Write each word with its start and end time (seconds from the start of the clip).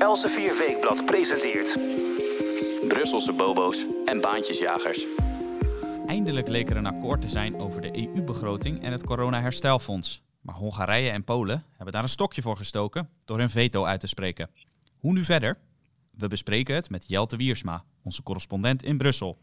Elsevier 0.00 0.58
Weekblad 0.58 1.04
presenteert... 1.04 1.78
Brusselse 2.88 3.32
bobo's 3.32 3.86
en 4.04 4.20
baantjesjagers. 4.20 5.06
Eindelijk 6.06 6.48
leek 6.48 6.70
er 6.70 6.76
een 6.76 6.86
akkoord 6.86 7.22
te 7.22 7.28
zijn 7.28 7.60
over 7.60 7.80
de 7.80 7.96
EU-begroting 7.96 8.82
en 8.82 8.92
het 8.92 9.04
corona-herstelfonds. 9.04 10.22
Maar 10.40 10.54
Hongarije 10.54 11.10
en 11.10 11.24
Polen 11.24 11.64
hebben 11.72 11.92
daar 11.92 12.02
een 12.02 12.08
stokje 12.08 12.42
voor 12.42 12.56
gestoken 12.56 13.08
door 13.24 13.38
hun 13.38 13.50
veto 13.50 13.84
uit 13.84 14.00
te 14.00 14.06
spreken. 14.06 14.50
Hoe 14.98 15.12
nu 15.12 15.24
verder? 15.24 15.58
We 16.10 16.28
bespreken 16.28 16.74
het 16.74 16.90
met 16.90 17.04
Jelte 17.08 17.36
Wiersma, 17.36 17.84
onze 18.02 18.22
correspondent 18.22 18.82
in 18.82 18.98
Brussel. 18.98 19.38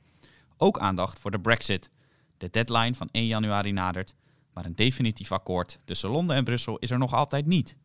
Ook 0.57 0.79
aandacht 0.79 1.19
voor 1.19 1.31
de 1.31 1.39
Brexit. 1.39 1.89
De 2.37 2.49
deadline 2.49 2.95
van 2.95 3.09
1 3.11 3.25
januari 3.25 3.71
nadert, 3.71 4.13
maar 4.53 4.65
een 4.65 4.75
definitief 4.75 5.31
akkoord 5.31 5.79
tussen 5.85 6.09
Londen 6.09 6.35
en 6.35 6.43
Brussel 6.43 6.77
is 6.77 6.91
er 6.91 6.97
nog 6.97 7.13
altijd 7.13 7.45
niet. 7.45 7.75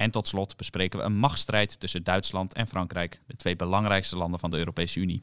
En 0.00 0.10
tot 0.10 0.28
slot 0.28 0.56
bespreken 0.56 0.98
we 0.98 1.04
een 1.04 1.16
machtsstrijd 1.16 1.80
tussen 1.80 2.04
Duitsland 2.04 2.54
en 2.54 2.66
Frankrijk, 2.66 3.20
de 3.26 3.36
twee 3.36 3.56
belangrijkste 3.56 4.16
landen 4.16 4.40
van 4.40 4.50
de 4.50 4.56
Europese 4.56 5.00
Unie. 5.00 5.22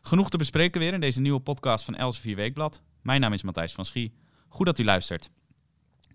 Genoeg 0.00 0.30
te 0.30 0.36
bespreken 0.36 0.80
weer 0.80 0.92
in 0.92 1.00
deze 1.00 1.20
nieuwe 1.20 1.40
podcast 1.40 1.84
van 1.84 1.94
Elsevier 1.94 2.36
Weekblad. 2.36 2.82
Mijn 3.02 3.20
naam 3.20 3.32
is 3.32 3.42
Matthijs 3.42 3.72
van 3.72 3.84
Schie. 3.84 4.14
Goed 4.48 4.66
dat 4.66 4.78
u 4.78 4.84
luistert. 4.84 5.30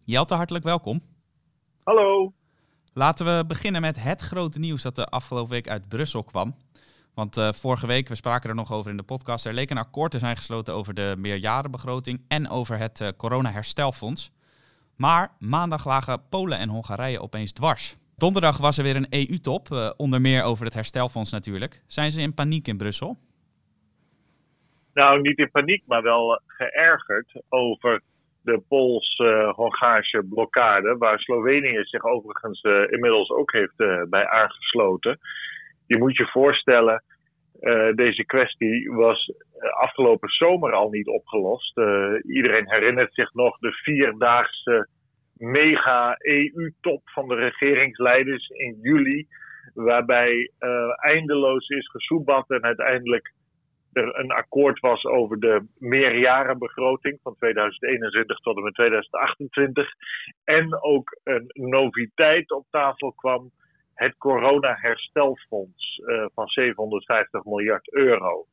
Jelte, 0.03 0.34
hartelijk 0.34 0.63
welkom. 0.63 1.01
Hallo. 1.84 2.34
Laten 2.93 3.25
we 3.25 3.45
beginnen 3.48 3.81
met 3.81 4.03
het 4.03 4.21
grote 4.21 4.59
nieuws 4.59 4.81
dat 4.81 4.95
de 4.95 5.05
afgelopen 5.05 5.51
week 5.51 5.67
uit 5.67 5.87
Brussel 5.87 6.23
kwam. 6.23 6.55
Want 7.13 7.37
uh, 7.37 7.51
vorige 7.51 7.87
week, 7.87 8.07
we 8.07 8.15
spraken 8.15 8.49
er 8.49 8.55
nog 8.55 8.71
over 8.71 8.91
in 8.91 8.98
de 8.98 9.03
podcast, 9.03 9.45
er 9.45 9.53
leek 9.53 9.70
een 9.70 9.77
akkoord 9.77 10.12
te 10.12 10.20
zijn 10.20 10.37
gesloten 10.37 10.73
over 10.73 10.93
de 10.93 11.15
meerjarenbegroting 11.17 12.21
en 12.27 12.49
over 12.49 12.77
het 12.77 12.99
uh, 12.99 13.07
corona-herstelfonds. 13.17 14.31
Maar 14.97 15.31
maandag 15.39 15.85
lagen 15.85 16.27
Polen 16.29 16.57
en 16.57 16.70
Hongarije 16.70 17.21
opeens 17.21 17.53
dwars. 17.53 17.97
Donderdag 18.17 18.57
was 18.57 18.77
er 18.77 18.84
weer 18.84 18.95
een 18.95 19.07
EU-top, 19.09 19.70
uh, 19.70 19.89
onder 19.97 20.21
meer 20.21 20.43
over 20.43 20.65
het 20.65 20.73
herstelfonds 20.73 21.31
natuurlijk. 21.31 21.81
Zijn 21.88 22.12
ze 22.12 22.21
in 22.21 22.34
paniek 22.34 22.68
in 22.68 22.77
Brussel? 22.77 23.18
Nou, 24.93 25.21
niet 25.21 25.37
in 25.37 25.51
paniek, 25.51 25.84
maar 25.85 26.01
wel 26.01 26.41
geërgerd 26.48 27.41
over 27.49 28.01
de 28.41 28.62
Pools-Hongaarse 28.68 30.23
blokkade, 30.29 30.98
waar 30.98 31.20
Slovenië 31.20 31.84
zich 31.84 32.03
overigens 32.03 32.63
uh, 32.63 32.91
inmiddels 32.91 33.29
ook 33.29 33.51
heeft 33.51 34.07
bij 34.09 34.27
aangesloten. 34.27 35.20
Je 35.87 35.98
moet 35.98 36.18
je 36.18 36.25
voorstellen, 36.25 37.03
uh, 37.63 37.95
deze 37.95 38.25
kwestie 38.25 38.91
was 38.91 39.31
afgelopen 39.79 40.29
zomer 40.29 40.73
al 40.73 40.89
niet 40.89 41.07
opgelost. 41.07 41.77
iedereen 42.27 42.69
herinnert 42.69 43.13
zich 43.13 43.33
nog 43.33 43.57
de 43.57 43.71
vierdaagse 43.71 44.87
mega-EU-top 45.33 47.01
van 47.03 47.27
de 47.27 47.35
regeringsleiders 47.35 48.47
in 48.47 48.77
juli, 48.81 49.27
waarbij 49.73 50.51
eindeloos 51.01 51.67
is 51.67 51.89
gesoebat 51.89 52.49
en 52.49 52.63
uiteindelijk 52.63 53.34
er 53.93 54.19
een 54.19 54.31
akkoord 54.31 54.79
was 54.79 55.05
over 55.05 55.39
de 55.39 55.65
meerjarenbegroting 55.77 57.19
van 57.23 57.35
2021 57.35 58.37
tot 58.37 58.57
en 58.57 58.63
met 58.63 58.73
2028. 58.73 59.87
En 60.43 60.84
ook 60.84 61.19
een 61.23 61.51
noviteit 61.53 62.51
op 62.51 62.65
tafel 62.69 63.11
kwam, 63.11 63.51
het 64.03 64.18
corona-herstelfonds 64.18 66.01
uh, 66.06 66.25
van 66.34 66.47
750 66.47 67.44
miljard 67.44 67.94
euro. 67.94 68.46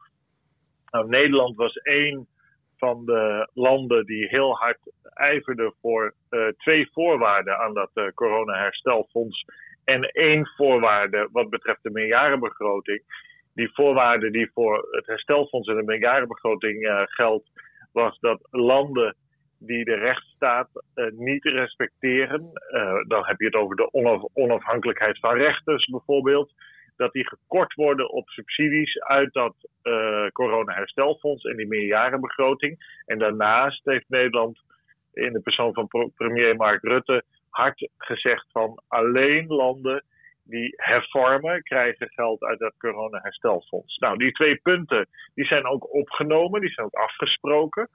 Nou, 0.90 1.08
Nederland 1.08 1.56
was 1.56 1.76
één 1.76 2.26
van 2.76 3.04
de 3.04 3.48
landen 3.54 4.06
die 4.06 4.28
heel 4.28 4.56
hard 4.56 4.78
ijverden 5.02 5.74
voor 5.80 6.14
uh, 6.30 6.46
twee 6.48 6.90
voorwaarden 6.92 7.58
aan 7.58 7.74
dat 7.74 7.90
uh, 7.94 8.08
corona-herstelfonds. 8.14 9.44
En 9.84 10.02
één 10.02 10.46
voorwaarde 10.56 11.28
wat 11.32 11.50
betreft 11.50 11.82
de 11.82 11.90
meerjarenbegroting 11.90 13.02
die 13.54 13.70
voorwaarde 13.72 14.30
die 14.30 14.50
voor 14.54 14.88
het 14.90 15.06
herstelfonds 15.06 15.68
en 15.68 15.76
de 15.76 15.82
meerjarenbegroting 15.82 16.82
uh, 16.82 17.02
geldt, 17.04 17.50
was 17.92 18.18
dat 18.18 18.48
landen 18.50 19.16
die 19.62 19.84
de 19.84 19.94
rechtsstaat 19.94 20.68
uh, 20.94 21.06
niet 21.10 21.44
respecteren, 21.44 22.50
uh, 22.70 22.94
dan 23.08 23.26
heb 23.26 23.38
je 23.38 23.46
het 23.46 23.54
over 23.54 23.76
de 23.76 23.92
onaf 23.92 24.22
onafhankelijkheid 24.32 25.18
van 25.18 25.36
rechters 25.36 25.86
bijvoorbeeld, 25.86 26.52
dat 26.96 27.12
die 27.12 27.28
gekort 27.28 27.74
worden 27.74 28.10
op 28.10 28.28
subsidies 28.28 29.00
uit 29.00 29.32
dat 29.32 29.54
corona-herstelfonds 30.32 31.44
en 31.44 31.56
die 31.56 31.66
meerjarenbegroting. 31.66 33.02
En 33.06 33.18
daarnaast 33.18 33.84
heeft 33.84 34.08
Nederland 34.08 34.58
in 35.12 35.32
de 35.32 35.40
persoon 35.40 35.74
van 35.74 36.12
premier 36.16 36.56
Mark 36.56 36.82
Rutte 36.82 37.24
hard 37.50 37.88
gezegd 37.96 38.46
van 38.52 38.82
alleen 38.88 39.46
landen 39.46 40.04
die 40.44 40.72
hervormen, 40.76 41.62
krijgen 41.62 42.08
geld 42.10 42.42
uit 42.42 42.58
dat 42.58 42.76
corona-herstelfonds. 42.78 43.98
Nou, 43.98 44.18
die 44.18 44.32
twee 44.32 44.56
punten 44.56 45.08
die 45.34 45.44
zijn 45.44 45.66
ook 45.66 45.94
opgenomen, 45.94 46.60
die 46.60 46.70
zijn 46.70 46.86
ook 46.86 46.94
afgesproken, 46.94 47.88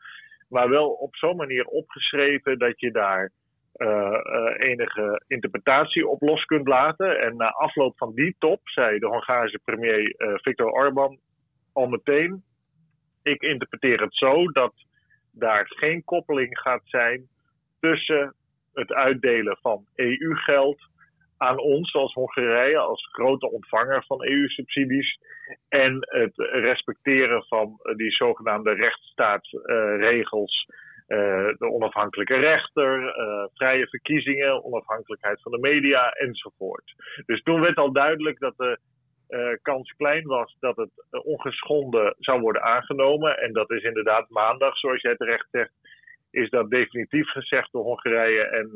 maar 0.47 0.69
wel 0.69 0.89
op 0.89 1.16
zo'n 1.16 1.35
manier 1.35 1.66
opgeschreven 1.66 2.59
dat 2.59 2.79
je 2.79 2.91
daar 2.91 3.31
uh, 3.78 3.88
uh, 3.88 4.69
enige 4.69 5.23
interpretatie 5.28 6.07
op 6.07 6.22
los 6.22 6.45
kunt 6.45 6.67
laten. 6.67 7.19
En 7.22 7.35
na 7.35 7.50
afloop 7.50 7.97
van 7.97 8.13
die 8.13 8.35
top 8.39 8.59
zei 8.63 9.00
de 9.00 9.07
Hongaarse 9.07 9.59
premier 9.63 10.16
uh, 10.17 10.34
Viktor 10.35 10.72
Orban 10.72 11.19
al 11.73 11.88
meteen: 11.88 12.44
Ik 13.23 13.41
interpreteer 13.41 14.01
het 14.01 14.16
zo 14.16 14.51
dat 14.51 14.73
daar 15.31 15.66
geen 15.67 16.03
koppeling 16.03 16.59
gaat 16.59 16.84
zijn 16.84 17.28
tussen 17.79 18.35
het 18.73 18.94
uitdelen 18.94 19.57
van 19.61 19.85
EU-geld 19.95 20.89
aan 21.38 21.59
ons 21.59 21.94
als 21.94 22.13
Hongarije, 22.13 22.78
als 22.78 23.09
grote 23.12 23.51
ontvanger 23.51 24.03
van 24.06 24.25
EU-subsidies. 24.25 25.19
En 25.69 25.97
het 26.00 26.34
respecteren 26.38 27.44
van 27.44 27.79
die 27.96 28.12
zogenaamde 28.12 28.73
rechtsstaatsregels. 28.73 30.66
Uh, 31.07 31.18
de 31.57 31.72
onafhankelijke 31.72 32.35
rechter, 32.35 33.01
uh, 33.01 33.46
vrije 33.53 33.88
verkiezingen, 33.88 34.63
onafhankelijkheid 34.63 35.41
van 35.41 35.51
de 35.51 35.59
media 35.59 36.09
enzovoort. 36.09 36.94
Dus 37.25 37.41
toen 37.41 37.62
werd 37.62 37.78
al 37.78 37.91
duidelijk 37.91 38.40
dat 38.40 38.57
de 38.57 38.78
uh, 39.29 39.50
kans 39.62 39.91
klein 39.97 40.25
was 40.25 40.57
dat 40.59 40.75
het 40.75 41.23
ongeschonden 41.23 42.16
zou 42.19 42.41
worden 42.41 42.62
aangenomen. 42.63 43.38
En 43.38 43.53
dat 43.53 43.72
is 43.72 43.84
inderdaad 43.84 44.29
maandag, 44.29 44.78
zoals 44.78 45.02
jij 45.02 45.16
terecht 45.16 45.47
zegt, 45.52 45.72
is 46.31 46.50
dat 46.50 46.69
definitief 46.69 47.29
gezegd 47.29 47.72
door 47.72 47.84
Hongarije 47.84 48.44
en 48.44 48.72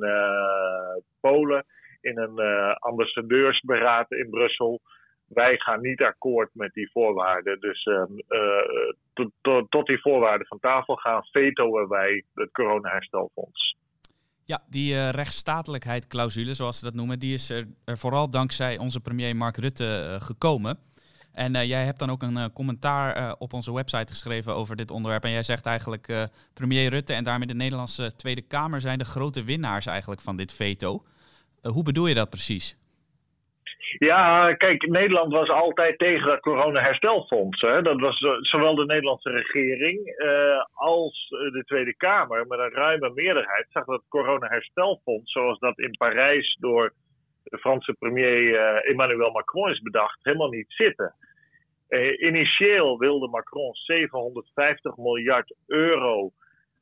Polen 1.20 1.66
in 2.01 2.17
een 2.17 2.39
uh, 2.39 2.75
ambassadeursberaad 2.75 4.11
in 4.11 4.29
Brussel. 4.29 4.81
Wij 5.27 5.57
gaan 5.57 5.81
niet 5.81 6.01
akkoord 6.01 6.49
met 6.53 6.73
die 6.73 6.91
voorwaarden. 6.91 7.59
Dus 7.59 7.85
uh, 7.85 8.03
uh, 8.29 9.61
tot 9.69 9.87
die 9.87 10.01
voorwaarden 10.01 10.47
van 10.47 10.59
tafel 10.59 10.95
gaan, 10.95 11.23
vetoen 11.23 11.87
wij 11.87 12.23
het 12.33 12.51
coronaherstelfonds. 12.51 13.77
Ja, 14.43 14.63
die 14.69 14.93
uh, 14.93 15.09
rechtsstatelijkheid-clausule, 15.09 16.53
zoals 16.53 16.79
ze 16.79 16.85
dat 16.85 16.93
noemen, 16.93 17.19
die 17.19 17.33
is 17.33 17.49
er, 17.49 17.67
er 17.85 17.97
vooral 17.97 18.29
dankzij 18.29 18.77
onze 18.77 19.01
premier 19.01 19.35
Mark 19.35 19.57
Rutte 19.57 20.17
gekomen. 20.19 20.79
En 21.33 21.67
jij 21.67 21.85
hebt 21.85 21.99
dan 21.99 22.09
ook 22.09 22.21
een 22.21 22.53
commentaar 22.53 23.35
op 23.37 23.53
onze 23.53 23.73
website 23.73 24.11
geschreven 24.13 24.55
over 24.55 24.75
dit 24.75 24.91
onderwerp. 24.91 25.23
En 25.23 25.31
jij 25.31 25.43
zegt 25.43 25.66
eigenlijk, 25.66 26.29
premier 26.53 26.89
Rutte 26.89 27.13
en 27.13 27.23
daarmee 27.23 27.47
de 27.47 27.53
Nederlandse 27.53 28.16
Tweede 28.16 28.41
Kamer 28.41 28.81
zijn 28.81 28.97
de 28.97 29.05
grote 29.05 29.43
winnaars 29.43 29.85
eigenlijk 29.85 30.21
van 30.21 30.37
dit 30.37 30.53
veto. 30.53 31.03
Uh, 31.64 31.72
hoe 31.72 31.84
bedoel 31.84 32.08
je 32.08 32.14
dat 32.14 32.30
precies? 32.30 32.78
Ja, 33.97 34.53
kijk, 34.53 34.88
Nederland 34.88 35.34
was 35.34 35.50
altijd 35.50 35.97
tegen 35.97 36.31
het 36.31 36.40
corona-herstelfonds. 36.40 37.62
Hè. 37.62 37.81
Dat 37.81 38.00
was 38.00 38.18
zowel 38.42 38.75
de 38.75 38.86
Nederlandse 38.86 39.30
regering 39.30 40.08
uh, 40.18 40.64
als 40.74 41.28
de 41.30 41.64
Tweede 41.66 41.96
Kamer 41.96 42.47
met 42.47 42.59
een 42.59 42.74
ruime 42.74 43.12
meerderheid 43.14 43.66
zag 43.70 43.86
dat 43.86 43.96
het 43.96 44.08
corona-herstelfonds, 44.08 45.31
zoals 45.31 45.59
dat 45.59 45.80
in 45.80 45.96
Parijs 45.97 46.58
door 46.59 46.94
de 47.44 47.58
Franse 47.58 47.94
premier 47.94 48.56
Emmanuel 48.85 49.32
Macron 49.32 49.70
is 49.70 49.82
bedacht, 49.82 50.20
helemaal 50.22 50.50
niet 50.50 50.72
zitten. 50.72 51.16
initieel 52.20 52.97
wilde 52.97 53.28
Macron 53.28 53.73
750 53.73 54.97
miljard 54.97 55.55
euro 55.67 56.32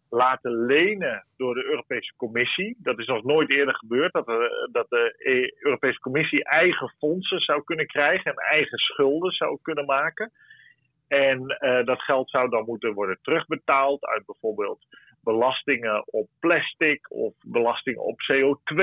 laten 0.10 0.66
lenen 0.66 1.26
door 1.38 1.54
de 1.54 1.66
Europese 1.66 2.14
Commissie. 2.18 2.78
Dat 2.80 3.00
is 3.00 3.08
nog 3.08 3.24
nooit 3.24 3.50
eerder 3.50 3.76
gebeurd, 3.76 4.14
dat 4.14 4.26
de, 4.26 4.70
dat 4.72 4.90
de 4.90 5.16
Europese 5.60 6.00
Commissie 6.00 6.44
eigen 6.44 6.94
fondsen 6.98 7.40
zou 7.40 7.64
kunnen 7.64 7.88
krijgen 7.88 8.32
en 8.32 8.38
eigen 8.38 8.78
schulden 8.78 9.32
zou 9.32 9.58
kunnen 9.62 9.86
maken. 9.86 10.32
En 11.08 11.58
uh, 11.60 11.86
dat 11.86 12.02
geld 12.02 12.30
zou 12.30 12.50
dan 12.50 12.66
moeten 12.66 12.94
worden 12.94 13.20
terugbetaald 13.22 14.06
uit 14.06 14.26
bijvoorbeeld 14.26 14.86
belastingen 15.24 16.14
op 16.14 16.28
plastic 16.40 17.12
of 17.12 17.34
belastingen 17.46 18.04
op 18.04 18.20
CO2. 18.32 18.82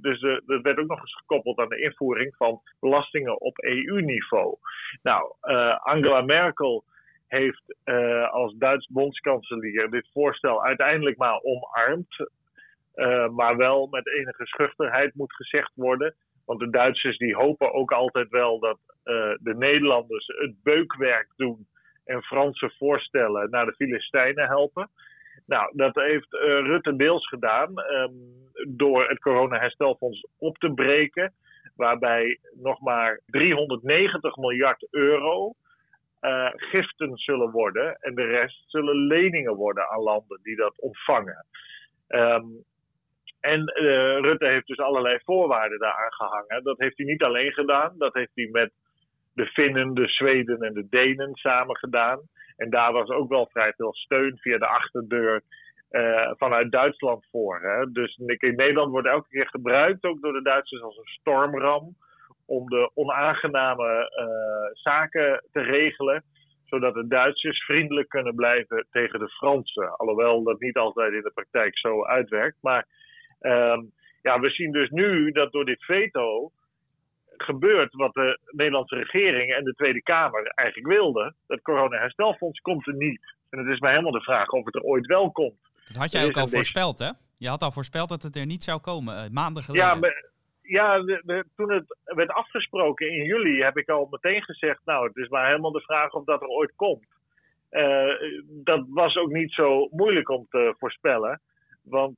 Dus 0.00 0.20
dat 0.20 0.62
werd 0.62 0.78
ook 0.78 0.88
nog 0.88 1.00
eens 1.00 1.16
gekoppeld 1.16 1.58
aan 1.58 1.68
de 1.68 1.80
invoering 1.82 2.36
van 2.36 2.60
belastingen 2.80 3.40
op 3.40 3.58
EU-niveau. 3.58 4.56
Nou, 5.02 5.34
uh, 5.42 5.76
Angela 5.76 6.20
Merkel 6.20 6.84
heeft 7.26 7.76
uh, 7.84 8.32
als 8.32 8.54
Duits 8.54 8.86
bondskanselier 8.86 9.90
dit 9.90 10.08
voorstel 10.12 10.64
uiteindelijk 10.64 11.16
maar 11.16 11.40
omarmd. 11.42 12.28
Uh, 12.94 13.28
maar 13.28 13.56
wel 13.56 13.86
met 13.86 14.06
enige 14.06 14.46
schuchterheid 14.46 15.14
moet 15.14 15.34
gezegd 15.34 15.72
worden. 15.74 16.14
Want 16.44 16.60
de 16.60 16.70
Duitsers 16.70 17.18
die 17.18 17.34
hopen 17.34 17.72
ook 17.72 17.92
altijd 17.92 18.28
wel 18.28 18.58
dat 18.58 18.78
de 19.40 19.54
Nederlanders 19.56 20.26
het 20.26 20.62
beukwerk 20.62 21.32
doen 21.36 21.66
en 22.04 22.22
Franse 22.22 22.72
voorstellen 22.78 23.50
naar 23.50 23.66
de 23.66 23.74
Filistijnen 23.74 24.46
helpen. 24.46 24.90
Nou, 25.46 25.72
dat 25.76 25.94
heeft 25.94 26.32
Rutte 26.40 26.96
deels 26.96 27.28
gedaan 27.28 27.72
um, 27.78 28.12
door 28.68 29.08
het 29.08 29.18
corona-herstelfonds 29.18 30.26
op 30.38 30.58
te 30.58 30.72
breken 30.72 31.32
waarbij 31.76 32.38
nog 32.54 32.80
maar 32.80 33.20
390 33.26 34.36
miljard 34.36 34.86
euro 34.90 35.54
uh, 36.26 36.50
giften 36.54 37.16
zullen 37.16 37.50
worden 37.50 37.96
en 38.00 38.14
de 38.14 38.24
rest 38.24 38.64
zullen 38.66 38.96
leningen 38.96 39.54
worden 39.54 39.88
aan 39.88 40.02
landen 40.02 40.38
die 40.42 40.56
dat 40.56 40.80
ontvangen. 40.80 41.46
Um, 42.08 42.64
en 43.40 43.60
uh, 43.60 44.18
Rutte 44.20 44.46
heeft 44.46 44.66
dus 44.66 44.78
allerlei 44.78 45.18
voorwaarden 45.24 45.78
daaraan 45.78 46.12
gehangen. 46.12 46.64
Dat 46.64 46.78
heeft 46.78 46.96
hij 46.96 47.06
niet 47.06 47.22
alleen 47.22 47.52
gedaan, 47.52 47.94
dat 47.98 48.14
heeft 48.14 48.34
hij 48.34 48.48
met 48.52 48.72
de 49.34 49.46
Finnen, 49.46 49.94
de 49.94 50.08
Zweden 50.08 50.58
en 50.58 50.72
de 50.72 50.88
Denen 50.88 51.34
samen 51.34 51.76
gedaan. 51.76 52.20
En 52.56 52.70
daar 52.70 52.92
was 52.92 53.08
ook 53.08 53.28
wel 53.28 53.48
vrij 53.52 53.72
veel 53.76 53.94
steun 53.94 54.38
via 54.38 54.58
de 54.58 54.66
achterdeur 54.66 55.42
uh, 55.90 56.30
vanuit 56.36 56.72
Duitsland 56.72 57.26
voor. 57.30 57.60
Hè? 57.60 57.92
Dus 57.92 58.16
in 58.16 58.54
Nederland 58.56 58.90
wordt 58.90 59.08
elke 59.08 59.28
keer 59.28 59.48
gebruikt, 59.48 60.04
ook 60.04 60.20
door 60.20 60.32
de 60.32 60.42
Duitsers, 60.42 60.82
als 60.82 60.96
een 60.96 61.06
stormram. 61.06 61.96
Om 62.46 62.68
de 62.68 62.90
onaangename 62.94 64.12
uh, 64.18 64.82
zaken 64.82 65.44
te 65.52 65.60
regelen. 65.60 66.24
Zodat 66.64 66.94
de 66.94 67.06
Duitsers 67.06 67.64
vriendelijk 67.64 68.08
kunnen 68.08 68.34
blijven 68.34 68.86
tegen 68.90 69.18
de 69.18 69.28
Fransen. 69.28 69.96
Alhoewel 69.96 70.42
dat 70.42 70.60
niet 70.60 70.76
altijd 70.76 71.12
in 71.12 71.22
de 71.22 71.30
praktijk 71.34 71.78
zo 71.78 72.04
uitwerkt. 72.04 72.56
Maar 72.60 72.86
uh, 73.40 73.78
ja, 74.22 74.40
we 74.40 74.50
zien 74.50 74.72
dus 74.72 74.90
nu 74.90 75.30
dat 75.30 75.52
door 75.52 75.64
dit 75.64 75.84
veto 75.84 76.50
gebeurt 77.36 77.94
wat 77.94 78.14
de 78.14 78.38
Nederlandse 78.46 78.96
regering 78.96 79.52
en 79.52 79.64
de 79.64 79.74
Tweede 79.74 80.02
Kamer 80.02 80.46
eigenlijk 80.46 80.88
wilden. 80.88 81.34
Dat 81.46 81.62
corona-herstelfonds 81.62 82.60
komt 82.60 82.86
er 82.86 82.94
niet. 82.94 83.34
En 83.50 83.58
het 83.58 83.68
is 83.68 83.78
mij 83.78 83.90
helemaal 83.90 84.12
de 84.12 84.20
vraag 84.20 84.48
of 84.48 84.64
het 84.64 84.74
er 84.74 84.82
ooit 84.82 85.06
wel 85.06 85.30
komt. 85.32 85.60
Dat 85.86 85.96
had 85.96 86.12
jij 86.12 86.24
ook 86.24 86.36
al 86.36 86.48
voorspeld, 86.48 86.98
hè? 86.98 87.10
Je 87.38 87.48
had 87.48 87.62
al 87.62 87.72
voorspeld 87.72 88.08
dat 88.08 88.22
het 88.22 88.36
er 88.36 88.46
niet 88.46 88.64
zou 88.64 88.80
komen, 88.80 89.24
uh, 89.24 89.30
maanden 89.30 89.62
geleden. 89.62 89.86
Ja, 89.86 89.94
maar, 89.94 90.24
ja 90.66 91.04
toen 91.56 91.72
het 91.72 91.98
werd 92.04 92.30
afgesproken 92.30 93.10
in 93.10 93.24
juli 93.24 93.62
heb 93.62 93.76
ik 93.76 93.88
al 93.88 94.08
meteen 94.10 94.42
gezegd... 94.42 94.80
nou, 94.84 95.06
het 95.06 95.16
is 95.16 95.28
maar 95.28 95.46
helemaal 95.46 95.72
de 95.72 95.80
vraag 95.80 96.12
of 96.12 96.24
dat 96.24 96.42
er 96.42 96.48
ooit 96.48 96.72
komt. 96.76 97.06
Uh, 97.70 98.12
dat 98.46 98.86
was 98.88 99.16
ook 99.16 99.30
niet 99.30 99.52
zo 99.52 99.88
moeilijk 99.90 100.28
om 100.28 100.46
te 100.50 100.74
voorspellen. 100.78 101.40
Want 101.82 102.16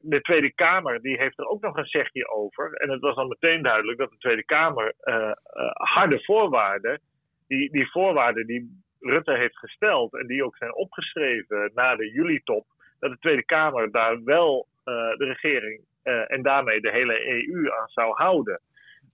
de 0.00 0.20
Tweede 0.20 0.52
Kamer 0.54 1.00
die 1.00 1.16
heeft 1.16 1.38
er 1.38 1.46
ook 1.46 1.62
nog 1.62 1.76
een 1.76 1.86
zegje 1.86 2.28
over. 2.28 2.72
En 2.72 2.90
het 2.90 3.00
was 3.00 3.14
dan 3.14 3.28
meteen 3.28 3.62
duidelijk 3.62 3.98
dat 3.98 4.10
de 4.10 4.18
Tweede 4.18 4.44
Kamer 4.44 4.94
uh, 5.04 5.30
harde 5.72 6.24
voorwaarden... 6.24 7.00
Die, 7.48 7.70
die 7.70 7.90
voorwaarden 7.90 8.46
die 8.46 8.82
Rutte 9.00 9.36
heeft 9.36 9.58
gesteld 9.58 10.14
en 10.14 10.26
die 10.26 10.44
ook 10.44 10.56
zijn 10.56 10.74
opgeschreven 10.74 11.70
na 11.74 11.96
de 11.96 12.10
juli-top, 12.10 12.66
dat 12.98 13.10
de 13.10 13.18
Tweede 13.18 13.44
Kamer 13.44 13.90
daar 13.90 14.24
wel 14.24 14.66
de 14.84 15.24
regering 15.24 15.84
uh, 16.06 16.32
en 16.32 16.42
daarmee 16.42 16.80
de 16.80 16.90
hele 16.90 17.46
EU 17.48 17.70
aan 17.72 17.88
zou 17.88 18.14
houden. 18.14 18.60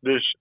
Dus 0.00 0.36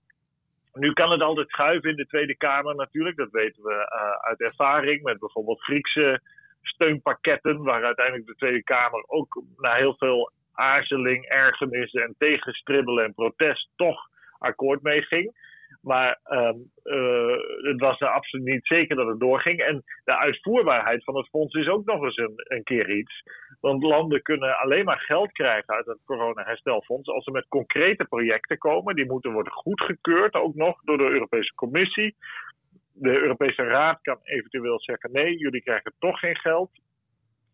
nu 0.72 0.92
kan 0.92 1.10
het 1.10 1.20
altijd 1.20 1.48
schuiven 1.48 1.90
in 1.90 1.96
de 1.96 2.06
Tweede 2.06 2.36
Kamer 2.36 2.74
natuurlijk, 2.74 3.16
dat 3.16 3.30
weten 3.30 3.62
we 3.62 3.72
uh, 3.72 4.28
uit 4.28 4.40
ervaring 4.40 5.02
met 5.02 5.18
bijvoorbeeld 5.18 5.62
Griekse 5.62 6.20
steunpakketten, 6.62 7.62
waar 7.62 7.84
uiteindelijk 7.84 8.26
de 8.26 8.34
Tweede 8.34 8.62
Kamer 8.62 9.04
ook 9.06 9.42
na 9.56 9.74
heel 9.74 9.96
veel 9.98 10.30
aarzeling, 10.52 11.24
ergernis 11.24 11.92
en 11.92 12.14
tegenstribbelen 12.18 13.04
en 13.04 13.14
protest 13.14 13.68
toch 13.76 14.08
akkoord 14.38 14.82
mee 14.82 15.02
ging. 15.02 15.34
Maar 15.82 16.20
um, 16.24 16.70
uh, 16.84 17.36
het 17.62 17.80
was 17.80 18.00
absoluut 18.00 18.46
niet 18.46 18.66
zeker 18.66 18.96
dat 18.96 19.06
het 19.06 19.20
doorging. 19.20 19.60
En 19.60 19.82
de 20.04 20.16
uitvoerbaarheid 20.16 21.04
van 21.04 21.16
het 21.16 21.28
fonds 21.28 21.54
is 21.54 21.68
ook 21.68 21.84
nog 21.84 22.02
eens 22.02 22.16
een, 22.16 22.32
een 22.36 22.62
keer 22.62 22.90
iets. 22.90 23.22
Want 23.60 23.82
landen 23.82 24.22
kunnen 24.22 24.58
alleen 24.58 24.84
maar 24.84 25.00
geld 25.00 25.32
krijgen 25.32 25.74
uit 25.74 25.86
het 25.86 25.98
corona-herstelfonds 26.04 27.08
als 27.08 27.24
ze 27.24 27.30
met 27.30 27.48
concrete 27.48 28.04
projecten 28.04 28.58
komen. 28.58 28.94
Die 28.94 29.06
moeten 29.06 29.32
worden 29.32 29.52
goedgekeurd, 29.52 30.34
ook 30.34 30.54
nog 30.54 30.80
door 30.82 30.98
de 30.98 31.10
Europese 31.10 31.54
Commissie. 31.54 32.16
De 32.92 33.20
Europese 33.20 33.62
Raad 33.62 34.00
kan 34.00 34.18
eventueel 34.22 34.80
zeggen: 34.80 35.12
nee, 35.12 35.38
jullie 35.38 35.62
krijgen 35.62 35.92
toch 35.98 36.18
geen 36.18 36.36
geld. 36.36 36.70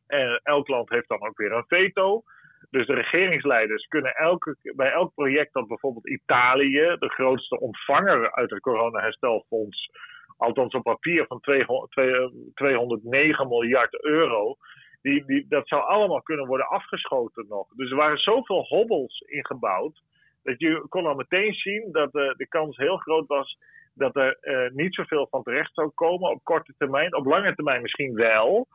En 0.07 0.41
elk 0.43 0.69
land 0.69 0.89
heeft 0.89 1.09
dan 1.09 1.27
ook 1.27 1.39
weer 1.39 1.53
een 1.53 1.67
veto. 1.67 2.23
Dus 2.71 2.87
de 2.87 2.95
regeringsleiders 2.95 3.87
kunnen 3.87 4.15
elke, 4.15 4.57
bij 4.77 4.91
elk 4.91 5.15
project 5.15 5.53
dat 5.53 5.69
bijvoorbeeld 5.69 6.09
Italië, 6.09 6.97
de 6.99 7.09
grootste 7.09 7.61
ontvanger 7.61 8.33
uit 8.33 8.51
het 8.51 8.61
coronaherstelfonds, 8.61 9.91
althans 10.37 10.75
op 10.75 10.83
papier 10.83 11.27
van 11.27 11.41
209 11.41 13.49
miljard 13.49 14.05
euro, 14.05 14.57
die, 15.03 15.25
die, 15.25 15.47
dat 15.49 15.69
zou 15.69 15.83
allemaal 15.83 16.23
kunnen 16.23 16.47
worden 16.47 16.69
afgeschoten 16.69 17.47
nog. 17.49 17.69
Dus 17.69 17.91
er 17.91 17.97
waren 17.97 18.19
zoveel 18.19 18.63
hobbels 18.63 19.21
ingebouwd, 19.21 20.03
dat 20.43 20.59
je 20.59 20.87
kon 20.89 21.07
al 21.07 21.15
meteen 21.15 21.53
zien 21.53 21.93
dat 21.93 22.13
de, 22.13 22.35
de 22.37 22.49
kans 22.49 22.77
heel 22.77 22.97
groot 22.97 23.27
was 23.27 23.57
dat 23.99 24.17
er 24.17 24.39
uh, 24.41 24.71
niet 24.71 24.95
zoveel 24.95 25.27
van 25.31 25.43
terecht 25.43 25.75
zou 25.75 25.89
komen 25.89 26.31
op 26.31 26.45
korte 26.45 26.75
termijn. 26.79 27.15
Op 27.15 27.27
lange 27.27 27.55
termijn 27.55 27.83
misschien 27.83 28.15
wel. 28.15 28.67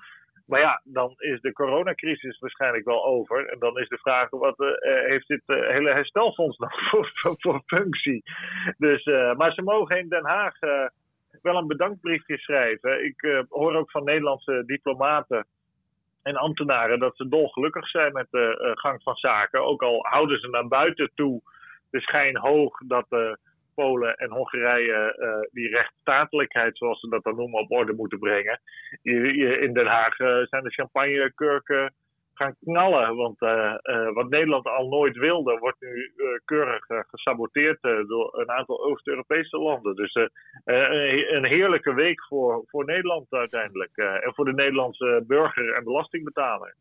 Maar 0.46 0.60
ja, 0.60 0.82
dan 0.84 1.14
is 1.18 1.42
de 1.42 1.54
coronacrisis 1.54 2.40
waarschijnlijk 2.40 2.86
wel 2.86 3.06
over. 3.06 3.48
En 3.48 3.60
dan 3.60 3.80
is 3.80 3.88
de 3.88 3.98
vraag: 3.98 4.30
wat 4.30 4.60
uh, 4.60 4.70
heeft 4.82 5.28
dit 5.28 5.42
uh, 5.46 5.68
hele 5.70 5.92
herstelfonds 5.92 6.58
nog 6.58 6.72
voor, 6.90 7.12
voor, 7.14 7.36
voor 7.38 7.62
functie? 7.66 8.24
Dus, 8.78 9.06
maar 9.38 9.54
ze 9.54 9.62
mogen 9.62 9.98
in 9.98 10.10
Den 10.10 10.26
Haag 10.26 10.60
wel 11.42 11.58
een 11.58 11.68
bedankbriefje 11.68 12.38
schrijven. 12.38 13.06
Ik 13.06 13.46
hoor 13.50 13.76
ook 13.76 13.92
van 13.92 14.04
Nederlandse 14.04 14.64
diplomaten 14.66 15.46
en 16.24 16.36
ambtenaren 16.36 17.00
dat 17.00 17.16
ze 17.16 17.28
dolgelukkig 17.28 17.88
zijn 17.88 18.14
met 18.14 18.28
de 18.30 18.72
gang 18.76 19.04
van 19.04 19.16
zaken. 19.16 19.66
Ook 19.66 19.82
al 19.82 20.06
houden 20.06 20.40
ze 20.40 20.48
naar 20.48 20.68
buiten 20.68 21.12
toe 21.16 21.42
de 21.90 22.00
schijn 22.02 22.38
hoog 22.38 22.78
dat 22.88 23.38
Polen 23.76 24.16
en 24.16 24.32
Hongarije 24.32 25.16
uh, 25.20 25.50
die 25.52 25.70
rechtsstatelijkheid, 25.70 26.78
zoals 26.78 27.00
ze 27.00 27.10
dat 27.10 27.24
dan 27.24 27.36
noemen, 27.36 27.60
op 27.60 27.72
orde 27.72 27.94
moeten 27.94 28.20
brengen. 28.20 28.60
In 29.62 29.74
Den 29.74 29.86
Haag 29.86 30.20
uh, 30.20 30.42
zijn 30.44 30.64
de 30.64 30.70
champagnekurken 30.70 31.94
gaan 32.34 32.56
knallen. 32.60 33.16
Want 33.16 33.42
uh, 33.42 33.76
wat 34.14 34.30
Nederland 34.30 34.66
al 34.66 34.88
nooit 34.88 35.18
wilde, 35.18 35.58
wordt 35.58 35.82
nu 35.82 36.14
keurig 36.46 36.86
gesaboteerd 36.88 37.82
door 37.82 38.40
een 38.40 38.52
aantal 38.52 38.84
Oost-Europese 38.84 39.58
landen. 39.58 39.96
Dus 39.96 40.14
een 40.64 41.46
heerlijke 41.46 41.94
week 41.94 42.26
voor, 42.26 42.64
voor 42.66 42.86
Nederland 42.86 43.26
uiteindelijk. 43.30 43.96
en 43.96 44.34
voor 44.34 44.46
de 44.46 44.54
Nederlandse 44.54 45.24
burger 45.28 45.74
en 45.74 45.84
belastingbetaler. 45.84 46.76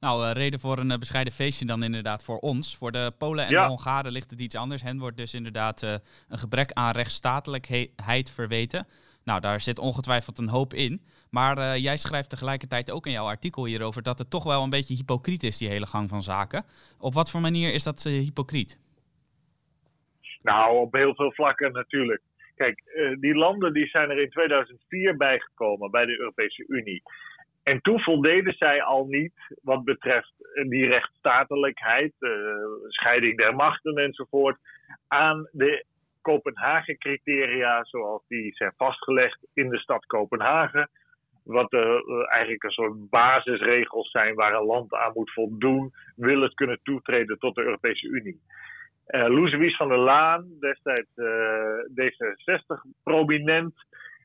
Nou, 0.00 0.24
uh, 0.24 0.30
reden 0.32 0.60
voor 0.60 0.78
een 0.78 0.90
uh, 0.90 0.96
bescheiden 0.96 1.32
feestje 1.32 1.66
dan 1.66 1.82
inderdaad 1.82 2.24
voor 2.24 2.38
ons. 2.38 2.76
Voor 2.76 2.92
de 2.92 3.12
Polen 3.18 3.46
en 3.46 3.54
de 3.54 3.62
Hongaren 3.62 4.12
ligt 4.12 4.30
het 4.30 4.40
iets 4.40 4.54
anders. 4.54 4.82
Hen 4.82 4.98
wordt 4.98 5.16
dus 5.16 5.34
inderdaad 5.34 5.82
uh, 5.82 5.90
een 6.28 6.38
gebrek 6.38 6.72
aan 6.72 6.92
rechtsstatelijkheid 6.92 8.30
verweten. 8.30 8.86
Nou, 9.24 9.40
daar 9.40 9.60
zit 9.60 9.78
ongetwijfeld 9.78 10.38
een 10.38 10.48
hoop 10.48 10.74
in. 10.74 11.00
Maar 11.30 11.78
jij 11.78 11.96
schrijft 11.96 12.30
tegelijkertijd 12.30 12.90
ook 12.90 13.06
in 13.06 13.12
jouw 13.12 13.26
artikel 13.26 13.64
hierover 13.64 14.02
dat 14.02 14.18
het 14.18 14.30
toch 14.30 14.44
wel 14.44 14.62
een 14.62 14.70
beetje 14.70 14.94
hypocriet 14.94 15.42
is, 15.42 15.58
die 15.58 15.68
hele 15.68 15.86
gang 15.86 16.08
van 16.08 16.22
zaken. 16.22 16.64
Op 16.98 17.14
wat 17.14 17.30
voor 17.30 17.40
manier 17.40 17.74
is 17.74 17.82
dat 17.82 18.02
hypocriet? 18.02 18.78
Nou, 20.42 20.76
op 20.76 20.92
heel 20.92 21.14
veel 21.14 21.32
vlakken 21.32 21.72
natuurlijk. 21.72 22.22
Kijk, 22.54 22.82
die 23.20 23.34
landen 23.34 23.72
die 23.72 23.86
zijn 23.86 24.10
er 24.10 24.22
in 24.22 24.30
2004 24.30 25.16
bijgekomen 25.16 25.90
bij 25.90 26.04
de 26.06 26.18
Europese 26.18 26.64
Unie. 26.68 27.02
En 27.66 27.80
toen 27.80 28.00
voldeden 28.00 28.52
zij 28.52 28.82
al 28.82 29.06
niet 29.06 29.32
wat 29.62 29.84
betreft 29.84 30.32
die 30.68 30.86
rechtsstatelijkheid, 30.86 32.12
uh, 32.18 32.30
scheiding 32.88 33.36
der 33.36 33.54
machten 33.54 33.96
enzovoort, 33.96 34.58
aan 35.08 35.48
de 35.52 35.84
Kopenhagen-criteria 36.20 37.84
zoals 37.84 38.22
die 38.28 38.54
zijn 38.54 38.72
vastgelegd 38.76 39.38
in 39.54 39.68
de 39.68 39.78
stad 39.78 40.06
Kopenhagen. 40.06 40.90
Wat 41.44 41.72
uh, 41.72 41.80
eigenlijk 42.28 42.62
een 42.62 42.70
soort 42.70 43.10
basisregels 43.10 44.10
zijn 44.10 44.34
waar 44.34 44.54
een 44.54 44.66
land 44.66 44.94
aan 44.94 45.12
moet 45.14 45.32
voldoen, 45.32 45.92
wil 46.16 46.40
het 46.40 46.54
kunnen 46.54 46.80
toetreden 46.82 47.38
tot 47.38 47.54
de 47.54 47.62
Europese 47.62 48.06
Unie. 48.06 48.40
Uh, 49.06 49.76
van 49.76 49.88
der 49.88 49.98
Laan, 49.98 50.46
destijds 50.60 51.10
D66 51.90 52.90
prominent, 53.02 53.74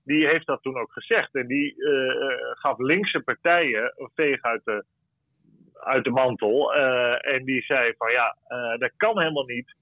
die 0.04 0.28
heeft 0.28 0.46
dat 0.46 0.62
toen 0.62 0.78
ook 0.78 0.92
gezegd. 0.92 1.36
En 1.36 1.48
die 1.48 1.76
uh, 1.78 2.14
gaf 2.54 2.78
linkse 2.78 3.20
partijen 3.20 3.94
een 3.96 4.12
veeg 4.16 4.42
uit 4.42 4.62
de, 4.64 4.86
uit 5.74 6.04
de 6.04 6.10
mantel. 6.10 6.76
Uh, 6.76 7.34
en 7.34 7.46
die 7.46 7.62
zei 7.62 7.94
van 7.98 8.12
ja, 8.12 8.36
dat 8.78 8.92
kan 8.98 9.20
helemaal 9.20 9.46
niet 9.46 9.76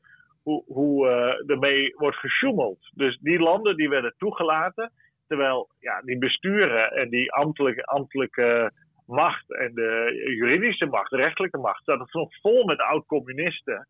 hoe, 0.43 0.63
hoe 0.67 1.07
ermee 1.47 1.93
wordt 1.95 2.17
gesjoemeld. 2.17 2.89
Dus 2.93 3.17
die 3.17 3.39
landen 3.39 3.75
die 3.75 3.89
werden 3.89 4.13
toegelaten. 4.17 4.91
Terwijl 5.27 5.69
ja, 5.79 6.01
die 6.01 6.17
besturen 6.17 6.91
en 6.91 7.09
die 7.09 7.31
ambtelijke, 7.31 7.83
ambtelijke 7.83 8.71
macht 9.09 9.53
en 9.53 9.73
de 9.73 10.11
juridische 10.37 10.85
macht, 10.85 11.09
de 11.09 11.15
rechtelijke 11.17 11.57
macht, 11.57 11.83
zaten 11.83 12.07
nog 12.11 12.39
vol 12.41 12.65
met 12.65 12.79
oud-communisten 12.79 13.87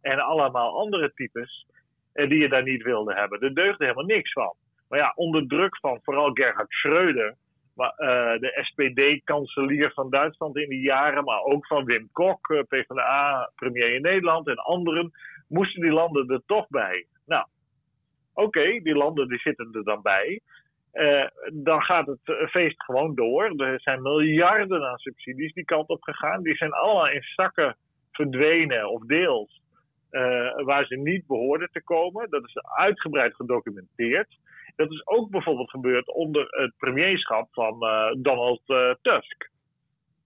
en 0.00 0.18
allemaal 0.18 0.78
andere 0.78 1.12
types 1.14 1.66
uh, 2.14 2.28
die 2.28 2.38
je 2.38 2.48
daar 2.48 2.62
niet 2.62 2.82
wilde 2.82 3.14
hebben. 3.14 3.40
Er 3.40 3.54
deugde 3.54 3.84
helemaal 3.84 4.04
niks 4.04 4.32
van. 4.32 4.54
Maar 4.90 4.98
ja, 4.98 5.12
onder 5.14 5.46
druk 5.46 5.78
van 5.78 6.00
vooral 6.02 6.30
Gerhard 6.32 6.70
Schreuder, 6.70 7.36
maar, 7.74 7.94
uh, 7.98 8.40
de 8.40 8.58
SPD-kanselier 8.62 9.92
van 9.92 10.10
Duitsland 10.10 10.56
in 10.56 10.68
die 10.68 10.80
jaren, 10.80 11.24
maar 11.24 11.42
ook 11.42 11.66
van 11.66 11.84
Wim 11.84 12.08
Kok, 12.12 12.48
uh, 12.48 12.62
PvdA-premier 12.68 13.94
in 13.94 14.02
Nederland 14.02 14.46
en 14.48 14.56
anderen, 14.56 15.10
moesten 15.48 15.82
die 15.82 15.90
landen 15.90 16.28
er 16.28 16.42
toch 16.46 16.68
bij. 16.68 17.06
Nou, 17.26 17.46
oké, 18.34 18.80
die 18.82 18.94
landen 18.94 19.28
die 19.28 19.38
zitten 19.38 19.68
er 19.72 19.84
dan 19.84 20.02
bij. 20.02 20.40
Uh, 20.92 21.26
dan 21.52 21.82
gaat 21.82 22.06
het 22.06 22.50
feest 22.50 22.82
gewoon 22.84 23.14
door. 23.14 23.54
Er 23.56 23.80
zijn 23.80 24.02
miljarden 24.02 24.88
aan 24.88 24.98
subsidies 24.98 25.52
die 25.52 25.64
kant 25.64 25.88
op 25.88 26.02
gegaan. 26.02 26.42
Die 26.42 26.56
zijn 26.56 26.72
allemaal 26.72 27.08
in 27.10 27.22
zakken 27.22 27.76
verdwenen 28.12 28.90
of 28.90 29.02
deels. 29.02 29.60
Waar 30.64 30.84
ze 30.86 30.96
niet 30.96 31.26
behoorden 31.26 31.68
te 31.72 31.82
komen. 31.82 32.30
Dat 32.30 32.44
is 32.44 32.62
uitgebreid 32.62 33.34
gedocumenteerd. 33.34 34.38
Dat 34.80 34.90
is 34.90 35.06
ook 35.06 35.30
bijvoorbeeld 35.30 35.70
gebeurd 35.70 36.08
onder 36.08 36.46
het 36.50 36.72
premierschap 36.76 37.48
van 37.52 37.76
uh, 37.80 38.10
Donald 38.16 38.62
Tusk. 39.02 39.50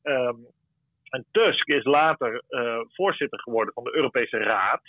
Um, 0.02 0.46
en 1.08 1.24
Tusk 1.30 1.68
is 1.68 1.84
later 1.84 2.42
voorzitter 2.88 3.40
geworden 3.40 3.74
van 3.74 3.84
de 3.84 3.94
Europese 3.96 4.36
Raad. 4.36 4.82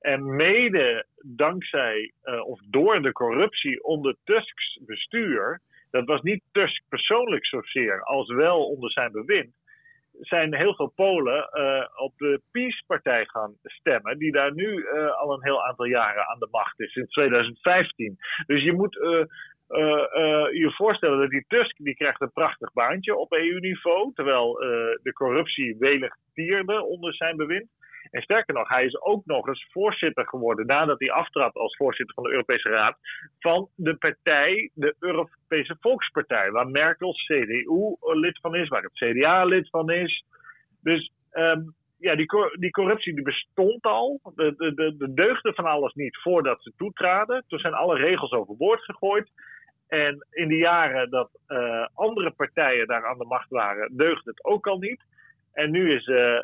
En 0.00 0.36
mede 0.36 1.06
dankzij 1.22 2.12
of 2.44 2.60
door 2.70 3.02
de 3.02 3.12
corruptie 3.12 3.84
onder 3.84 4.16
Tusks 4.24 4.78
bestuur, 4.86 5.60
dat 5.90 6.04
was 6.04 6.22
niet 6.22 6.42
Tusk 6.52 6.82
persoonlijk 6.88 7.46
zozeer, 7.46 8.02
als 8.02 8.28
wel 8.28 8.64
onder 8.64 8.90
zijn 8.90 9.12
bewind, 9.12 9.54
zijn 10.20 10.54
heel 10.54 10.74
veel 10.74 10.92
Polen 10.94 11.50
uh, 11.52 11.84
op 11.96 12.12
de 12.16 12.40
PiS-partij 12.52 13.24
gaan 13.26 13.54
stemmen, 13.62 14.18
die 14.18 14.32
daar 14.32 14.54
nu 14.54 14.76
uh, 14.76 15.16
al 15.16 15.32
een 15.32 15.44
heel 15.44 15.66
aantal 15.66 15.84
jaren 15.84 16.28
aan 16.28 16.38
de 16.38 16.48
macht 16.50 16.80
is, 16.80 16.92
sinds 16.92 17.12
2015. 17.12 18.16
Dus 18.46 18.62
je 18.62 18.72
moet 18.72 18.94
je 20.52 20.72
voorstellen 20.76 21.18
dat 21.18 21.30
die 21.30 21.44
Tusk, 21.48 21.76
die 21.76 21.94
krijgt 21.94 22.20
een 22.20 22.32
prachtig 22.32 22.72
baantje 22.72 23.16
op 23.16 23.32
EU-niveau, 23.32 24.12
terwijl 24.14 24.54
de 25.02 25.12
corruptie 25.12 25.76
welig 25.78 26.14
tierde 26.34 26.84
onder 26.84 27.14
zijn 27.14 27.36
bewind. 27.36 27.68
En 28.10 28.22
sterker 28.22 28.54
nog, 28.54 28.68
hij 28.68 28.84
is 28.84 29.00
ook 29.00 29.24
nog 29.24 29.46
eens 29.46 29.66
voorzitter 29.70 30.28
geworden 30.28 30.66
nadat 30.66 30.98
hij 30.98 31.10
aftrad 31.10 31.54
als 31.54 31.76
voorzitter 31.76 32.14
van 32.14 32.24
de 32.24 32.30
Europese 32.30 32.68
Raad 32.68 32.98
van 33.38 33.68
de 33.74 33.96
partij, 33.96 34.70
de 34.74 34.94
Europese 34.98 35.76
Volkspartij, 35.80 36.50
waar 36.50 36.68
Merkel 36.68 37.12
CDU 37.12 37.96
lid 38.00 38.38
van 38.40 38.54
is, 38.54 38.68
waar 38.68 38.82
het 38.82 38.92
CDA 38.92 39.44
lid 39.44 39.68
van 39.70 39.90
is. 39.90 40.24
Dus 40.82 41.12
um, 41.32 41.74
ja, 41.98 42.16
die, 42.16 42.26
die 42.58 42.70
corruptie 42.70 43.14
die 43.14 43.24
bestond 43.24 43.82
al. 43.82 44.20
De, 44.34 44.54
de, 44.56 44.74
de, 44.74 44.96
de 44.96 45.14
deugde 45.14 45.52
van 45.54 45.64
alles 45.64 45.94
niet 45.94 46.16
voordat 46.16 46.62
ze 46.62 46.72
toetraden. 46.76 47.44
Toen 47.48 47.58
zijn 47.58 47.74
alle 47.74 47.96
regels 47.96 48.32
overboord 48.32 48.84
gegooid. 48.84 49.30
En 49.88 50.26
in 50.30 50.48
de 50.48 50.56
jaren 50.56 51.10
dat 51.10 51.30
uh, 51.48 51.86
andere 51.94 52.30
partijen 52.30 52.86
daar 52.86 53.06
aan 53.06 53.18
de 53.18 53.24
macht 53.24 53.50
waren, 53.50 53.96
deugde 53.96 54.30
het 54.30 54.44
ook 54.44 54.66
al 54.66 54.78
niet. 54.78 55.02
En 55.52 55.70
nu 55.70 55.94
is 55.94 56.06
uh, 56.06 56.16
uh, 56.16 56.40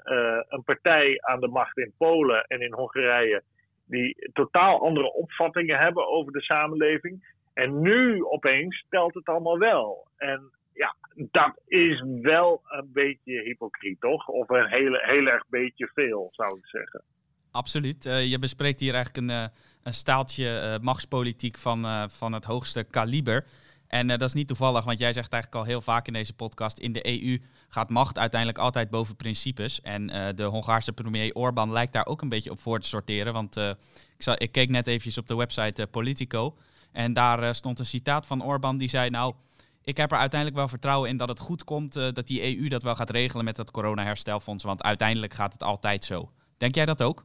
een 0.49 0.63
partij 0.65 1.21
aan 1.21 1.41
de 1.41 1.49
macht 1.49 1.79
in 1.79 1.93
Polen 1.99 2.45
en 2.45 2.61
in 2.61 2.73
Hongarije 2.73 3.43
die 3.87 4.31
totaal 4.33 4.81
andere 4.81 5.13
opvattingen 5.13 5.79
hebben 5.79 6.09
over 6.09 6.33
de 6.33 6.43
samenleving. 6.43 7.33
En 7.55 7.81
nu 7.81 8.25
opeens 8.25 8.77
stelt 8.77 9.15
het 9.15 9.27
allemaal 9.27 9.59
wel. 9.59 10.07
En 10.17 10.51
ja, 10.73 10.95
dat 11.15 11.61
is 11.67 12.05
wel 12.23 12.63
een 12.65 12.91
beetje 12.93 13.43
hypocriet, 13.43 14.01
toch? 14.01 14.29
Of 14.29 14.49
een 14.49 14.69
hele, 14.69 15.03
heel 15.03 15.27
erg 15.27 15.45
beetje 15.49 15.91
veel, 15.95 16.29
zou 16.33 16.59
ik 16.59 16.67
zeggen. 16.67 17.03
Absoluut. 17.51 18.07
Uh, 18.07 18.31
je 18.31 18.39
bespreekt 18.39 18.81
hier 18.81 18.95
eigenlijk 18.95 19.31
een, 19.31 19.51
een 19.83 19.93
staaltje 19.93 20.79
machtspolitiek 20.83 21.59
van, 21.59 22.11
van 22.11 22.33
het 22.33 22.45
hoogste 22.45 22.85
kaliber. 22.91 23.45
En 23.88 24.09
uh, 24.11 24.17
dat 24.17 24.29
is 24.29 24.35
niet 24.35 24.49
toevallig, 24.49 24.85
want 24.85 24.99
jij 24.99 25.12
zegt 25.12 25.33
eigenlijk 25.33 25.62
al 25.62 25.71
heel 25.71 25.81
vaak 25.81 26.07
in 26.07 26.12
deze 26.12 26.35
podcast: 26.35 26.79
in 26.79 26.93
de 26.93 27.23
EU 27.23 27.38
gaat 27.69 27.91
macht 27.91 28.19
uiteindelijk 28.19 28.61
altijd 28.61 28.91
boven 28.91 29.17
principes. 29.17 29.81
En 29.81 30.11
uh, 30.11 30.29
de 30.35 30.43
Hongaarse 30.43 30.93
premier 30.93 31.33
Orbán 31.33 31.73
lijkt 31.73 31.93
daar 31.93 32.07
ook 32.07 32.23
een 32.23 32.29
beetje 32.29 32.50
op 32.50 32.61
voor 32.61 32.81
te 32.81 32.88
sorteren. 32.88 33.33
Want 33.33 33.57
uh, 33.57 33.71
ik, 34.19 34.26
ik, 34.26 34.53
keek 34.53 34.69
net 34.69 34.87
eventjes 34.87 35.19
op 35.19 35.26
de 35.26 35.37
website 35.37 35.87
Politico. 35.87 36.57
En 36.93 37.12
daar 37.12 37.55
stond 37.55 37.79
een 37.79 37.87
citaat 37.87 38.26
van 38.26 38.45
Orbán 38.45 38.76
die 38.76 38.88
zei: 38.88 39.11
Nou, 39.11 39.35
ik 39.83 39.97
heb 39.97 40.12
er 40.12 40.19
uiteindelijk 40.19 40.61
wel 40.61 40.69
vertrouwen 40.69 41.09
in 41.09 41.17
dat 41.17 41.29
het 41.29 41.38
goed 41.38 41.64
komt, 41.64 41.93
dat 41.93 42.26
die 42.26 42.59
EU 42.59 42.69
dat 42.69 42.83
wel 42.83 42.95
gaat 42.95 43.11
regelen 43.11 43.45
met 43.45 43.57
dat 43.57 43.71
corona-herstelfonds. 43.71 44.64
Want 44.64 44.83
uiteindelijk 44.83 45.35
gaat 45.35 45.53
het 45.53 45.62
altijd 45.62 46.05
zo. 46.05 46.31
Denk 46.57 46.75
jij 46.75 46.87
dat 46.87 47.03
ook? 47.03 47.25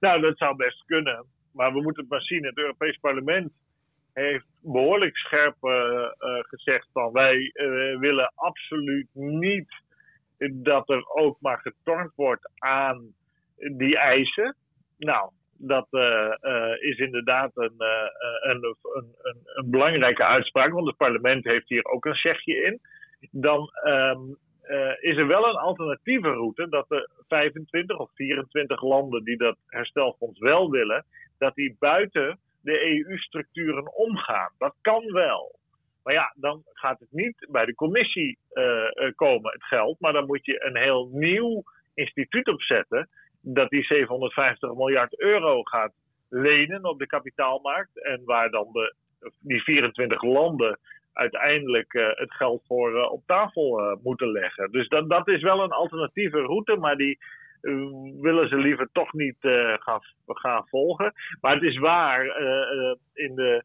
Nou, 0.00 0.20
dat 0.20 0.38
zou 0.38 0.56
best 0.56 0.84
kunnen. 0.86 1.24
Maar 1.52 1.72
we 1.72 1.82
moeten 1.82 2.02
het 2.02 2.10
maar 2.10 2.22
zien. 2.22 2.44
Het 2.44 2.58
Europees 2.58 2.98
Parlement 3.00 3.52
heeft 4.12 4.46
behoorlijk 4.60 5.16
scherp 5.16 5.56
uh, 5.60 5.72
uh, 5.72 6.38
gezegd 6.40 6.88
van 6.92 7.12
wij 7.12 7.36
uh, 7.54 7.98
willen 7.98 8.32
absoluut 8.34 9.08
niet 9.12 9.72
dat 10.52 10.88
er 10.88 11.08
ook 11.08 11.40
maar 11.40 11.58
getornd 11.58 12.12
wordt 12.14 12.50
aan 12.58 13.14
die 13.56 13.98
eisen. 13.98 14.56
Nou, 14.98 15.30
dat 15.56 15.86
is 16.80 16.98
inderdaad 16.98 17.50
een, 17.54 17.74
een, 18.42 18.76
een, 18.82 19.14
een, 19.54 19.70
belangrijke 19.70 20.24
uitspraak, 20.24 20.72
want 20.72 20.86
het 20.86 20.96
parlement 20.96 21.44
heeft 21.44 21.68
hier 21.68 21.84
ook 21.84 22.04
een 22.04 22.14
zegje 22.14 22.54
in. 22.54 22.80
Dan 23.30 23.70
um, 23.84 24.36
is 25.00 25.16
er 25.16 25.26
wel 25.26 25.48
een 25.48 25.56
alternatieve 25.56 26.28
route 26.28 26.68
dat 26.68 26.88
de 26.88 27.08
25 27.28 27.98
of 27.98 28.10
24 28.14 28.82
landen 28.82 29.24
die 29.24 29.36
dat 29.36 29.56
herstelfonds 29.66 30.38
wel 30.38 30.70
willen, 30.70 31.04
dat 31.38 31.54
die 31.54 31.76
buiten 31.78 32.38
de 32.62 33.04
EU-structuren 33.06 33.94
omgaan. 33.94 34.52
Dat 34.58 34.74
kan 34.80 35.12
wel. 35.12 35.58
Maar 36.02 36.14
ja, 36.14 36.32
dan 36.36 36.62
gaat 36.72 37.00
het 37.00 37.08
niet 37.10 37.46
bij 37.50 37.64
de 37.64 37.74
commissie 37.74 38.38
uh, 38.52 39.10
komen, 39.14 39.52
het 39.52 39.64
geld. 39.64 40.00
Maar 40.00 40.12
dan 40.12 40.26
moet 40.26 40.46
je 40.46 40.64
een 40.64 40.76
heel 40.76 41.08
nieuw 41.12 41.62
instituut 41.94 42.48
opzetten. 42.48 43.08
Dat 43.40 43.70
die 43.70 43.84
750 43.84 44.74
miljard 44.74 45.20
euro 45.20 45.62
gaat 45.62 45.92
lenen 46.28 46.84
op 46.84 46.98
de 46.98 47.06
kapitaalmarkt. 47.06 48.02
En 48.02 48.22
waar 48.24 48.50
dan 48.50 48.68
de, 48.72 48.94
die 49.40 49.62
24 49.62 50.22
landen 50.22 50.78
uiteindelijk 51.12 51.94
uh, 51.94 52.08
het 52.08 52.32
geld 52.32 52.62
voor 52.66 53.08
op 53.08 53.22
tafel 53.26 53.98
moeten 54.02 54.30
leggen. 54.30 54.70
Dus 54.70 54.88
dat, 54.88 55.08
dat 55.08 55.28
is 55.28 55.42
wel 55.42 55.62
een 55.62 55.72
alternatieve 55.72 56.40
route. 56.40 56.76
Maar 56.76 56.96
die, 56.96 57.18
willen 58.20 58.48
ze 58.48 58.56
liever 58.56 58.88
toch 58.92 59.12
niet 59.12 59.36
uh, 59.40 59.74
gaan, 59.78 60.00
gaan 60.26 60.68
volgen. 60.68 61.12
Maar 61.40 61.54
het 61.54 61.62
is 61.62 61.78
waar, 61.78 62.24
uh, 62.24 62.94
in 63.12 63.34
de 63.34 63.64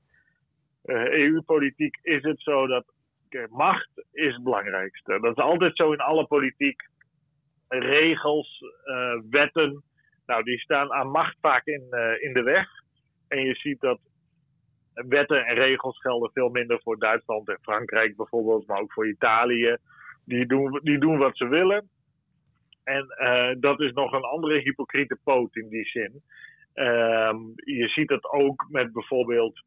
EU-politiek 1.10 2.00
is 2.01 2.24
het 2.24 2.42
zo 2.42 2.68
dat 2.68 2.86
macht 3.50 3.89
is 4.12 4.34
het 4.34 4.44
belangrijkste. 4.44 5.20
Dat 5.20 5.38
is 5.38 5.44
altijd 5.44 5.75
zo 5.75 5.92
in 5.92 6.00
alle 6.00 6.25
politiek. 6.25 6.82
Regels, 7.68 8.63
wetten, 9.30 9.84
nou, 10.25 10.44
die 10.44 10.60
staan 10.60 10.94
aan 10.94 11.12
macht 11.12 11.38
vaak 11.42 11.66
in, 11.66 11.82
in 12.20 12.34
de 12.34 12.42
weg. 12.44 12.68
En 13.27 13.42
je 13.42 13.56
ziet 13.56 13.80
dat 13.80 14.00
wetten 14.94 15.46
en 15.46 15.56
regels 15.56 16.00
gelden 16.00 16.32
veel 16.34 16.50
minder 16.50 16.82
voor 16.82 17.00
Duitsland 17.00 17.48
en 17.50 17.60
Frankrijk 17.62 18.16
bijvoorbeeld, 18.16 18.68
maar 18.68 18.80
ook 18.80 18.94
voor 18.94 19.08
Italië. 19.08 19.77
Die 20.25 20.46
doen, 20.46 20.80
die 20.84 20.98
doen 20.98 21.18
wat 21.18 21.38
ze 21.38 21.48
willen. 21.48 21.89
En 22.88 23.06
uh, 23.20 23.56
dat 23.60 23.79
is 23.79 23.91
nog 23.91 24.12
een 24.12 24.24
andere 24.24 24.60
hypocriete 24.60 25.17
poot 25.24 25.56
in 25.56 25.70
die 25.70 25.86
zin. 25.86 26.22
Uh, 26.75 27.34
je 27.56 27.88
ziet 27.88 28.10
het 28.10 28.32
ook 28.32 28.65
met 28.70 28.94
bijvoorbeeld 28.94 29.62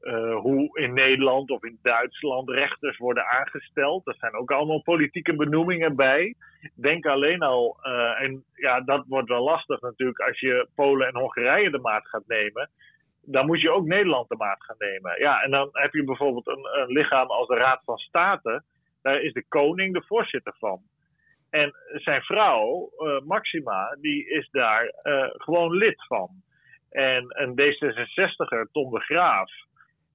uh, 0.00 0.36
hoe 0.36 0.78
in 0.78 0.92
Nederland 0.92 1.50
of 1.50 1.64
in 1.64 1.78
Duitsland 1.82 2.50
rechters 2.50 2.98
worden 2.98 3.26
aangesteld. 3.26 4.06
Er 4.06 4.16
zijn 4.18 4.34
ook 4.34 4.50
allemaal 4.50 4.82
politieke 4.82 5.36
benoemingen 5.36 5.96
bij. 5.96 6.34
Denk 6.74 7.06
alleen 7.06 7.42
al, 7.42 7.78
uh, 7.82 8.20
en 8.20 8.44
ja, 8.54 8.80
dat 8.80 9.04
wordt 9.06 9.28
wel 9.28 9.44
lastig 9.44 9.80
natuurlijk 9.80 10.20
als 10.20 10.40
je 10.40 10.68
Polen 10.74 11.06
en 11.06 11.16
Hongarije 11.16 11.70
de 11.70 11.78
maat 11.78 12.08
gaat 12.08 12.26
nemen. 12.26 12.70
Dan 13.22 13.46
moet 13.46 13.60
je 13.60 13.70
ook 13.70 13.86
Nederland 13.86 14.28
de 14.28 14.36
maat 14.36 14.64
gaan 14.64 14.76
nemen. 14.78 15.20
Ja, 15.20 15.42
en 15.42 15.50
dan 15.50 15.68
heb 15.72 15.92
je 15.92 16.04
bijvoorbeeld 16.04 16.46
een, 16.46 16.80
een 16.80 16.92
lichaam 16.92 17.28
als 17.28 17.48
de 17.48 17.54
Raad 17.54 17.80
van 17.84 17.98
State. 17.98 18.62
Daar 19.02 19.20
is 19.20 19.32
de 19.32 19.44
koning 19.48 19.94
de 19.94 20.02
voorzitter 20.06 20.54
van. 20.58 20.82
En 21.50 21.74
zijn 21.92 22.22
vrouw, 22.22 22.90
uh, 22.98 23.20
Maxima, 23.20 23.96
die 24.00 24.28
is 24.28 24.48
daar 24.50 24.94
uh, 25.02 25.24
gewoon 25.30 25.72
lid 25.72 26.06
van. 26.06 26.30
En 26.90 27.24
een 27.28 27.50
D66er, 27.50 28.70
Tom 28.72 28.90
de 28.90 29.00
Graaf, 29.00 29.52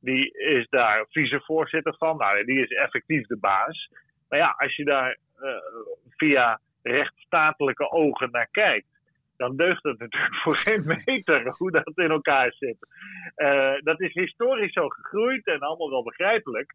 die 0.01 0.37
is 0.37 0.67
daar 0.69 1.05
vicevoorzitter 1.09 1.95
van. 1.97 2.17
Nou, 2.17 2.45
die 2.45 2.61
is 2.61 2.69
effectief 2.69 3.27
de 3.27 3.37
baas. 3.37 3.89
Maar 4.29 4.39
ja, 4.39 4.55
als 4.57 4.75
je 4.75 4.83
daar 4.83 5.17
uh, 5.41 5.49
via 6.09 6.59
rechtsstatelijke 6.81 7.91
ogen 7.91 8.31
naar 8.31 8.47
kijkt, 8.51 8.87
dan 9.37 9.55
deugt 9.55 9.83
het 9.83 9.99
natuurlijk 9.99 10.35
voor 10.43 10.55
geen 10.55 11.01
meter 11.05 11.53
hoe 11.57 11.71
dat 11.71 11.91
in 11.97 12.11
elkaar 12.11 12.53
zit. 12.53 12.77
dat 13.83 14.01
is 14.01 14.13
historisch 14.13 14.73
zo 14.73 14.87
gegroeid 14.87 15.45
en 15.47 15.59
allemaal 15.59 15.89
wel 15.89 16.03
begrijpelijk. 16.03 16.73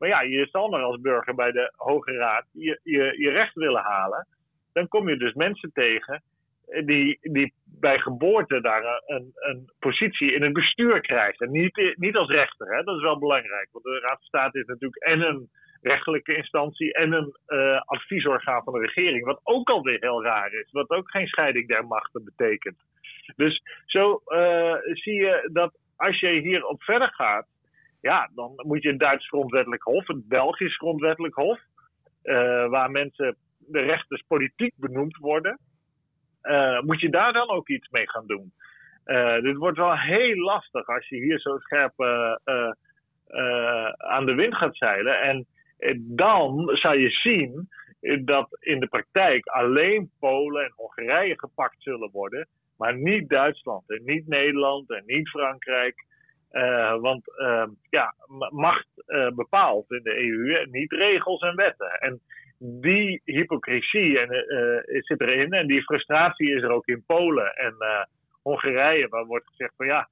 Maar 0.00 0.08
ja, 0.08 0.20
je 0.20 0.48
zal 0.50 0.68
maar 0.68 0.82
als 0.82 1.00
burger 1.00 1.34
bij 1.34 1.52
de 1.52 1.72
Hoge 1.76 2.12
Raad 2.12 2.44
je, 2.52 2.80
je, 2.82 3.14
je 3.16 3.30
recht 3.30 3.54
willen 3.54 3.82
halen. 3.82 4.26
Dan 4.72 4.88
kom 4.88 5.08
je 5.08 5.16
dus 5.16 5.34
mensen 5.34 5.70
tegen 5.72 6.22
die, 6.84 7.18
die 7.20 7.52
bij 7.64 7.98
geboorte 7.98 8.60
daar 8.60 9.02
een, 9.06 9.30
een 9.34 9.72
positie 9.78 10.32
in 10.32 10.42
het 10.42 10.52
bestuur 10.52 11.00
krijgen. 11.00 11.50
Niet, 11.50 11.94
niet 11.96 12.16
als 12.16 12.28
rechter, 12.28 12.76
hè? 12.76 12.82
dat 12.82 12.96
is 12.96 13.02
wel 13.02 13.18
belangrijk. 13.18 13.68
Want 13.72 13.84
de 13.84 14.00
Raad 14.00 14.16
van 14.16 14.26
State 14.26 14.58
is 14.58 14.66
natuurlijk 14.66 15.02
en 15.02 15.20
een 15.20 15.50
rechtelijke 15.82 16.36
instantie 16.36 16.92
en 16.92 17.12
een 17.12 17.36
uh, 17.48 17.80
adviesorgaan 17.80 18.62
van 18.62 18.72
de 18.72 18.80
regering. 18.80 19.24
Wat 19.24 19.40
ook 19.42 19.68
alweer 19.68 20.00
heel 20.00 20.22
raar 20.22 20.52
is. 20.52 20.70
Wat 20.70 20.90
ook 20.90 21.10
geen 21.10 21.26
scheiding 21.26 21.68
der 21.68 21.86
machten 21.86 22.24
betekent. 22.24 22.76
Dus 23.36 23.62
zo 23.86 24.22
uh, 24.26 24.74
zie 24.82 25.14
je 25.14 25.48
dat 25.52 25.78
als 25.96 26.20
je 26.20 26.28
hierop 26.28 26.82
verder 26.82 27.08
gaat. 27.08 27.46
Ja, 28.00 28.30
dan 28.34 28.52
moet 28.56 28.82
je 28.82 28.88
een 28.88 28.98
Duits 28.98 29.28
grondwettelijk 29.28 29.82
hof, 29.82 30.08
een 30.08 30.24
Belgisch 30.28 30.76
grondwettelijk 30.76 31.34
hof. 31.34 31.60
Uh, 32.22 32.68
waar 32.68 32.90
mensen, 32.90 33.36
de 33.58 33.80
rechters 33.80 34.22
politiek 34.26 34.74
benoemd 34.76 35.16
worden. 35.16 35.58
moet 36.80 37.00
je 37.00 37.10
daar 37.10 37.32
dan 37.32 37.48
ook 37.48 37.68
iets 37.68 37.88
mee 37.88 38.10
gaan 38.10 38.26
doen? 38.26 38.52
dit 39.42 39.56
wordt 39.56 39.78
wel 39.78 39.98
heel 39.98 40.36
lastig 40.36 40.86
als 40.86 41.08
je 41.08 41.16
hier 41.16 41.40
zo 41.40 41.58
scherp 41.58 42.00
aan 43.96 44.26
de 44.26 44.34
wind 44.34 44.54
gaat 44.54 44.76
zeilen. 44.76 45.20
En 45.20 45.46
dan 45.98 46.70
zou 46.72 46.98
je 46.98 47.10
zien 47.10 47.68
dat 48.24 48.56
in 48.60 48.80
de 48.80 48.88
praktijk 48.88 49.46
alleen 49.46 50.10
Polen 50.18 50.64
en 50.64 50.72
Hongarije 50.76 51.38
gepakt 51.38 51.82
zullen 51.82 52.10
worden, 52.10 52.48
maar 52.76 52.96
niet 52.96 53.28
Duitsland 53.28 53.90
en 53.90 54.04
niet 54.04 54.26
Nederland 54.26 54.90
en 54.90 55.02
niet 55.06 55.28
Frankrijk. 55.28 56.04
Uh, 56.52 57.00
want 57.00 57.22
uh, 57.38 57.66
ja, 57.90 58.14
macht 58.50 58.86
uh, 59.06 59.28
bepaalt 59.30 59.90
in 59.90 60.02
de 60.02 60.24
EU 60.24 60.66
niet 60.70 60.92
regels 60.92 61.40
en 61.40 61.56
wetten. 61.56 61.90
En 61.90 62.20
die 62.58 63.22
hypocrisie 63.24 64.18
en, 64.18 64.44
zit 65.02 65.20
erin 65.20 65.52
en 65.52 65.66
die 65.66 65.82
frustratie 65.82 66.54
is 66.54 66.62
er 66.62 66.70
ook 66.70 66.86
in 66.86 67.04
Polen 67.06 67.54
en 67.54 67.74
Hongarije, 68.42 69.08
waar 69.08 69.24
wordt 69.24 69.46
gezegd 69.46 69.72
van 69.76 69.86
ja, 69.86 70.08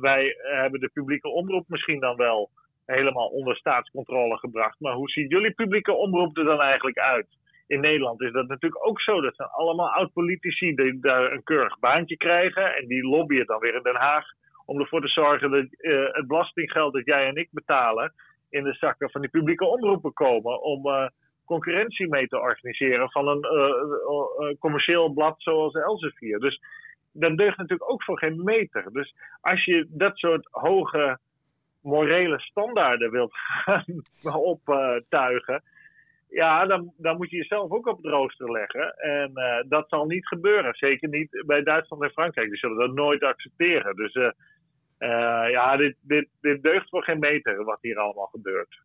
wij 0.00 0.36
hebben 0.42 0.80
de 0.80 0.90
publieke 0.92 1.28
omroep 1.28 1.64
misschien 1.68 2.00
dan 2.00 2.16
wel 2.16 2.50
helemaal 2.86 3.26
onder 3.26 3.56
staatscontrole 3.56 4.38
gebracht. 4.38 4.80
Maar 4.80 4.92
hoe 4.92 5.10
ziet 5.10 5.30
jullie 5.30 5.54
publieke 5.54 5.92
omroep 5.92 6.38
er 6.38 6.44
dan 6.44 6.60
eigenlijk 6.60 6.98
uit? 6.98 7.26
In 7.66 7.80
Nederland 7.80 8.20
is 8.20 8.32
dat 8.32 8.48
natuurlijk 8.48 8.86
ook 8.86 9.00
zo. 9.00 9.20
Dat 9.20 9.36
zijn 9.36 9.48
allemaal 9.48 9.92
oud-politici 9.92 10.74
die 10.74 11.00
daar 11.00 11.32
een 11.32 11.42
keurig 11.42 11.78
baantje 11.78 12.16
krijgen. 12.16 12.76
En 12.76 12.86
die 12.86 13.02
lobbyen 13.02 13.46
dan 13.46 13.60
weer 13.60 13.74
in 13.74 13.82
Den 13.82 13.96
Haag 13.96 14.26
om 14.64 14.80
ervoor 14.80 15.00
te 15.00 15.08
zorgen 15.08 15.50
dat 15.50 15.66
uh, 15.78 16.06
het 16.12 16.26
belastinggeld 16.26 16.92
dat 16.92 17.04
jij 17.04 17.26
en 17.26 17.36
ik 17.36 17.48
betalen 17.50 18.12
in 18.50 18.64
de 18.64 18.72
zakken 18.72 19.10
van 19.10 19.20
die 19.20 19.30
publieke 19.30 19.64
omroepen 19.64 20.12
komen. 20.12 20.62
Om 20.62 20.86
uh, 20.86 21.06
concurrentie 21.44 22.08
mee 22.08 22.26
te 22.26 22.40
organiseren 22.40 23.10
van 23.10 23.28
een 23.28 23.46
uh, 23.52 24.54
commercieel 24.58 25.08
blad 25.08 25.34
zoals 25.38 25.74
Elsevier. 25.74 26.38
Dus 26.38 26.60
dat 27.12 27.36
deugt 27.36 27.56
natuurlijk 27.56 27.90
ook 27.90 28.02
voor 28.02 28.18
geen 28.18 28.44
meter. 28.44 28.92
Dus 28.92 29.14
als 29.40 29.64
je 29.64 29.86
dat 29.88 30.18
soort 30.18 30.48
hoge 30.50 31.18
morele 31.82 32.40
standaarden 32.40 33.10
wilt 33.10 33.32
gaan 34.22 34.34
optuigen, 34.34 35.62
ja, 36.28 36.66
dan, 36.66 36.92
dan 36.96 37.16
moet 37.16 37.30
je 37.30 37.36
jezelf 37.36 37.70
ook 37.70 37.86
op 37.86 37.96
het 37.96 38.12
rooster 38.12 38.50
leggen. 38.50 38.96
En 38.96 39.32
dat 39.68 39.88
zal 39.88 40.06
niet 40.06 40.26
gebeuren. 40.26 40.74
Zeker 40.74 41.08
niet 41.08 41.42
bij 41.46 41.62
Duitsland 41.62 42.02
en 42.02 42.10
Frankrijk. 42.10 42.48
Die 42.48 42.58
zullen 42.58 42.78
dat 42.78 42.94
nooit 42.94 43.22
accepteren. 43.22 43.96
Dus 43.96 44.32
uh, 45.04 45.50
ja, 45.50 45.76
dit, 45.76 45.96
dit, 46.00 46.28
dit 46.40 46.62
deugt 46.62 46.88
voor 46.88 47.02
geen 47.02 47.18
meter 47.18 47.64
wat 47.64 47.78
hier 47.80 47.98
allemaal 47.98 48.26
gebeurt. 48.26 48.80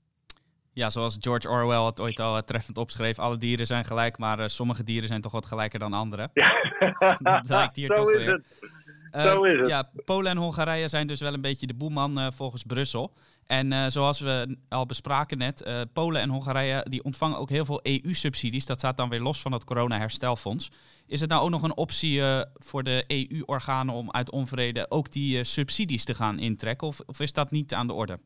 Ja, 0.73 0.89
zoals 0.89 1.17
George 1.19 1.49
Orwell 1.49 1.85
het 1.85 1.99
ooit 1.99 2.19
al 2.19 2.43
treffend 2.43 2.77
opschreef. 2.77 3.19
Alle 3.19 3.37
dieren 3.37 3.65
zijn 3.65 3.85
gelijk, 3.85 4.17
maar 4.17 4.49
sommige 4.49 4.83
dieren 4.83 5.07
zijn 5.07 5.21
toch 5.21 5.31
wat 5.31 5.45
gelijker 5.45 5.79
dan 5.79 5.93
andere. 5.93 6.29
Ja, 6.33 6.51
dat 7.19 7.43
blijkt 7.45 7.75
hier 7.75 7.87
zo 7.95 8.03
toch 8.03 8.11
is 8.11 8.25
weer. 8.25 8.33
het. 8.33 9.23
Zo 9.23 9.43
is 9.43 9.59
het. 9.59 9.69
Ja, 9.69 9.89
Polen 10.05 10.31
en 10.31 10.37
Hongarije 10.37 10.87
zijn 10.87 11.07
dus 11.07 11.19
wel 11.19 11.33
een 11.33 11.41
beetje 11.41 11.67
de 11.67 11.75
boeman 11.75 12.33
volgens 12.33 12.63
Brussel. 12.63 13.13
En 13.57 13.71
uh, 13.71 13.85
zoals 13.87 14.19
we 14.21 14.57
al 14.69 14.85
bespraken 14.85 15.37
net, 15.37 15.63
uh, 15.67 15.81
Polen 15.93 16.21
en 16.21 16.29
Hongarije 16.29 16.85
die 16.89 17.03
ontvangen 17.03 17.37
ook 17.37 17.49
heel 17.49 17.65
veel 17.65 17.79
EU-subsidies. 17.83 18.65
Dat 18.65 18.79
staat 18.79 18.97
dan 18.97 19.09
weer 19.09 19.19
los 19.19 19.41
van 19.41 19.51
het 19.51 19.63
corona-herstelfonds. 19.63 20.71
Is 21.07 21.21
het 21.21 21.29
nou 21.29 21.41
ook 21.41 21.49
nog 21.49 21.63
een 21.63 21.77
optie 21.77 22.21
voor 22.53 22.83
de 22.83 23.03
EU-organen 23.07 23.93
om 23.93 24.11
uit 24.11 24.31
onvrede 24.31 24.85
ook 24.89 25.11
die 25.11 25.43
subsidies 25.43 26.05
te 26.05 26.15
gaan 26.15 26.39
intrekken? 26.39 26.87
Of, 26.87 26.99
of, 27.05 27.19
is 27.19 27.33
dat 27.33 27.51
niet 27.51 27.73
aan 27.73 27.87
de 27.87 27.93
orde? 27.93 28.19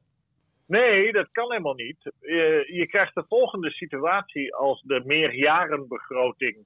Nee, 0.67 1.11
dat 1.11 1.27
kan 1.31 1.51
helemaal 1.51 1.73
niet. 1.73 1.97
Je 2.79 2.87
krijgt 2.89 3.15
de 3.15 3.25
volgende 3.27 3.71
situatie 3.71 4.55
als 4.55 4.81
de 4.81 5.01
meerjarenbegroting 5.05 6.65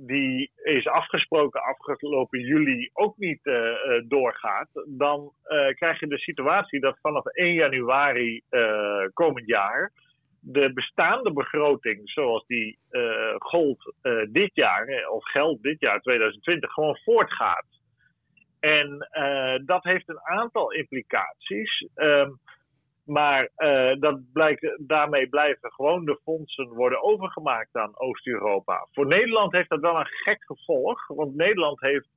die 0.00 0.50
is 0.62 0.86
afgesproken 0.86 1.62
afgelopen 1.62 2.40
juli 2.40 2.90
ook 2.92 3.16
niet 3.16 3.40
uh, 3.42 3.54
uh, 3.54 4.02
doorgaat, 4.08 4.68
dan 4.86 5.32
uh, 5.44 5.74
krijg 5.74 6.00
je 6.00 6.06
de 6.06 6.18
situatie 6.18 6.80
dat 6.80 6.98
vanaf 7.00 7.24
1 7.24 7.54
januari 7.54 8.42
komend 9.12 9.46
jaar 9.46 9.92
de 10.40 10.72
bestaande 10.72 11.32
begroting, 11.32 12.10
zoals 12.10 12.46
die 12.46 12.78
gold 13.38 13.94
dit 14.30 14.50
jaar, 14.54 15.08
of 15.10 15.24
geldt 15.24 15.62
dit 15.62 15.80
jaar 15.80 16.00
2020, 16.00 16.72
gewoon 16.72 16.98
voortgaat. 17.04 17.66
En 18.60 19.08
dat 19.64 19.84
heeft 19.84 20.08
een 20.08 20.20
aantal 20.20 20.72
implicaties. 20.72 21.88
Um, 21.94 22.38
maar 23.08 23.48
uh, 23.56 24.00
dat 24.00 24.32
blijkt, 24.32 24.78
daarmee 24.86 25.28
blijven 25.28 25.72
gewoon 25.72 26.04
de 26.04 26.20
fondsen 26.22 26.68
worden 26.68 27.02
overgemaakt 27.02 27.76
aan 27.76 27.98
Oost-Europa. 27.98 28.86
Voor 28.92 29.06
Nederland 29.06 29.52
heeft 29.52 29.68
dat 29.68 29.80
wel 29.80 29.98
een 29.98 30.06
gek 30.06 30.44
gevolg, 30.44 31.06
want 31.06 31.34
Nederland 31.34 31.80
heeft 31.80 32.08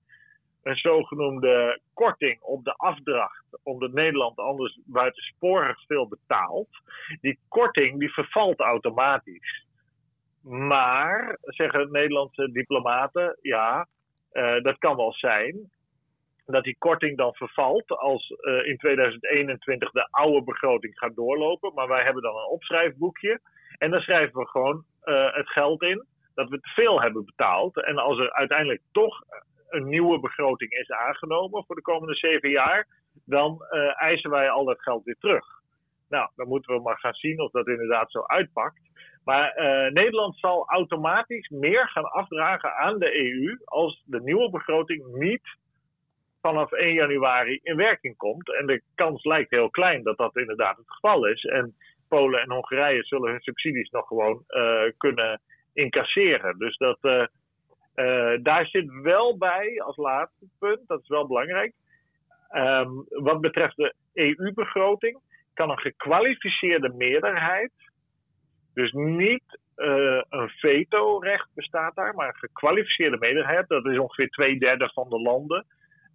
een 0.64 0.76
zogenoemde 0.76 1.80
korting 1.94 2.42
op 2.42 2.64
de 2.64 2.74
afdracht, 2.74 3.46
omdat 3.64 3.92
Nederland 3.92 4.38
anders 4.38 4.80
buitensporig 4.86 5.86
veel 5.86 6.08
betaalt. 6.08 6.70
Die 7.22 7.40
korting 7.48 8.00
die 8.00 8.14
vervalt 8.14 8.60
automatisch. 8.60 9.66
Maar, 10.44 11.38
zeggen 11.42 11.92
Nederlandse 11.92 12.52
diplomaten, 12.52 13.38
ja, 13.42 13.88
uh, 14.34 14.62
dat 14.62 14.78
kan 14.78 14.96
wel 14.96 15.14
zijn 15.14 15.70
dat 16.52 16.64
die 16.64 16.78
korting 16.78 17.18
dan 17.18 17.34
vervalt 17.34 17.90
als 17.90 18.30
uh, 18.30 18.68
in 18.68 18.78
2021 18.78 19.92
de 19.92 20.08
oude 20.12 20.44
begroting 20.44 20.98
gaat 20.98 21.16
doorlopen. 21.16 21.74
Maar 21.74 21.88
wij 21.88 22.04
hebben 22.04 22.24
dan 22.24 22.36
een 22.36 22.50
opschrijfboekje. 22.50 23.40
En 23.78 23.92
dan 23.92 24.02
schrijven 24.02 24.40
we 24.40 24.48
gewoon 24.48 24.84
uh, 25.04 25.34
het 25.34 25.50
geld 25.50 25.82
in 25.82 26.06
dat 26.36 26.50
we 26.50 26.60
te 26.60 26.70
veel 26.70 27.02
hebben 27.02 27.26
betaald. 27.26 27.84
En 27.84 27.98
als 27.98 28.20
er 28.20 28.34
uiteindelijk 28.34 28.82
toch 28.92 29.24
een 29.70 29.90
nieuwe 29.90 30.20
begroting 30.20 30.72
is 30.72 30.92
aangenomen 30.92 31.66
voor 31.66 31.76
de 31.76 31.82
komende 31.82 32.16
zeven 32.16 32.50
jaar, 32.50 32.88
dan 33.26 33.66
uh, 33.72 34.02
eisen 34.02 34.30
wij 34.30 34.50
al 34.50 34.66
dat 34.66 34.82
geld 34.82 35.04
weer 35.04 35.18
terug. 35.20 35.46
Nou, 36.10 36.30
dan 36.36 36.48
moeten 36.48 36.76
we 36.76 36.82
maar 36.82 37.00
gaan 37.00 37.14
zien 37.14 37.40
of 37.40 37.52
dat 37.52 37.68
inderdaad 37.68 38.12
zo 38.12 38.24
uitpakt. 38.26 38.90
Maar 39.24 39.54
Nederland 39.94 40.38
zal 40.38 40.70
automatisch 40.70 41.50
meer 41.50 41.90
gaan 41.90 42.12
afdragen 42.12 42.76
aan 42.76 43.00
de 43.00 43.16
EU 43.16 43.58
als 43.66 44.04
de 44.06 44.22
nieuwe 44.22 44.50
begroting 44.50 45.06
niet 45.14 45.60
vanaf 46.42 46.72
1 46.72 46.94
januari 46.94 47.60
in 47.64 47.76
werking 47.76 48.18
komt. 48.18 48.56
En 48.56 48.66
de 48.66 48.82
kans 48.96 49.24
lijkt 49.24 49.50
heel 49.50 49.70
klein 49.70 50.04
dat 50.04 50.18
dat 50.18 50.38
inderdaad 50.38 50.78
het 50.78 50.92
geval 50.92 51.28
is. 51.28 51.44
En 51.44 51.76
Polen 52.08 52.42
en 52.42 52.52
Hongarije 52.52 53.04
zullen 53.04 53.32
hun 53.32 53.42
subsidies 53.42 53.90
nog 53.90 54.08
gewoon 54.08 54.44
uh, 54.48 54.82
kunnen 54.98 55.42
incasseren. 55.74 56.58
Dus 56.58 56.78
dat, 56.78 56.98
uh, 57.02 57.26
uh, 57.96 58.38
daar 58.44 58.66
zit 58.66 58.92
wel 59.02 59.38
bij 59.38 59.82
als 59.82 59.98
laatste 59.98 60.46
punt, 60.60 60.88
dat 60.88 61.02
is 61.02 61.08
wel 61.08 61.28
belangrijk. 61.28 61.74
Um, 62.56 63.06
wat 63.10 63.42
betreft 63.42 63.76
de 63.76 63.94
EU-begroting 64.14 65.20
kan 65.54 65.70
een 65.70 65.80
gekwalificeerde 65.80 66.94
meerderheid, 66.94 67.72
dus 68.74 68.92
niet 68.92 69.60
een 70.30 70.50
veto-recht 70.50 71.50
bestaat 71.54 71.96
daar, 71.96 72.14
maar 72.14 72.28
een 72.28 72.50
gekwalificeerde 72.50 73.18
meerderheid, 73.18 73.68
dat 73.68 73.86
is 73.86 73.98
ongeveer 73.98 74.30
twee 74.30 74.60
derde 74.60 74.90
van 74.94 75.10
de 75.10 75.20
landen, 75.22 75.66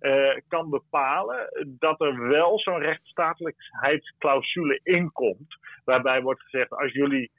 uh, 0.00 0.36
kan 0.48 0.70
bepalen 0.70 1.66
dat 1.78 2.00
er 2.00 2.28
wel 2.28 2.58
zo'n 2.58 2.78
rechtsstatelijkheidsclausule 2.78 4.80
inkomt. 4.82 5.56
Waarbij 5.84 6.22
wordt 6.22 6.42
gezegd: 6.42 6.70
als 6.70 6.92
jullie 6.92 7.30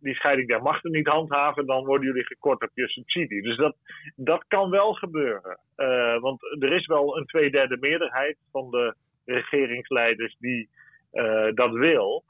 die 0.00 0.14
scheiding 0.14 0.48
der 0.48 0.62
machten 0.62 0.90
niet 0.90 1.06
handhaven, 1.06 1.66
dan 1.66 1.84
worden 1.84 2.06
jullie 2.06 2.26
gekort 2.26 2.62
op 2.62 2.70
je 2.74 2.88
subsidie. 2.88 3.42
Dus 3.42 3.56
dat, 3.56 3.76
dat 4.16 4.44
kan 4.48 4.70
wel 4.70 4.92
gebeuren. 4.92 5.58
Uh, 5.76 6.20
want 6.20 6.42
er 6.58 6.72
is 6.72 6.86
wel 6.86 7.16
een 7.16 7.26
tweederde 7.26 7.76
meerderheid 7.80 8.38
van 8.50 8.70
de 8.70 8.94
regeringsleiders 9.24 10.36
die 10.38 10.68
uh, 11.12 11.48
dat 11.54 11.72
wil. 11.72 12.24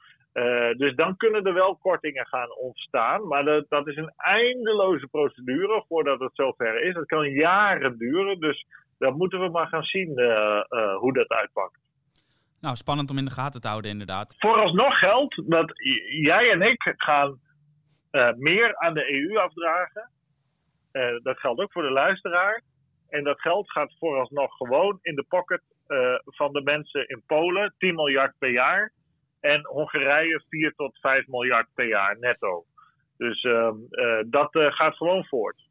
Dus 0.77 0.95
dan 0.95 1.17
kunnen 1.17 1.45
er 1.45 1.55
wel 1.55 1.77
kortingen 1.77 2.27
gaan 2.27 2.57
ontstaan. 2.57 3.27
Maar 3.27 3.45
dat, 3.45 3.67
dat 3.69 3.89
is 3.89 3.97
een 3.97 4.12
eindeloze 4.17 5.07
procedure 5.07 5.85
voordat 5.89 6.21
het 6.21 6.35
zover 6.35 6.83
is. 6.83 6.95
Dat 6.95 7.07
kan 7.07 7.31
jaren 7.31 7.99
duren. 7.99 8.41
Dus 8.41 8.67
dan 8.99 9.17
moeten 9.17 9.41
we 9.41 9.49
maar 9.49 9.67
gaan 9.67 9.83
zien 9.83 10.09
uh, 10.19 10.27
uh, 10.69 10.97
hoe 10.97 11.13
dat 11.13 11.29
uitpakt. 11.29 11.79
Nou, 12.61 12.77
spannend 12.77 13.11
om 13.11 13.19
in 13.19 13.25
de 13.25 13.31
gaten 13.31 13.61
te 13.61 13.69
houden, 13.69 13.91
inderdaad. 13.91 14.35
Vooralsnog 14.39 14.99
geldt 14.99 15.51
dat 15.51 15.73
jij 16.23 16.51
en 16.51 16.63
ik 16.63 16.95
gaan 16.97 17.41
uh, 18.13 18.33
meer 18.33 18.77
aan 18.77 18.95
de 18.95 19.13
EU 19.13 19.37
afdragen. 19.39 20.11
dat 21.23 21.39
geldt 21.39 21.61
ook 21.61 21.73
voor 21.73 21.83
de 21.83 21.91
luisteraar. 21.91 22.63
En 23.09 23.25
dat 23.25 23.41
geld 23.41 23.71
gaat 23.71 23.95
vooralsnog 23.99 24.57
gewoon 24.57 24.99
in 25.03 25.15
de 25.15 25.25
pocket 25.29 25.63
van 26.25 26.53
de 26.53 26.63
mensen 26.63 27.09
in 27.09 27.23
Polen, 27.27 27.75
10 27.79 27.95
miljard 27.95 28.35
per 28.39 28.51
jaar. 28.51 28.93
En 29.41 29.67
Hongarije 29.67 30.45
4 30.49 30.73
tot 30.75 30.99
5 31.01 31.27
miljard 31.27 31.69
per 31.75 31.87
jaar 31.87 32.19
netto. 32.19 32.65
Dus 33.17 33.43
ehm, 33.43 33.77
dat 34.27 34.49
gaat 34.53 34.97
gewoon 34.97 35.25
voort. 35.25 35.65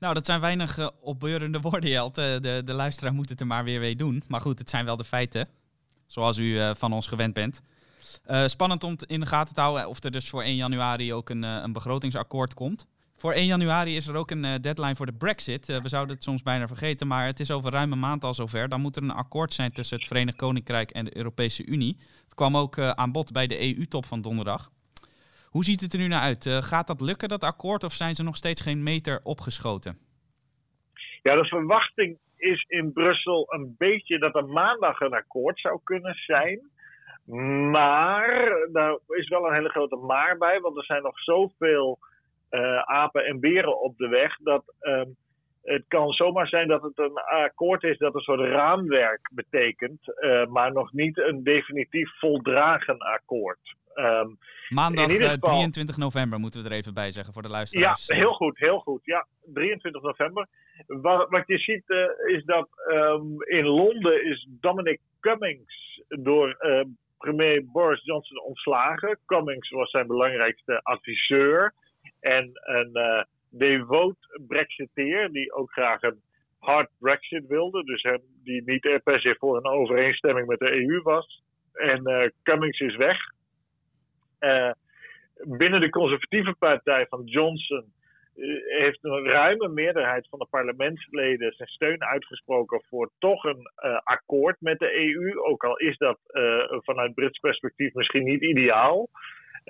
Nou, 0.00 0.14
dat 0.14 0.26
zijn 0.26 0.40
weinig 0.40 0.78
uh, 0.78 0.88
opbeurende 1.00 1.60
woorden, 1.70 1.90
Jelt. 1.90 2.14
de, 2.14 2.62
de 2.64 2.72
luisteraar 2.72 3.14
moet 3.14 3.28
het 3.28 3.40
er 3.40 3.46
maar 3.46 3.64
weer 3.64 3.80
mee 3.80 3.96
doen. 3.96 4.22
Maar 4.28 4.40
goed, 4.40 4.58
het 4.58 4.70
zijn 4.70 4.84
wel 4.84 4.96
de 4.96 5.04
feiten. 5.04 5.48
Zoals 6.06 6.38
u 6.38 6.74
van 6.74 6.92
ons 6.92 7.06
gewend 7.06 7.34
bent. 7.34 7.62
Spannend 8.46 8.84
om 8.84 8.96
in 9.06 9.20
de 9.20 9.26
gaten 9.26 9.54
te 9.54 9.60
houden 9.60 9.88
of 9.88 10.04
er 10.04 10.10
dus 10.10 10.28
voor 10.28 10.42
1 10.42 10.56
januari 10.56 11.14
ook 11.14 11.30
een, 11.30 11.42
een 11.42 11.72
begrotingsakkoord 11.72 12.54
komt. 12.54 12.86
Voor 13.16 13.32
1 13.32 13.46
januari 13.46 13.96
is 13.96 14.06
er 14.06 14.14
ook 14.14 14.30
een 14.30 14.60
deadline 14.60 14.96
voor 14.96 15.06
de 15.06 15.12
Brexit. 15.12 15.66
we 15.66 15.88
zouden 15.88 16.14
het 16.14 16.24
soms 16.24 16.42
bijna 16.42 16.66
vergeten, 16.66 17.06
maar 17.06 17.26
het 17.26 17.40
is 17.40 17.50
over 17.50 17.72
ruim 17.72 17.92
een 17.92 17.98
maand 17.98 18.24
al 18.24 18.34
zover. 18.34 18.68
Dan 18.68 18.80
moet 18.80 18.96
er 18.96 19.02
een 19.02 19.10
akkoord 19.10 19.54
zijn 19.54 19.72
tussen 19.72 19.96
het 19.98 20.06
Verenigd 20.06 20.36
Koninkrijk 20.36 20.90
en 20.90 21.04
de 21.04 21.16
Europese 21.16 21.66
Unie. 21.66 21.96
Het 22.24 22.34
kwam 22.34 22.56
ook 22.56 22.78
aan 22.78 23.12
bod 23.12 23.32
bij 23.32 23.46
de 23.46 23.76
EU-top 23.76 24.06
van 24.06 24.22
donderdag. 24.22 24.70
Hoe 25.50 25.64
ziet 25.64 25.80
het 25.80 25.92
er 25.92 25.98
nu 25.98 26.06
naar 26.06 26.20
uit? 26.22 26.46
gaat 26.46 26.86
dat 26.86 27.00
lukken, 27.00 27.28
dat 27.28 27.44
akkoord, 27.44 27.84
of 27.84 27.92
zijn 27.92 28.14
ze 28.14 28.22
nog 28.22 28.36
steeds 28.36 28.60
geen 28.60 28.82
meter 28.82 29.20
opgeschoten? 29.22 29.98
Ja, 31.22 31.34
de 31.34 31.44
verwachting 31.44 32.18
is 32.36 32.64
in 32.68 32.92
Brussel 32.92 33.46
een 33.52 33.74
beetje 33.78 34.18
dat 34.18 34.34
er 34.34 34.46
maandag 34.46 35.00
een 35.00 35.14
akkoord 35.14 35.60
zou 35.60 35.80
kunnen 35.84 36.14
zijn. 36.14 36.60
Maar 37.70 38.50
daar 38.72 38.98
is 39.08 39.28
wel 39.28 39.46
een 39.46 39.54
hele 39.54 39.68
grote 39.68 39.96
maar 39.96 40.38
bij, 40.38 40.60
want 40.60 40.76
er 40.76 40.84
zijn 40.84 41.02
nog 41.02 41.18
zoveel 41.18 41.98
uh, 42.50 42.78
apen 42.78 43.24
en 43.24 43.40
beren 43.40 43.80
op 43.80 43.96
de 43.96 44.08
weg 44.08 44.36
dat 44.36 44.64
um, 44.80 45.16
het 45.62 45.84
kan 45.88 46.12
zomaar 46.12 46.46
zijn 46.46 46.68
dat 46.68 46.82
het 46.82 46.98
een 46.98 47.14
akkoord 47.14 47.82
is 47.82 47.98
dat 47.98 48.14
een 48.14 48.20
soort 48.20 48.40
raamwerk 48.40 49.30
betekent, 49.32 50.00
uh, 50.20 50.46
maar 50.46 50.72
nog 50.72 50.92
niet 50.92 51.18
een 51.18 51.42
definitief 51.42 52.18
voldragen 52.18 52.98
akkoord. 52.98 53.78
Um, 53.94 54.38
Maandag 54.68 55.10
geval, 55.10 55.38
23 55.38 55.96
november 55.96 56.38
moeten 56.38 56.62
we 56.62 56.68
er 56.68 56.74
even 56.74 56.94
bij 56.94 57.12
zeggen 57.12 57.32
voor 57.32 57.42
de 57.42 57.48
luisteraars. 57.48 58.06
Ja, 58.06 58.16
heel 58.16 58.32
goed, 58.32 58.58
heel 58.58 58.78
goed. 58.78 59.00
Ja, 59.04 59.26
23 59.54 60.02
november. 60.02 60.46
Wat, 60.86 61.28
wat 61.30 61.46
je 61.46 61.58
ziet 61.58 61.82
uh, 61.86 62.36
is 62.36 62.44
dat 62.44 62.68
um, 62.90 63.42
in 63.42 63.64
Londen 63.64 64.24
is 64.24 64.46
Dominic 64.48 65.00
Cummings 65.20 66.02
door 66.08 66.56
premier 67.18 67.64
Boris 67.72 68.04
Johnson 68.04 68.40
ontslagen. 68.40 69.18
Cummings 69.26 69.70
was 69.70 69.90
zijn 69.90 70.06
belangrijkste 70.06 70.80
adviseur. 70.82 71.74
En 72.20 72.50
een 72.52 72.90
uh, 72.92 73.22
devoot 73.50 74.16
Brexiteer, 74.46 75.32
die 75.32 75.52
ook 75.52 75.72
graag 75.72 76.02
een 76.02 76.20
hard 76.58 76.90
Brexit 76.98 77.46
wilde. 77.46 77.84
Dus 77.84 78.02
die 78.44 78.62
niet 78.64 79.00
per 79.04 79.20
se 79.20 79.36
voor 79.38 79.56
een 79.56 79.66
overeenstemming 79.66 80.46
met 80.46 80.58
de 80.58 80.72
EU 80.72 81.02
was. 81.02 81.42
En 81.72 82.08
uh, 82.08 82.28
Cummings 82.42 82.80
is 82.80 82.96
weg. 82.96 83.18
Uh, 84.40 84.70
binnen 85.34 85.80
de 85.80 85.90
conservatieve 85.90 86.54
partij 86.58 87.06
van 87.06 87.24
Johnson 87.24 87.84
eh, 88.34 88.46
heeft 88.80 88.98
een 89.04 89.24
ruime 89.24 89.68
meerderheid 89.68 90.28
van 90.28 90.38
de 90.38 90.46
parlementsleden 90.50 91.52
zijn 91.52 91.68
steun 91.68 92.04
uitgesproken 92.04 92.82
voor 92.88 93.10
toch 93.18 93.44
een 93.44 93.70
akkoord 94.04 94.56
met 94.60 94.78
de 94.78 94.94
EU. 94.94 95.38
Ook 95.38 95.64
al 95.64 95.76
is 95.76 95.96
dat 95.96 96.18
vanuit 96.84 97.14
Brits 97.14 97.38
perspectief 97.38 97.94
misschien 97.94 98.24
niet 98.24 98.42
ideaal. 98.42 99.08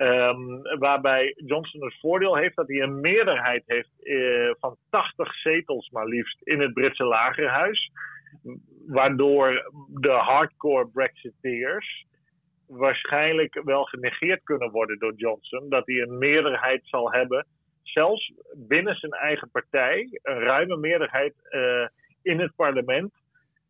Um, 0.01 0.61
waarbij 0.79 1.33
Johnson 1.45 1.83
het 1.83 1.99
voordeel 1.99 2.35
heeft 2.35 2.55
dat 2.55 2.67
hij 2.67 2.81
een 2.81 2.99
meerderheid 2.99 3.63
heeft 3.65 3.89
uh, 3.99 4.51
van 4.59 4.75
80 4.89 5.33
zetels 5.33 5.89
maar 5.89 6.05
liefst 6.05 6.41
in 6.43 6.61
het 6.61 6.73
Britse 6.73 7.03
lagerhuis. 7.03 7.91
Waardoor 8.87 9.71
de 9.87 10.11
hardcore 10.11 10.87
Brexiteers 10.87 12.05
waarschijnlijk 12.67 13.61
wel 13.63 13.83
genegeerd 13.83 14.43
kunnen 14.43 14.71
worden 14.71 14.99
door 14.99 15.13
Johnson. 15.15 15.69
Dat 15.69 15.85
hij 15.85 15.95
een 15.95 16.17
meerderheid 16.17 16.81
zal 16.83 17.11
hebben 17.11 17.45
zelfs 17.83 18.33
binnen 18.55 18.95
zijn 18.95 19.11
eigen 19.11 19.49
partij 19.49 20.19
een 20.23 20.39
ruime 20.39 20.77
meerderheid 20.77 21.33
uh, 21.51 21.87
in 22.21 22.39
het 22.39 22.55
parlement 22.55 23.13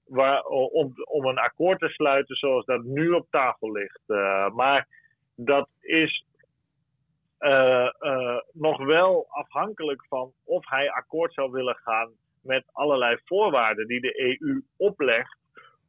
waar, 0.06 0.44
om, 0.44 0.94
om 1.04 1.26
een 1.26 1.38
akkoord 1.38 1.80
te 1.80 1.88
sluiten 1.88 2.36
zoals 2.36 2.66
dat 2.66 2.84
nu 2.84 3.10
op 3.10 3.28
tafel 3.30 3.72
ligt. 3.72 4.02
Uh, 4.08 4.50
maar 4.50 4.88
dat 5.36 5.70
is 5.80 6.26
uh, 7.40 7.88
nog 8.52 8.86
wel 8.86 9.28
afhankelijk 9.30 10.06
van 10.08 10.32
of 10.44 10.70
hij 10.70 10.92
akkoord 10.92 11.34
zou 11.34 11.52
willen 11.52 11.76
gaan 11.76 12.12
met 12.42 12.64
allerlei 12.72 13.18
voorwaarden 13.26 13.88
die 13.88 14.02
de 14.02 14.38
EU 14.40 14.62
oplegt 14.78 15.38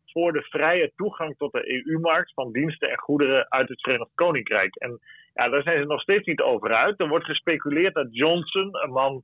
voor 0.06 0.32
de 0.32 0.42
vrije 0.42 0.92
toegang 0.96 1.36
tot 1.36 1.52
de 1.52 1.84
EU-markt 1.86 2.32
van 2.34 2.52
diensten 2.52 2.90
en 2.90 2.98
goederen 2.98 3.50
uit 3.50 3.68
het 3.68 3.80
Verenigd 3.80 4.10
Koninkrijk. 4.14 4.76
En 4.76 5.00
ja, 5.34 5.48
daar 5.48 5.62
zijn 5.62 5.80
ze 5.80 5.86
nog 5.86 6.00
steeds 6.00 6.26
niet 6.26 6.40
over 6.40 6.74
uit. 6.74 7.00
Er 7.00 7.08
wordt 7.08 7.24
gespeculeerd 7.24 7.94
dat 7.94 8.08
Johnson, 8.10 8.82
een 8.82 8.92
man 8.92 9.22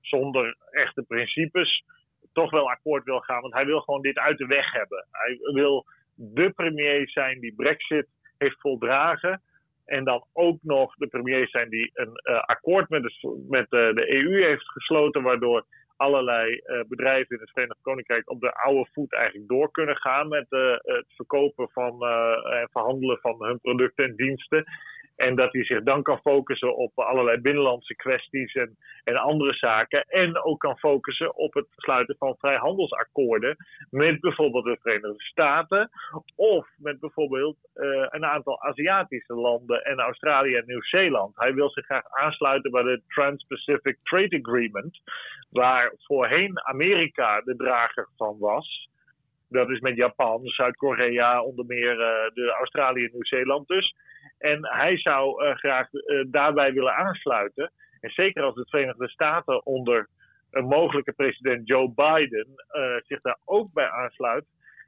zonder 0.00 0.56
echte 0.70 1.02
principes, 1.02 1.84
toch 2.32 2.50
wel 2.50 2.70
akkoord 2.70 3.04
wil 3.04 3.20
gaan. 3.20 3.40
Want 3.40 3.54
hij 3.54 3.66
wil 3.66 3.80
gewoon 3.80 4.02
dit 4.02 4.18
uit 4.18 4.38
de 4.38 4.46
weg 4.46 4.72
hebben. 4.72 5.06
Hij 5.10 5.38
wil 5.52 5.86
de 6.14 6.50
premier 6.50 7.08
zijn 7.08 7.40
die 7.40 7.54
Brexit 7.54 8.06
heeft 8.38 8.60
voldragen. 8.60 9.42
En 9.88 10.04
dan 10.04 10.24
ook 10.32 10.58
nog 10.62 10.94
de 10.94 11.06
premier 11.06 11.48
zijn 11.48 11.68
die 11.68 11.90
een 11.94 12.20
uh, 12.22 12.40
akkoord 12.40 12.88
met, 12.88 13.02
de, 13.02 13.44
met 13.48 13.64
uh, 13.72 13.94
de 13.94 14.12
EU 14.14 14.44
heeft 14.44 14.70
gesloten, 14.70 15.22
waardoor 15.22 15.64
allerlei 15.96 16.52
uh, 16.52 16.80
bedrijven 16.88 17.36
in 17.36 17.40
het 17.40 17.50
Verenigd 17.50 17.80
Koninkrijk 17.82 18.30
op 18.30 18.40
de 18.40 18.54
oude 18.54 18.88
voet 18.92 19.14
eigenlijk 19.14 19.48
door 19.48 19.70
kunnen 19.70 19.96
gaan 19.96 20.28
met 20.28 20.46
het 20.82 21.06
verkopen 21.16 21.68
van 21.68 22.06
en 22.60 22.68
verhandelen 22.72 23.18
van 23.20 23.44
hun 23.44 23.60
producten 23.60 24.04
en 24.04 24.16
diensten. 24.16 24.64
En 25.18 25.34
dat 25.34 25.52
hij 25.52 25.64
zich 25.64 25.82
dan 25.82 26.02
kan 26.02 26.18
focussen 26.18 26.76
op 26.76 26.98
allerlei 26.98 27.40
binnenlandse 27.40 27.94
kwesties 27.94 28.54
en, 28.54 28.76
en 29.04 29.16
andere 29.16 29.54
zaken. 29.54 30.02
En 30.02 30.44
ook 30.44 30.60
kan 30.60 30.78
focussen 30.78 31.36
op 31.36 31.54
het 31.54 31.66
sluiten 31.76 32.16
van 32.18 32.36
vrijhandelsakkoorden 32.38 33.56
met 33.90 34.20
bijvoorbeeld 34.20 34.64
de 34.64 34.78
Verenigde 34.80 35.22
Staten. 35.22 35.90
Of 36.36 36.68
met 36.76 37.00
bijvoorbeeld 37.00 37.56
uh, 37.74 38.06
een 38.08 38.24
aantal 38.24 38.62
Aziatische 38.62 39.34
landen 39.34 39.84
en 39.84 39.98
Australië 39.98 40.54
en 40.54 40.66
Nieuw-Zeeland. 40.66 41.36
Hij 41.36 41.54
wil 41.54 41.70
zich 41.70 41.84
graag 41.84 42.04
aansluiten 42.10 42.70
bij 42.70 42.82
de 42.82 43.02
Trans-Pacific 43.08 43.98
Trade 44.02 44.38
Agreement. 44.42 45.00
Waar 45.50 45.92
voorheen 45.96 46.60
Amerika 46.66 47.40
de 47.40 47.56
drager 47.56 48.08
van 48.16 48.36
was. 48.38 48.88
Dat 49.48 49.70
is 49.70 49.80
met 49.80 49.96
Japan, 49.96 50.40
Zuid-Korea, 50.44 51.42
onder 51.42 51.66
meer 51.66 51.92
uh, 51.92 52.34
de 52.34 52.54
Australië 52.58 53.04
en 53.04 53.10
Nieuw-Zeeland 53.12 53.68
dus. 53.68 53.94
En 54.38 54.66
hij 54.66 54.98
zou 54.98 55.44
uh, 55.44 55.54
graag 55.56 55.92
uh, 55.92 56.24
daarbij 56.26 56.72
willen 56.72 56.94
aansluiten. 56.94 57.72
En 58.00 58.10
zeker 58.10 58.42
als 58.42 58.54
de 58.54 58.66
Verenigde 58.68 59.08
Staten 59.08 59.66
onder 59.66 60.08
een 60.50 60.64
mogelijke 60.64 61.12
president 61.12 61.68
Joe 61.68 61.92
Biden 61.94 62.46
uh, 62.72 62.96
zich 63.06 63.20
daar 63.20 63.38
ook 63.44 63.72
bij 63.72 63.90
aansluit, 63.90 64.44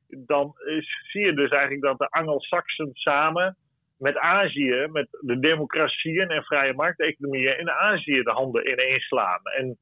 dan 0.08 0.54
is, 0.66 1.08
zie 1.10 1.24
je 1.24 1.34
dus 1.34 1.50
eigenlijk 1.50 1.82
dat 1.82 1.98
de 1.98 2.08
Angelsaksen 2.10 2.90
samen 2.92 3.56
met 3.98 4.16
Azië, 4.18 4.86
met 4.92 5.08
de 5.20 5.38
democratieën 5.38 6.28
en 6.28 6.42
vrije 6.42 6.74
markteconomieën 6.74 7.58
in 7.58 7.70
Azië 7.70 8.22
de 8.22 8.30
handen 8.30 8.70
ineens 8.70 9.04
slaan. 9.04 9.40
En 9.42 9.78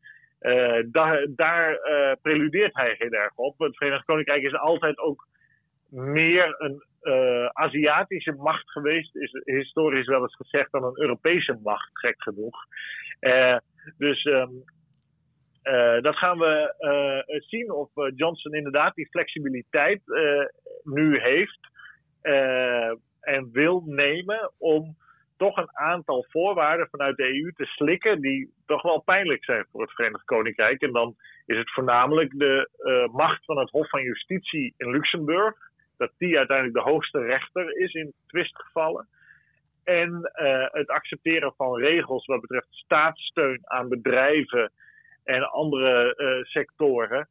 daar, 0.91 1.27
daar 1.31 1.79
preludeert 2.23 2.75
hij 2.75 2.95
heel 2.99 3.11
erg 3.11 3.35
op. 3.35 3.59
Het 3.59 3.77
Verenigd 3.77 4.05
Koninkrijk 4.05 4.43
is 4.43 4.55
altijd 4.55 4.99
ook 4.99 5.27
meer 5.91 6.55
een 6.59 6.85
uh, 7.03 7.47
Aziatische 7.47 8.33
macht 8.33 8.71
geweest, 8.71 9.17
is 9.17 9.41
historisch 9.45 10.07
wel 10.07 10.23
eens 10.23 10.37
gezegd, 10.37 10.73
dan 10.73 10.85
een 10.85 11.01
Europese 11.01 11.59
macht, 11.63 11.91
gek 11.93 12.23
genoeg. 12.23 12.57
Uh, 13.21 13.57
dus 13.99 14.25
um, 14.25 14.63
uh, 15.63 16.01
dat 16.01 16.17
gaan 16.17 16.39
we 16.39 16.75
zien 17.49 17.73
of 17.73 17.91
Johnson 18.15 18.55
inderdaad 18.55 18.95
die 18.95 19.09
flexibiliteit 19.09 20.03
nu 20.83 21.21
heeft 21.21 21.69
en 23.21 23.49
wil 23.53 23.83
nemen 23.87 24.53
om 24.59 24.97
toch 25.37 25.57
een 25.57 25.77
aantal 25.77 26.27
voorwaarden 26.29 26.89
vanuit 26.91 27.17
de 27.17 27.43
EU 27.43 27.53
te 27.53 27.65
slikken 27.65 28.21
die 28.21 28.53
toch 28.67 28.83
wel 28.83 29.01
pijnlijk 29.01 29.45
zijn 29.45 29.67
voor 29.71 29.81
het 29.81 29.93
Verenigd 29.93 30.25
Koninkrijk. 30.25 30.83
En 30.83 30.93
dan 30.93 31.17
is 31.47 31.57
het 31.57 31.73
voornamelijk 31.73 32.39
de 32.39 32.69
macht 33.13 33.45
van 33.45 33.59
het 33.59 33.71
Hof 33.71 33.89
van 33.89 34.03
Justitie 34.03 34.75
in 34.77 34.91
Luxemburg 34.91 35.68
dat 35.99 36.13
die 36.19 36.39
uiteindelijk 36.39 36.77
de 36.77 36.91
hoogste 36.91 37.19
rechter 37.19 37.77
is 37.79 37.95
in 37.95 38.13
twistgevallen. 38.27 39.09
En 39.85 40.31
uh, 40.43 40.67
het 40.71 40.89
accepteren 40.89 41.53
van 41.57 41.79
regels 41.79 42.27
wat 42.27 42.41
betreft 42.41 42.67
staatssteun 42.71 43.61
aan 43.65 43.89
bedrijven 43.89 44.73
en 45.25 45.51
andere 45.51 46.15
uh, 46.17 46.45
sectoren. 46.45 47.29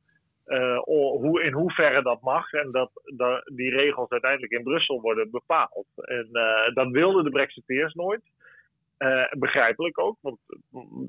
Uh, 0.47 0.77
hoe, 0.79 1.43
in 1.43 1.53
hoeverre 1.53 2.01
dat 2.01 2.21
mag 2.21 2.51
en 2.53 2.71
dat, 2.71 2.91
dat, 3.15 3.51
die 3.53 3.69
regels 3.69 4.09
uiteindelijk 4.09 4.51
in 4.51 4.63
Brussel 4.63 5.01
worden 5.01 5.31
bepaald. 5.31 5.87
En 5.95 6.29
dat 6.73 6.89
wilden 6.89 7.23
de 7.23 7.29
Brexiteers 7.29 7.93
nooit. 7.93 8.21
begrijpelijk 9.29 9.99
ook, 9.99 10.17
want 10.21 10.39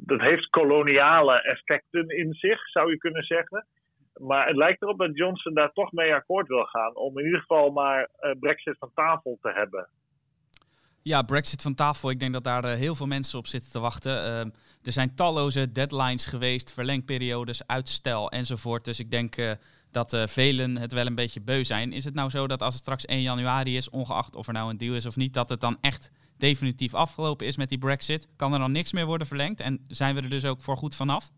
dat 0.07 0.21
heeft 0.21 0.49
koloniale 0.49 1.43
effecten 1.43 2.09
in 2.09 2.33
zich, 2.33 2.69
zou 2.69 2.91
je 2.91 2.99
kunnen 2.99 3.23
zeggen. 3.23 3.67
Maar 4.19 4.47
het 4.47 4.57
lijkt 4.57 4.83
erop 4.83 4.99
dat 4.99 5.17
Johnson 5.17 5.55
daar 5.55 5.73
toch 5.73 5.93
mee 5.93 6.15
akkoord 6.15 6.49
wil 6.49 6.65
gaan. 6.65 6.97
Om 6.97 7.19
in 7.19 7.25
ieder 7.25 7.41
geval 7.41 7.71
maar 7.71 8.11
uh, 8.21 8.31
Brexit 8.41 8.77
van 8.79 8.91
tafel 8.95 9.39
te 9.43 9.51
hebben. 9.55 9.89
Ja, 11.03 11.23
Brexit 11.23 11.63
van 11.63 11.75
tafel. 11.75 12.11
Ik 12.11 12.21
denk 12.21 12.33
dat 12.33 12.45
daar 12.45 12.65
heel 12.65 12.95
veel 12.95 13.07
mensen 13.07 13.39
op 13.39 13.47
zitten 13.47 13.71
te 13.71 13.81
wachten. 13.81 14.13
er 14.83 14.93
zijn 14.93 15.15
talloze 15.15 15.73
deadlines 15.73 16.27
geweest, 16.27 16.73
verlengperiodes, 16.73 17.67
uitstel 17.67 18.31
enzovoort. 18.31 18.85
Dus 18.85 19.01
ik 19.01 19.11
denk 19.11 19.57
dat 19.91 20.25
velen 20.27 20.77
het 20.77 20.93
wel 20.93 21.07
een 21.07 21.15
beetje 21.15 21.41
beu 21.41 21.65
zijn. 21.65 21.93
Is 21.93 22.05
het 22.05 22.15
nou 22.15 22.31
zo 22.31 22.47
dat 22.47 22.63
als 22.63 22.75
het 22.75 22.83
straks 22.83 23.05
1 23.05 23.23
januari 23.23 23.77
is, 23.77 23.91
ongeacht 23.91 24.37
of 24.37 24.47
er 24.47 24.53
nou 24.53 24.71
een 24.71 24.79
deal 24.79 24.95
is 24.95 25.07
of 25.07 25.17
niet, 25.17 25.35
dat 25.35 25.49
het 25.49 25.61
dan 25.61 25.79
echt 25.81 26.11
definitief 26.37 26.95
afgelopen 26.95 27.47
is 27.47 27.57
met 27.57 27.69
die 27.69 27.79
Brexit? 27.79 28.29
Kan 28.37 28.53
er 28.53 28.59
dan 28.59 28.73
niks 28.73 28.93
meer 28.93 29.07
worden 29.07 29.27
verlengd 29.27 29.61
en 29.61 29.85
zijn 29.89 30.15
we 30.15 30.23
er 30.23 30.31
dus 30.31 30.45
ook 30.45 30.63
voor 30.63 30.77
goed 30.77 30.95
vanaf? 30.95 31.31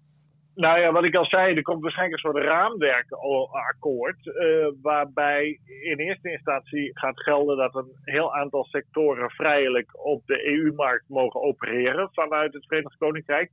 Nou 0.60 0.80
ja, 0.80 0.92
wat 0.92 1.04
ik 1.04 1.14
al 1.14 1.24
zei, 1.24 1.54
er 1.54 1.62
komt 1.62 1.82
waarschijnlijk 1.82 2.24
een 2.24 2.30
soort 2.30 2.44
raamwerkakkoord. 2.44 4.26
Uh, 4.26 4.66
waarbij 4.82 5.60
in 5.82 5.98
eerste 5.98 6.30
instantie 6.30 6.98
gaat 6.98 7.22
gelden 7.22 7.56
dat 7.56 7.74
een 7.74 7.92
heel 8.04 8.34
aantal 8.34 8.64
sectoren 8.64 9.30
vrijelijk 9.30 10.04
op 10.04 10.26
de 10.26 10.46
EU-markt 10.46 11.08
mogen 11.08 11.42
opereren 11.42 12.08
vanuit 12.12 12.52
het 12.52 12.66
Verenigd 12.66 12.96
Koninkrijk. 12.96 13.50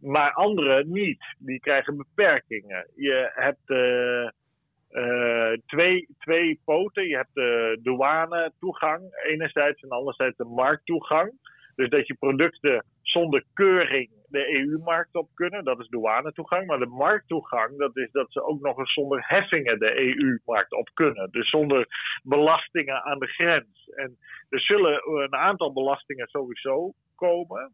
Maar 0.00 0.32
andere 0.32 0.84
niet. 0.84 1.24
Die 1.38 1.60
krijgen 1.60 1.96
beperkingen. 1.96 2.90
Je 2.94 3.30
hebt 3.34 3.70
uh, 3.70 5.52
twee, 5.66 6.08
twee 6.18 6.60
poten. 6.64 7.08
Je 7.08 7.16
hebt 7.16 7.34
de 7.34 7.78
douane 7.82 8.52
toegang 8.58 9.02
enerzijds 9.26 9.82
en 9.82 9.88
anderzijds 9.88 10.36
de 10.36 10.44
markttoegang. 10.44 11.32
Dus 11.76 11.88
dat 11.88 12.06
je 12.06 12.14
producten 12.14 12.84
zonder 13.02 13.44
keuring 13.52 14.10
de 14.28 14.54
EU-markt 14.58 15.14
op 15.14 15.28
kunnen. 15.34 15.64
Dat 15.64 15.80
is 15.80 15.88
douanetoegang. 15.88 16.66
Maar 16.66 16.78
de 16.78 16.86
markttoegang, 16.86 17.78
dat 17.78 17.96
is 17.96 18.10
dat 18.12 18.32
ze 18.32 18.42
ook 18.42 18.60
nog 18.60 18.78
eens 18.78 18.92
zonder 18.92 19.24
heffingen 19.26 19.78
de 19.78 19.98
EU-markt 19.98 20.72
op 20.72 20.90
kunnen. 20.94 21.30
Dus 21.30 21.50
zonder 21.50 21.86
belastingen 22.22 23.04
aan 23.04 23.18
de 23.18 23.26
grens. 23.26 23.88
En 23.94 24.16
er 24.48 24.60
zullen 24.60 25.02
een 25.22 25.34
aantal 25.34 25.72
belastingen 25.72 26.26
sowieso 26.26 26.92
komen. 27.14 27.72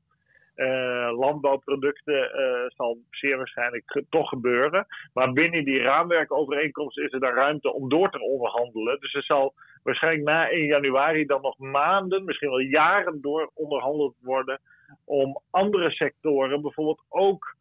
Uh, 0.57 1.19
landbouwproducten 1.19 2.41
uh, 2.41 2.71
zal 2.77 2.99
zeer 3.11 3.37
waarschijnlijk 3.37 4.03
toch 4.11 4.29
gebeuren. 4.29 4.87
Maar 5.13 5.33
binnen 5.33 5.65
die 5.65 5.83
raamwerkovereenkomst 5.83 6.99
is 6.99 7.13
er 7.13 7.21
dan 7.21 7.35
ruimte 7.35 7.73
om 7.73 7.89
door 7.89 8.11
te 8.11 8.21
onderhandelen. 8.21 9.01
Dus 9.01 9.15
er 9.15 9.23
zal 9.23 9.55
waarschijnlijk 9.83 10.25
na 10.25 10.51
1 10.51 10.67
januari 10.67 11.27
dan 11.27 11.43
nog 11.43 11.59
maanden, 11.59 12.25
misschien 12.25 12.49
wel 12.49 12.59
jaren 12.59 13.21
door 13.21 13.51
onderhandeld 13.55 14.15
worden. 14.21 14.61
Om 15.05 15.41
andere 15.51 15.91
sectoren 15.91 16.63
bijvoorbeeld 16.63 17.05
ook 17.09 17.57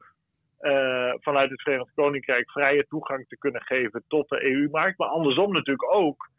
uh, 0.62 1.14
vanuit 1.20 1.50
het 1.50 1.62
Verenigd 1.62 1.92
Koninkrijk 1.96 2.52
vrije 2.52 2.86
toegang 2.88 3.28
te 3.28 3.38
kunnen 3.38 3.62
geven 3.62 4.04
tot 4.08 4.30
de 4.30 4.44
EU-markt. 4.44 4.98
Maar 4.98 5.08
andersom 5.08 5.54
natuurlijk 5.54 5.94
ook 5.94 6.30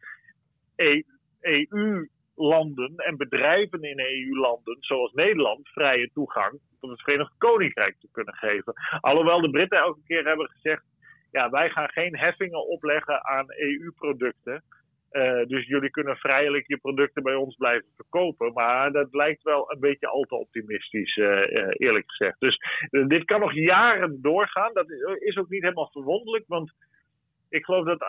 EU 1.39 2.07
landen 2.35 2.95
en 2.95 3.17
bedrijven 3.17 3.81
in 3.81 3.99
EU-landen, 3.99 4.77
zoals 4.79 5.13
Nederland, 5.13 5.67
vrije 5.67 6.09
toegang 6.13 6.59
tot 6.79 6.89
het 6.89 7.01
Verenigd 7.01 7.33
Koninkrijk 7.37 7.95
te 7.99 8.07
kunnen 8.11 8.33
geven. 8.33 8.73
Alhoewel 8.99 9.41
de 9.41 9.49
Britten 9.49 9.77
elke 9.77 10.01
keer 10.07 10.25
hebben 10.25 10.49
gezegd: 10.49 10.83
ja, 11.31 11.49
wij 11.49 11.69
gaan 11.69 11.89
geen 11.89 12.17
heffingen 12.17 12.67
opleggen 12.67 13.23
aan 13.25 13.45
EU-producten. 13.47 14.63
Eh, 15.09 15.45
dus 15.45 15.67
jullie 15.67 15.89
kunnen 15.89 16.17
vrijelijk 16.17 16.67
je 16.67 16.77
producten 16.77 17.23
bij 17.23 17.35
ons 17.35 17.55
blijven 17.55 17.89
verkopen. 17.95 18.53
Maar 18.53 18.91
dat 18.91 19.13
lijkt 19.13 19.43
wel 19.43 19.71
een 19.71 19.79
beetje 19.79 20.07
al 20.07 20.23
te 20.23 20.35
optimistisch, 20.35 21.15
uh, 21.15 21.27
uh, 21.27 21.67
eerlijk 21.73 22.11
gezegd. 22.11 22.39
Dus 22.39 22.59
dit 23.07 23.25
kan 23.25 23.39
nog 23.39 23.53
jaren 23.53 24.21
doorgaan. 24.21 24.73
Dat 24.73 24.89
is, 24.89 24.99
is, 25.19 25.37
ook 25.37 25.49
niet 25.49 25.61
helemaal 25.61 25.89
verwonderlijk, 25.91 26.43
want 26.47 26.73
ik 27.49 27.65
geloof 27.65 27.85
dat 27.85 28.01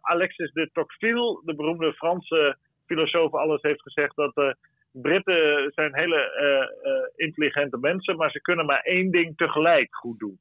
Alexis 0.00 0.52
de 0.52 0.70
Tocqueville, 0.72 1.40
de 1.44 1.54
beroemde 1.54 1.92
Franse 1.92 2.56
filosoof 2.86 3.34
alles 3.34 3.62
heeft 3.62 3.82
gezegd 3.82 4.16
dat 4.16 4.36
uh, 4.36 4.50
Britten 4.92 5.70
zijn 5.74 5.94
hele 5.94 6.32
uh, 6.40 6.92
uh, 6.92 7.02
intelligente 7.16 7.78
mensen, 7.78 8.16
maar 8.16 8.30
ze 8.30 8.40
kunnen 8.40 8.66
maar 8.66 8.80
één 8.80 9.10
ding 9.10 9.36
tegelijk 9.36 9.94
goed 9.94 10.18
doen. 10.18 10.38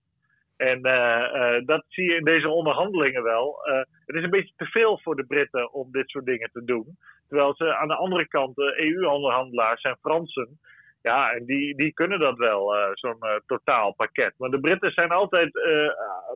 En 0.57 0.81
dat 1.65 1.85
zie 1.87 2.09
je 2.09 2.15
in 2.15 2.23
deze 2.23 2.49
onderhandelingen 2.49 3.23
wel. 3.23 3.59
het 4.05 4.15
is 4.15 4.23
een 4.23 4.29
beetje 4.29 4.53
te 4.55 4.65
veel 4.65 4.99
voor 4.99 5.15
de 5.15 5.25
Britten 5.25 5.73
om 5.73 5.91
dit 5.91 6.09
soort 6.09 6.25
dingen 6.25 6.49
te 6.51 6.63
doen. 6.63 6.97
Terwijl 7.27 7.55
ze 7.55 7.75
aan 7.75 7.87
de 7.87 7.95
andere 7.95 8.27
kant, 8.27 8.55
de 8.55 8.81
EU-onderhandelaars 8.81 9.81
zijn 9.81 9.97
Fransen. 10.01 10.59
Ja, 11.01 11.31
en 11.31 11.45
die, 11.45 11.75
die 11.75 11.93
kunnen 11.93 12.19
dat 12.19 12.37
wel, 12.37 12.75
zo'n 12.93 13.19
totaalpakket. 13.45 14.33
Maar 14.37 14.49
de 14.49 14.59
Britten 14.59 14.91
zijn 14.91 15.09
altijd 15.09 15.51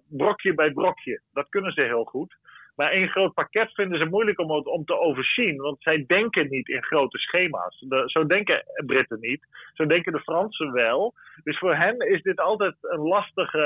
brokje 0.09 0.53
bij 0.53 0.71
brokje. 0.71 1.21
Dat 1.33 1.49
kunnen 1.49 1.71
ze 1.71 1.81
heel 1.81 2.03
goed. 2.03 2.37
Maar 2.77 2.91
één 2.91 3.09
groot 3.09 3.33
pakket 3.33 3.73
vinden 3.73 3.99
ze 3.99 4.05
moeilijk 4.05 4.39
om, 4.39 4.51
om 4.51 4.85
te 4.85 4.99
overzien, 4.99 5.57
want 5.57 5.81
zij 5.81 6.03
denken 6.07 6.49
niet 6.49 6.67
in 6.67 6.83
grote 6.83 7.17
schema's. 7.17 7.85
zo 8.05 8.25
denken 8.25 8.63
Britten 8.85 9.19
niet, 9.19 9.45
zo 9.73 9.85
denken 9.85 10.11
de 10.11 10.19
Fransen 10.19 10.71
wel. 10.71 11.13
Dus 11.43 11.57
voor 11.57 11.75
hen 11.75 11.99
is 11.99 12.21
dit 12.21 12.39
altijd 12.39 12.75
een 12.81 12.99
lastige 12.99 13.59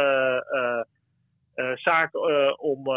uh, 0.51 1.65
uh, 1.65 1.75
zaak 1.75 2.13
uh, 2.13 2.53
om, 2.57 2.87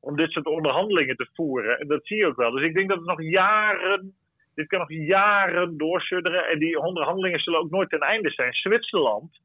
om 0.00 0.16
dit 0.16 0.30
soort 0.30 0.46
onderhandelingen 0.46 1.16
te 1.16 1.28
voeren. 1.34 1.78
En 1.78 1.88
dat 1.88 2.06
zie 2.06 2.16
je 2.16 2.26
ook 2.26 2.36
wel. 2.36 2.50
Dus 2.50 2.64
ik 2.64 2.74
denk 2.74 2.88
dat 2.88 2.98
het 2.98 3.06
nog 3.06 3.22
jaren, 3.22 4.14
dit 4.54 4.66
kan 4.66 4.78
nog 4.78 4.92
jaren 4.92 5.76
doorsudderen. 5.76 6.48
En 6.48 6.58
die 6.58 6.80
onderhandelingen 6.80 7.40
zullen 7.40 7.60
ook 7.60 7.70
nooit 7.70 7.90
ten 7.90 8.00
einde 8.00 8.30
zijn. 8.30 8.52
Zwitserland 8.52 9.40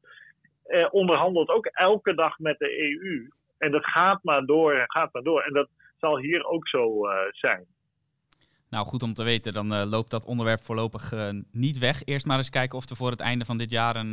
onderhandelt 0.90 1.48
ook 1.48 1.66
elke 1.66 2.14
dag 2.14 2.38
met 2.38 2.58
de 2.58 2.80
EU. 2.80 3.28
En 3.60 3.70
dat 3.70 3.84
gaat 3.84 4.22
maar 4.22 4.44
door 4.44 4.72
en 4.72 4.90
gaat 4.90 5.12
maar 5.12 5.22
door. 5.22 5.42
En 5.42 5.52
dat 5.52 5.68
zal 5.98 6.18
hier 6.18 6.44
ook 6.44 6.68
zo 6.68 7.06
uh, 7.06 7.12
zijn. 7.30 7.66
Nou, 8.70 8.86
goed 8.86 9.02
om 9.02 9.14
te 9.14 9.22
weten. 9.22 9.52
Dan 9.52 9.72
uh, 9.72 9.82
loopt 9.84 10.10
dat 10.10 10.24
onderwerp 10.24 10.60
voorlopig 10.60 11.12
uh, 11.12 11.28
niet 11.52 11.78
weg. 11.78 12.04
Eerst 12.04 12.26
maar 12.26 12.36
eens 12.36 12.50
kijken 12.50 12.78
of 12.78 12.90
er 12.90 12.96
voor 12.96 13.10
het 13.10 13.20
einde 13.20 13.44
van 13.44 13.58
dit 13.58 13.70
jaar 13.70 13.96
een, 13.96 14.12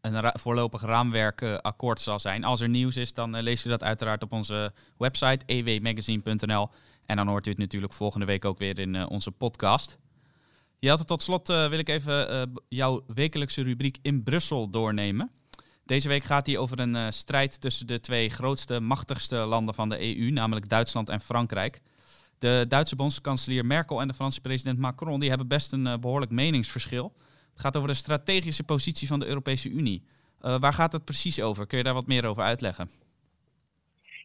een 0.00 0.32
voorlopig 0.32 0.82
raamwerkakkoord 0.82 2.00
zal 2.00 2.18
zijn. 2.18 2.44
Als 2.44 2.60
er 2.60 2.68
nieuws 2.68 2.96
is, 2.96 3.12
dan 3.12 3.40
leest 3.40 3.66
u 3.66 3.68
dat 3.68 3.82
uiteraard 3.82 4.22
op 4.22 4.32
onze 4.32 4.72
website 4.98 5.46
ewmagazine.nl. 5.46 6.68
En 7.06 7.16
dan 7.16 7.28
hoort 7.28 7.46
u 7.46 7.50
het 7.50 7.58
natuurlijk 7.58 7.92
volgende 7.92 8.26
week 8.26 8.44
ook 8.44 8.58
weer 8.58 8.78
in 8.78 9.08
onze 9.08 9.32
podcast. 9.32 9.98
Jelte, 10.78 11.04
tot 11.04 11.22
slot 11.22 11.48
wil 11.48 11.78
ik 11.78 11.88
even 11.88 12.52
jouw 12.68 13.04
wekelijkse 13.14 13.62
rubriek 13.62 13.98
in 14.02 14.22
Brussel 14.22 14.70
doornemen. 14.70 15.30
Deze 15.86 16.08
week 16.08 16.24
gaat 16.24 16.46
hij 16.46 16.58
over 16.58 16.80
een 16.80 16.94
uh, 16.94 17.06
strijd 17.08 17.60
tussen 17.60 17.86
de 17.86 18.00
twee 18.00 18.28
grootste, 18.28 18.80
machtigste 18.80 19.36
landen 19.36 19.74
van 19.74 19.88
de 19.88 19.98
EU, 20.00 20.30
namelijk 20.30 20.68
Duitsland 20.68 21.10
en 21.10 21.20
Frankrijk. 21.20 21.80
De 22.38 22.64
Duitse 22.68 22.96
bondskanselier 22.96 23.66
Merkel 23.66 24.00
en 24.00 24.08
de 24.08 24.14
Franse 24.14 24.40
president 24.40 24.78
Macron 24.78 25.20
die 25.20 25.28
hebben 25.28 25.48
best 25.48 25.72
een 25.72 25.86
uh, 25.86 25.94
behoorlijk 26.00 26.30
meningsverschil. 26.30 27.12
Het 27.50 27.60
gaat 27.60 27.76
over 27.76 27.88
de 27.88 27.94
strategische 27.94 28.64
positie 28.64 29.08
van 29.08 29.20
de 29.20 29.26
Europese 29.26 29.68
Unie. 29.70 30.02
Uh, 30.42 30.58
waar 30.58 30.72
gaat 30.72 30.92
het 30.92 31.04
precies 31.04 31.42
over? 31.42 31.66
Kun 31.66 31.78
je 31.78 31.84
daar 31.84 31.94
wat 31.94 32.06
meer 32.06 32.26
over 32.26 32.42
uitleggen? 32.42 32.88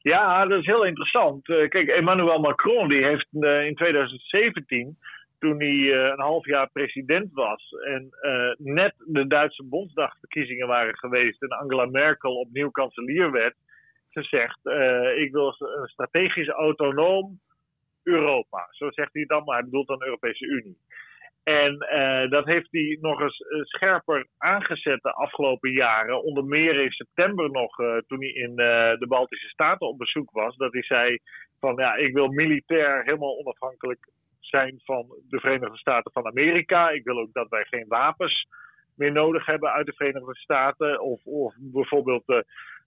Ja, 0.02 0.46
dat 0.46 0.60
is 0.60 0.66
heel 0.66 0.86
interessant. 0.86 1.46
kijk, 1.46 1.88
Emmanuel 1.88 2.40
Macron 2.40 2.88
die 2.88 3.04
heeft 3.04 3.28
in 3.68 3.76
2017 3.76 4.98
toen 5.42 5.60
hij 5.60 5.94
eh, 5.94 6.12
een 6.12 6.20
half 6.20 6.46
jaar 6.46 6.70
president 6.72 7.34
was 7.34 7.72
en 7.72 8.10
uh, 8.22 8.54
net 8.58 8.94
de 8.98 9.28
Duitse 9.28 9.64
Bondsdagverkiezingen 9.64 10.68
waren 10.68 10.98
geweest 10.98 11.42
en 11.42 11.50
Angela 11.50 11.86
Merkel 11.86 12.40
opnieuw 12.40 12.70
kanselier 12.70 13.32
werd, 13.32 13.56
gezegd: 14.10 14.60
uh, 14.64 15.18
Ik 15.18 15.32
wil 15.32 15.56
een 15.58 15.88
strategisch 15.88 16.48
autonoom 16.48 17.40
Europa. 18.04 18.68
Zo 18.70 18.92
zegt 18.92 19.14
hij 19.14 19.26
dan, 19.26 19.44
maar 19.44 19.56
hij 19.56 19.66
bedoelt 19.66 19.88
dan 19.88 20.04
Europese 20.04 20.46
Unie. 20.46 20.78
En 21.44 21.78
dat 22.30 22.46
heeft 22.46 22.68
hij 22.72 22.98
nog 23.02 23.22
eens 23.22 23.44
scherper 23.62 24.28
aangezet 24.38 25.02
de 25.02 25.14
afgelopen 25.14 25.72
jaren. 25.72 26.24
Onder 26.24 26.46
meer 26.46 26.80
in 26.80 26.92
september 26.92 27.52
nog, 27.52 27.76
toen 28.08 28.20
hij 28.20 28.30
in 28.30 28.56
de 28.56 29.06
Baltische 29.08 29.48
Staten 29.48 29.88
op 29.88 29.98
bezoek 29.98 30.32
was. 30.32 30.56
Dat 30.56 30.74
hij 30.74 30.84
zei 30.84 31.20
van 31.60 31.76
ja, 31.76 31.96
ik 31.96 32.14
wil 32.14 32.28
militair 32.28 33.04
helemaal 33.04 33.38
onafhankelijk 33.38 34.10
zijn 34.42 34.82
van 34.84 35.06
de 35.30 35.40
Verenigde 35.40 35.78
Staten 35.78 36.12
van 36.12 36.26
Amerika. 36.26 36.90
Ik 36.90 37.04
wil 37.04 37.20
ook 37.20 37.34
dat 37.34 37.50
wij 37.50 37.66
geen 37.66 37.86
wapens 37.88 38.48
meer 38.96 39.12
nodig 39.12 39.46
hebben 39.46 39.72
uit 39.72 39.86
de 39.86 39.94
Verenigde 39.94 40.36
Staten. 40.36 41.02
Of, 41.02 41.26
of 41.26 41.56
bijvoorbeeld 41.60 42.24
uh, 42.30 42.40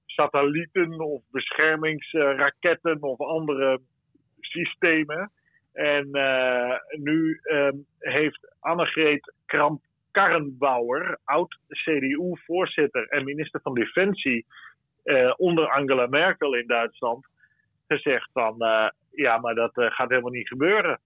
satellieten 0.07 1.01
of 1.01 1.23
beschermingsraketten 1.31 3.03
of 3.03 3.19
andere 3.19 3.81
systemen. 4.41 5.31
En 5.73 6.09
uh, 6.13 6.77
nu 6.91 7.41
um, 7.43 7.87
heeft 7.99 8.55
Annegreet 8.61 9.33
Kramp-Karrenbauer, 9.47 11.19
oud-CDU-voorzitter 11.25 13.09
en 13.09 13.25
minister 13.25 13.61
van 13.61 13.75
Defensie 13.75 14.47
uh, 15.05 15.33
onder 15.37 15.71
Angela 15.71 16.07
Merkel 16.07 16.55
in 16.55 16.67
Duitsland, 16.67 17.27
gezegd 17.89 18.31
van 18.33 18.57
ja, 19.11 19.39
maar 19.39 19.55
dat 19.55 19.73
gaat 19.75 20.09
helemaal 20.09 20.31
niet 20.31 20.49
gebeuren 20.49 21.01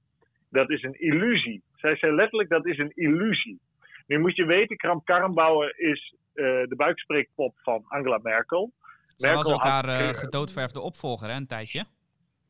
dat 0.51 0.71
is 0.71 0.83
een 0.83 1.01
illusie. 1.01 1.63
Zij 1.75 1.97
zei 1.97 2.13
letterlijk, 2.13 2.49
dat 2.49 2.67
is 2.67 2.79
een 2.79 2.93
illusie. 2.95 3.61
Nu 4.07 4.19
moet 4.19 4.37
je 4.37 4.45
weten, 4.45 4.77
Kramp 4.77 5.05
Karrenbauer 5.05 5.79
is 5.79 6.15
uh, 6.35 6.45
de 6.45 6.75
buikspreekpop 6.77 7.55
van 7.63 7.85
Angela 7.89 8.19
Merkel. 8.23 8.73
Ze 9.17 9.33
was 9.33 9.51
elkaar 9.51 9.85
uh, 9.85 10.09
gedoodverfde 10.09 10.81
opvolger, 10.81 11.29
hè, 11.29 11.37
een 11.37 11.47
tijdje. 11.47 11.85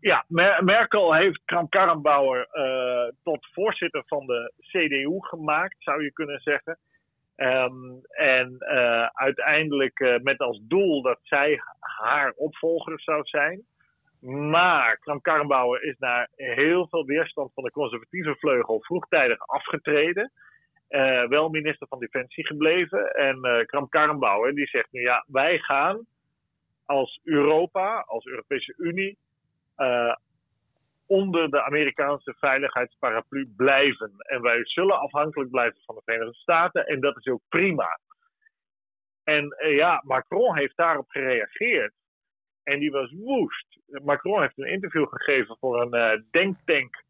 Ja, 0.01 0.25
Merkel 0.61 1.15
heeft 1.15 1.41
Kram-Karrenbauer 1.45 2.49
uh, 2.53 3.13
tot 3.23 3.47
voorzitter 3.53 4.03
van 4.07 4.27
de 4.27 4.53
CDU 4.59 5.17
gemaakt, 5.21 5.77
zou 5.79 6.03
je 6.03 6.13
kunnen 6.13 6.41
zeggen. 6.41 6.79
Um, 7.37 8.01
en 8.09 8.57
uh, 8.59 9.07
uiteindelijk 9.07 10.01
uh, 10.01 10.19
met 10.23 10.39
als 10.39 10.61
doel 10.63 11.03
dat 11.03 11.19
zij 11.23 11.61
haar 11.79 12.33
opvolger 12.37 13.01
zou 13.01 13.25
zijn. 13.25 13.67
Maar 14.21 14.99
Kram-Karrenbauer 14.99 15.83
is 15.83 15.99
na 15.99 16.29
heel 16.37 16.89
veel 16.89 17.05
weerstand 17.05 17.53
van 17.55 17.65
de 17.65 17.71
conservatieve 17.71 18.35
vleugel 18.35 18.83
vroegtijdig 18.83 19.39
afgetreden. 19.47 20.33
Uh, 20.89 21.29
wel 21.29 21.49
minister 21.49 21.87
van 21.87 21.99
Defensie 21.99 22.47
gebleven. 22.47 23.15
En 23.15 23.39
uh, 23.47 23.65
Kram-Karrenbauer 23.65 24.55
die 24.55 24.67
zegt 24.67 24.93
nu 24.93 25.01
ja, 25.01 25.25
wij 25.27 25.59
gaan 25.59 26.07
als 26.85 27.21
Europa, 27.25 28.05
als 28.07 28.25
Europese 28.25 28.75
Unie, 28.77 29.19
uh, 29.77 30.15
onder 31.07 31.51
de 31.51 31.63
Amerikaanse 31.63 32.35
veiligheidsparaplu 32.39 33.53
blijven. 33.57 34.13
En 34.17 34.43
wij 34.43 34.65
zullen 34.65 34.99
afhankelijk 35.01 35.51
blijven 35.51 35.81
van 35.85 35.95
de 35.95 36.03
Verenigde 36.05 36.35
Staten. 36.35 36.87
En 36.87 37.01
dat 37.01 37.17
is 37.17 37.27
ook 37.27 37.43
prima. 37.49 37.99
En 39.25 39.57
ja, 39.59 40.03
Macron 40.05 40.57
heeft 40.57 40.77
daarop 40.77 41.09
gereageerd. 41.09 41.93
En 42.69 42.79
die 42.79 42.91
was 42.91 43.13
woest. 43.13 43.79
Macron 43.87 44.41
heeft 44.41 44.59
een 44.59 44.73
interview 44.73 45.07
gegeven 45.09 45.57
voor 45.61 45.83
een 45.83 46.25
denktank 46.31 47.05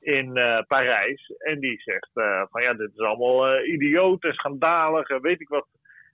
in 0.00 0.36
uh, 0.36 0.60
Parijs. 0.66 1.32
En 1.38 1.60
die 1.60 1.80
zegt 1.80 2.10
uh, 2.14 2.42
van 2.50 2.62
ja, 2.62 2.74
dit 2.74 2.90
is 2.92 2.98
allemaal 2.98 3.64
idioot 3.64 4.24
en 4.24 4.32
schandalig 4.32 5.08
en 5.08 5.20
weet 5.20 5.40
ik 5.40 5.48
wat. 5.48 5.66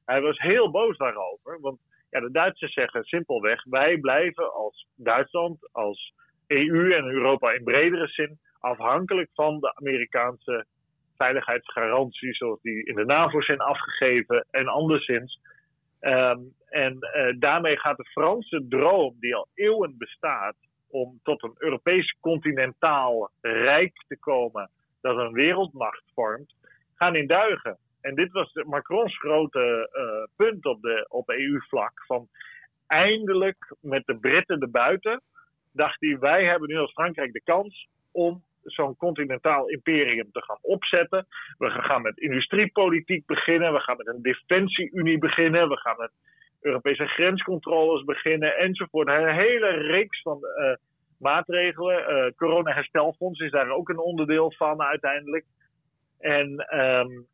Hij 0.04 0.20
was 0.20 0.38
heel 0.38 0.70
boos 0.70 0.96
daarover. 0.96 1.60
Want 1.60 1.78
ja, 2.10 2.20
de 2.20 2.30
Duitsers 2.30 2.72
zeggen 2.72 3.04
simpelweg, 3.04 3.64
wij 3.64 3.98
blijven 3.98 4.52
als 4.52 4.86
Duitsland, 4.96 5.68
als 5.72 6.12
EU 6.46 6.92
en 6.92 7.04
Europa 7.04 7.52
in 7.52 7.64
bredere 7.64 8.06
zin 8.06 8.38
afhankelijk 8.60 9.30
van 9.34 9.60
de 9.60 9.74
Amerikaanse 9.74 10.66
veiligheidsgaranties 11.16 12.36
zoals 12.36 12.60
die 12.62 12.84
in 12.84 12.94
de 12.94 13.04
NAVO 13.04 13.40
zijn 13.40 13.60
afgegeven 13.60 14.46
en 14.50 14.68
anderszins. 14.68 15.40
Um, 16.00 16.54
en 16.68 16.98
daarmee 17.38 17.78
gaat 17.78 17.96
de 17.96 18.04
Franse 18.04 18.66
droom, 18.68 19.16
die 19.20 19.34
al 19.34 19.48
eeuwen 19.54 19.94
bestaat, 19.98 20.54
om 20.90 21.20
tot 21.22 21.42
een 21.42 21.54
Europees 21.58 22.16
continentaal 22.20 23.30
rijk 23.40 24.04
te 24.08 24.18
komen 24.18 24.70
dat 25.00 25.16
een 25.16 25.32
wereldmacht 25.32 26.02
vormt, 26.14 26.54
gaan 26.94 27.16
in 27.16 27.26
duigen. 27.26 27.78
En 28.00 28.14
dit 28.14 28.32
was 28.32 28.52
Macrons 28.52 29.18
grote 29.18 29.90
uh, 29.92 30.36
punt 30.36 30.64
op, 30.64 30.82
de, 30.82 31.06
op 31.08 31.28
EU-vlak. 31.28 32.04
Van 32.06 32.28
eindelijk 32.86 33.74
met 33.80 34.02
de 34.06 34.16
Britten 34.18 34.60
erbuiten, 34.60 35.22
dacht 35.72 36.00
hij: 36.00 36.18
wij 36.18 36.44
hebben 36.44 36.68
nu 36.68 36.76
als 36.76 36.92
Frankrijk 36.92 37.32
de 37.32 37.42
kans 37.42 37.88
om 38.12 38.42
zo'n 38.62 38.96
continentaal 38.96 39.68
imperium 39.68 40.32
te 40.32 40.42
gaan 40.42 40.58
opzetten. 40.60 41.26
We 41.58 41.70
gaan 41.70 42.02
met 42.02 42.18
industriepolitiek 42.18 43.26
beginnen, 43.26 43.72
we 43.72 43.80
gaan 43.80 43.96
met 43.96 44.06
een 44.06 44.22
defensieunie 44.22 45.18
beginnen, 45.18 45.68
we 45.68 45.76
gaan 45.76 45.96
met 45.98 46.10
Europese 46.60 47.06
grenscontroles 47.06 48.04
beginnen 48.04 48.56
enzovoort. 48.56 49.08
Een 49.08 49.34
hele 49.34 49.70
reeks 49.70 50.22
van 50.22 50.38
uh, 50.42 50.74
maatregelen. 51.18 52.10
Uh, 52.10 52.30
Corona-herstelfonds 52.36 53.40
is 53.40 53.50
daar 53.50 53.70
ook 53.70 53.88
een 53.88 53.98
onderdeel 53.98 54.52
van 54.52 54.82
uiteindelijk. 54.82 55.44
En 56.18 56.78
um, 56.78 57.26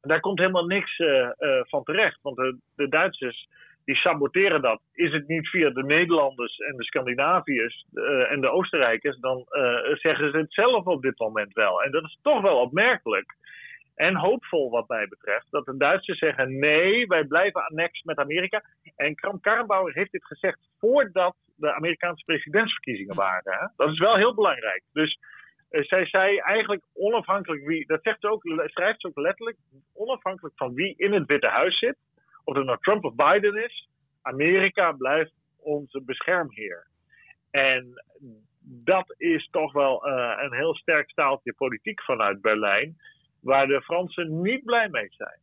daar 0.00 0.20
komt 0.20 0.38
helemaal 0.38 0.66
niks 0.66 0.98
uh, 0.98 1.28
van 1.62 1.82
terecht. 1.84 2.18
Want 2.22 2.36
de, 2.36 2.58
de, 2.76 2.88
Duitsers 2.88 3.48
die 3.84 3.96
saboteren 3.96 4.62
dat. 4.62 4.80
Is 4.92 5.12
het 5.12 5.28
niet 5.28 5.48
via 5.48 5.70
de 5.70 5.84
Nederlanders 5.84 6.58
en 6.58 6.76
de 6.76 6.84
Scandinaviërs 6.84 7.86
en 8.28 8.40
de 8.40 8.50
Oostenrijkers, 8.50 9.18
dan 9.18 9.46
zeggen 9.92 10.30
ze 10.30 10.36
het 10.36 10.52
zelf 10.52 10.84
op 10.84 11.02
dit 11.02 11.18
moment 11.18 11.52
wel. 11.52 11.82
En 11.82 11.90
dat 11.90 12.02
is 12.02 12.18
toch 12.22 12.40
wel 12.40 12.60
opmerkelijk 12.60 13.34
en 13.94 14.16
hoopvol 14.16 14.70
wat 14.70 14.88
mij 14.88 15.06
betreft. 15.08 15.46
Dat 15.50 15.64
de 15.64 15.76
Duitsers 15.76 16.18
zeggen 16.18 16.58
nee, 16.58 17.06
wij 17.06 17.24
blijven 17.24 17.66
annex 17.66 18.02
met 18.02 18.18
Amerika. 18.18 18.62
En 18.96 19.14
Kram-Karrenbauer 19.14 19.92
heeft 19.92 20.12
dit 20.12 20.24
gezegd 20.24 20.58
voordat 20.78 21.36
de 21.56 21.74
Amerikaanse 21.74 22.24
presidentsverkiezingen 22.24 23.16
waren. 23.16 23.52
Hè? 23.52 23.66
Dat 23.76 23.88
is 23.88 23.98
wel 23.98 24.16
heel 24.16 24.34
belangrijk. 24.34 24.82
Dus 24.92 25.18
uh, 25.70 25.82
zij 25.82 26.06
zei 26.06 26.38
eigenlijk 26.38 26.84
onafhankelijk 26.94 27.66
wie, 27.66 27.86
dat 27.86 28.02
zegt 28.02 28.20
ze 28.20 28.30
ook, 28.30 28.42
schrijft 28.64 29.00
ze 29.00 29.06
ook 29.06 29.18
letterlijk, 29.18 29.56
onafhankelijk 29.94 30.56
van 30.56 30.74
wie 30.74 30.94
in 30.96 31.12
het 31.12 31.26
Witte 31.26 31.48
Huis 31.48 31.78
zit, 31.78 31.96
of 32.50 32.56
het 32.56 32.66
nou 32.66 32.78
Trump 32.80 33.04
of 33.04 33.14
Biden 33.14 33.64
is, 33.64 33.88
Amerika 34.22 34.92
blijft 34.92 35.32
onze 35.56 36.02
beschermheer. 36.02 36.86
En 37.50 38.02
dat 38.60 39.14
is 39.16 39.48
toch 39.50 39.72
wel 39.72 40.08
uh, 40.08 40.32
een 40.42 40.54
heel 40.54 40.74
sterk 40.74 41.10
staaltje 41.10 41.52
politiek 41.52 42.02
vanuit 42.02 42.40
Berlijn 42.40 42.96
waar 43.40 43.66
de 43.66 43.82
Fransen 43.82 44.40
niet 44.42 44.64
blij 44.64 44.88
mee 44.88 45.08
zijn. 45.10 45.38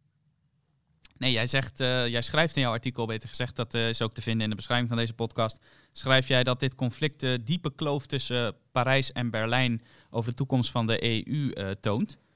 Nee, 1.17 1.31
jij, 1.31 1.45
zegt, 1.45 1.79
uh, 1.79 2.07
jij 2.07 2.21
schrijft 2.21 2.55
in 2.55 2.61
jouw 2.61 2.71
artikel, 2.71 3.05
beter 3.07 3.29
gezegd, 3.29 3.55
dat 3.55 3.73
uh, 3.73 3.89
is 3.89 4.01
ook 4.01 4.13
te 4.13 4.21
vinden 4.21 4.43
in 4.43 4.49
de 4.49 4.55
beschrijving 4.55 4.89
van 4.89 4.97
deze 4.97 5.15
podcast. 5.15 5.87
Schrijf 5.91 6.27
jij 6.27 6.43
dat 6.43 6.59
dit 6.59 6.75
conflict 6.75 7.19
de 7.19 7.43
diepe 7.43 7.75
kloof 7.75 8.05
tussen 8.05 8.55
Parijs 8.71 9.11
en 9.11 9.29
Berlijn 9.29 9.81
over 10.09 10.29
de 10.29 10.35
toekomst 10.35 10.71
van 10.71 10.87
de 10.87 11.03
EU 11.03 11.75
toont. 11.79 12.26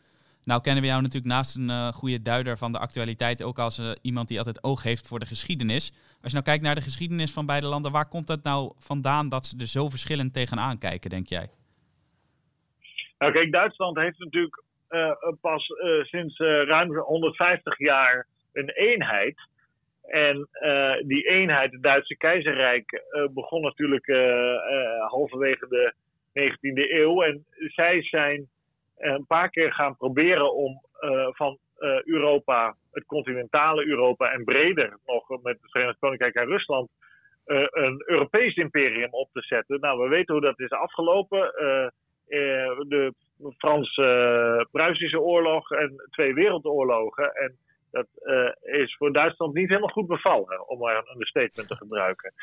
Nou 0.52 0.64
kennen 0.64 0.84
we 0.84 0.90
jou 0.90 1.02
natuurlijk 1.02 1.34
naast 1.34 1.56
een 1.56 1.94
goede 1.94 2.22
duider 2.22 2.58
van 2.58 2.72
de 2.72 2.80
actualiteit 2.80 3.44
ook 3.44 3.60
als 3.60 3.96
iemand 4.02 4.28
die 4.28 4.38
altijd 4.38 4.64
oog 4.64 4.84
heeft 4.84 5.08
voor 5.08 5.20
de 5.20 5.26
geschiedenis. 5.26 5.92
Als 6.22 6.32
je 6.32 6.38
nou 6.38 6.44
kijkt 6.44 6.64
naar 6.64 6.76
de 6.76 6.82
geschiedenis 6.90 7.34
van 7.34 7.46
beide 7.46 7.68
landen, 7.68 7.92
waar 7.92 8.08
komt 8.08 8.28
het 8.28 8.44
nou 8.44 8.74
vandaan 8.78 9.30
dat 9.30 9.46
ze 9.46 9.58
er 9.60 9.68
zo 9.68 9.88
verschillend 9.88 10.34
tegenaan 10.34 10.78
kijken, 10.78 11.10
denk 11.10 11.28
jij? 11.28 11.50
Nou 13.18 13.32
kijk, 13.32 13.52
Duitsland 13.52 13.98
heeft 13.98 14.20
natuurlijk 14.20 14.64
uh, 14.90 15.12
pas 15.42 15.70
uh, 15.70 16.04
sinds 16.04 16.40
uh, 16.40 16.48
ruim 16.48 16.98
150 16.98 17.78
jaar 17.78 18.28
een 18.54 18.70
eenheid. 18.70 19.40
En 20.02 20.48
die 21.08 21.28
eenheid, 21.28 21.72
het 21.72 21.84
Duitse 21.84 22.18
keizerrijk, 22.18 23.04
begon 23.34 23.62
natuurlijk 23.62 24.08
halverwege 25.08 25.68
de 25.68 25.94
19e 26.40 26.92
eeuw. 26.92 27.22
En 27.22 27.46
zij 27.58 28.04
zijn 28.04 28.50
een 29.02 29.26
paar 29.26 29.50
keer 29.50 29.74
gaan 29.74 29.98
proberen 29.98 30.54
om 30.54 30.82
van 31.32 31.58
Europa, 32.04 32.76
het 32.92 33.06
continentale 33.06 33.86
Europa 33.86 34.32
en 34.32 34.44
breder 34.44 34.98
nog 35.06 35.30
met 35.30 35.58
het 35.62 35.72
Verenigd 35.72 36.00
Koninkrijk 36.00 36.36
en 36.36 36.46
Rusland, 36.46 36.90
een 37.46 38.04
Europees 38.06 38.56
imperium 38.56 39.14
op 39.14 39.30
te 39.32 39.42
zetten. 39.42 39.80
Nou, 39.80 40.00
we 40.00 40.10
weten 40.10 40.34
hoe 40.34 40.44
dat 40.44 40.60
is 40.60 40.70
afgelopen. 40.70 41.54
de 42.88 43.14
Frans-Pruisische 43.58 45.20
oorlog 45.20 45.72
en 45.72 46.08
twee 46.12 46.34
wereldoorlogen. 46.34 47.34
En 47.34 47.58
dat 47.92 48.08
is 48.62 48.96
voor 48.96 49.14
Duitsland 49.14 49.54
niet 49.54 49.70
helemaal 49.70 49.90
goed 49.90 50.08
bevallen, 50.08 50.70
om 50.70 50.80
maar 50.80 50.96
een 50.96 51.26
statement 51.26 51.68
te 51.68 51.76
gebruiken. 51.76 52.34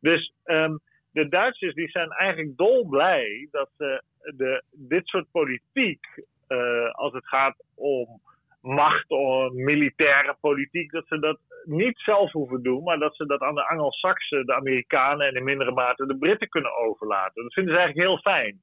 Dus 0.00 0.32
um, 0.44 0.80
de 1.12 1.28
Duitsers 1.28 1.74
die 1.74 1.88
zijn 1.88 2.10
eigenlijk 2.10 2.56
dolblij 2.56 3.48
dat 3.50 3.70
ze 3.76 4.02
de, 4.36 4.62
dit 4.72 5.06
soort 5.06 5.30
politiek, 5.30 6.06
uh, 6.48 6.90
als 6.90 7.12
het 7.12 7.26
gaat 7.28 7.64
om 7.74 8.20
macht 8.60 9.10
of 9.10 9.52
militaire 9.52 10.36
politiek, 10.40 10.90
dat 10.90 11.06
ze 11.06 11.18
dat 11.18 11.38
niet 11.64 11.98
zelf 11.98 12.32
hoeven 12.32 12.62
doen, 12.62 12.82
maar 12.82 12.98
dat 12.98 13.16
ze 13.16 13.26
dat 13.26 13.40
aan 13.40 13.54
de 13.54 13.68
Angelsaksen, 13.68 14.46
de 14.46 14.54
Amerikanen 14.54 15.26
en 15.26 15.34
in 15.34 15.44
mindere 15.44 15.72
mate 15.72 16.06
de 16.06 16.18
Britten 16.18 16.48
kunnen 16.48 16.76
overlaten. 16.76 17.42
Dat 17.42 17.52
vinden 17.52 17.74
ze 17.74 17.78
eigenlijk 17.80 18.08
heel 18.08 18.32
fijn. 18.32 18.60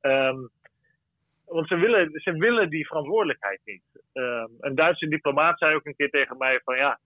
Um, 0.00 0.50
want 1.46 1.68
ze 1.68 1.76
willen, 1.76 2.10
ze 2.20 2.32
willen 2.32 2.70
die 2.70 2.86
verantwoordelijkheid 2.86 3.60
niet. 3.64 3.82
Um, 4.12 4.48
een 4.60 4.74
Duitse 4.74 5.08
diplomaat 5.08 5.58
zei 5.58 5.74
ook 5.74 5.86
een 5.86 5.96
keer 5.96 6.10
tegen 6.10 6.36
mij 6.36 6.60
van 6.64 6.76
ja, 6.76 6.98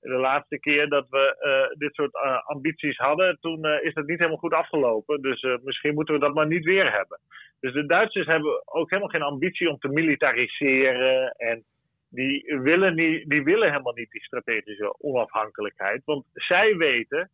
de 0.00 0.18
laatste 0.18 0.58
keer 0.58 0.88
dat 0.88 1.06
we 1.08 1.36
uh, 1.40 1.78
dit 1.78 1.94
soort 1.94 2.14
uh, 2.14 2.46
ambities 2.46 2.96
hadden, 2.96 3.38
toen 3.40 3.66
uh, 3.66 3.84
is 3.84 3.94
het 3.94 4.06
niet 4.06 4.18
helemaal 4.18 4.38
goed 4.38 4.52
afgelopen. 4.52 5.22
Dus 5.22 5.58
misschien 5.62 5.94
moeten 5.94 6.14
we 6.14 6.20
dat 6.20 6.34
maar 6.34 6.46
niet 6.46 6.64
weer 6.64 6.92
hebben. 6.92 7.20
Dus 7.60 7.72
de 7.72 7.86
Duitsers 7.86 8.26
hebben 8.26 8.62
ook 8.64 8.90
helemaal 8.90 9.10
geen 9.10 9.22
ambitie 9.22 9.70
om 9.70 9.78
te 9.78 9.88
militariseren. 9.88 11.30
En 11.30 11.64
die 12.08 12.58
willen, 12.62 12.94
niet, 12.94 13.28
die 13.28 13.42
willen 13.42 13.70
helemaal 13.70 13.94
niet 13.94 14.10
die 14.10 14.24
strategische 14.24 14.94
onafhankelijkheid. 14.98 16.02
Want 16.04 16.24
zij 16.32 16.76
weten 16.76 17.30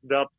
dat 0.00 0.32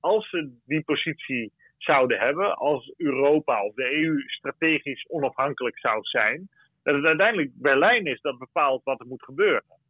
als 0.00 0.28
ze 0.28 0.58
die 0.64 0.82
positie 0.82 1.52
zouden 1.78 2.18
hebben 2.18 2.56
als 2.56 2.92
Europa 2.96 3.64
of 3.64 3.74
de 3.74 4.02
EU 4.02 4.22
strategisch 4.26 5.06
onafhankelijk 5.08 5.78
zou 5.78 6.02
zijn, 6.02 6.48
dat 6.82 6.94
het 6.94 7.04
uiteindelijk 7.04 7.50
Berlijn 7.54 8.06
is 8.06 8.20
dat 8.20 8.38
bepaalt 8.38 8.84
wat 8.84 9.00
er 9.00 9.06
moet 9.06 9.24
gebeuren. 9.24 9.80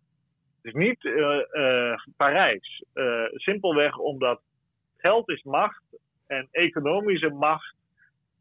Dus 0.63 0.73
niet 0.73 1.05
uh, 1.05 1.41
uh, 1.53 1.95
Parijs. 2.17 2.85
Uh, 2.95 3.25
simpelweg 3.31 3.97
omdat 3.97 4.41
geld 4.97 5.29
is 5.29 5.43
macht 5.43 5.83
en 6.27 6.49
economische 6.51 7.31
macht 7.31 7.75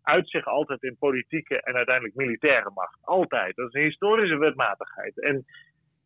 uit 0.03 0.29
zich 0.29 0.45
altijd 0.45 0.83
in 0.83 0.95
politieke 0.99 1.61
en 1.61 1.75
uiteindelijk 1.75 2.15
militaire 2.15 2.71
macht. 2.73 2.97
Altijd. 3.01 3.55
Dat 3.55 3.67
is 3.67 3.73
een 3.73 3.87
historische 3.87 4.37
wetmatigheid. 4.37 5.21
En 5.21 5.45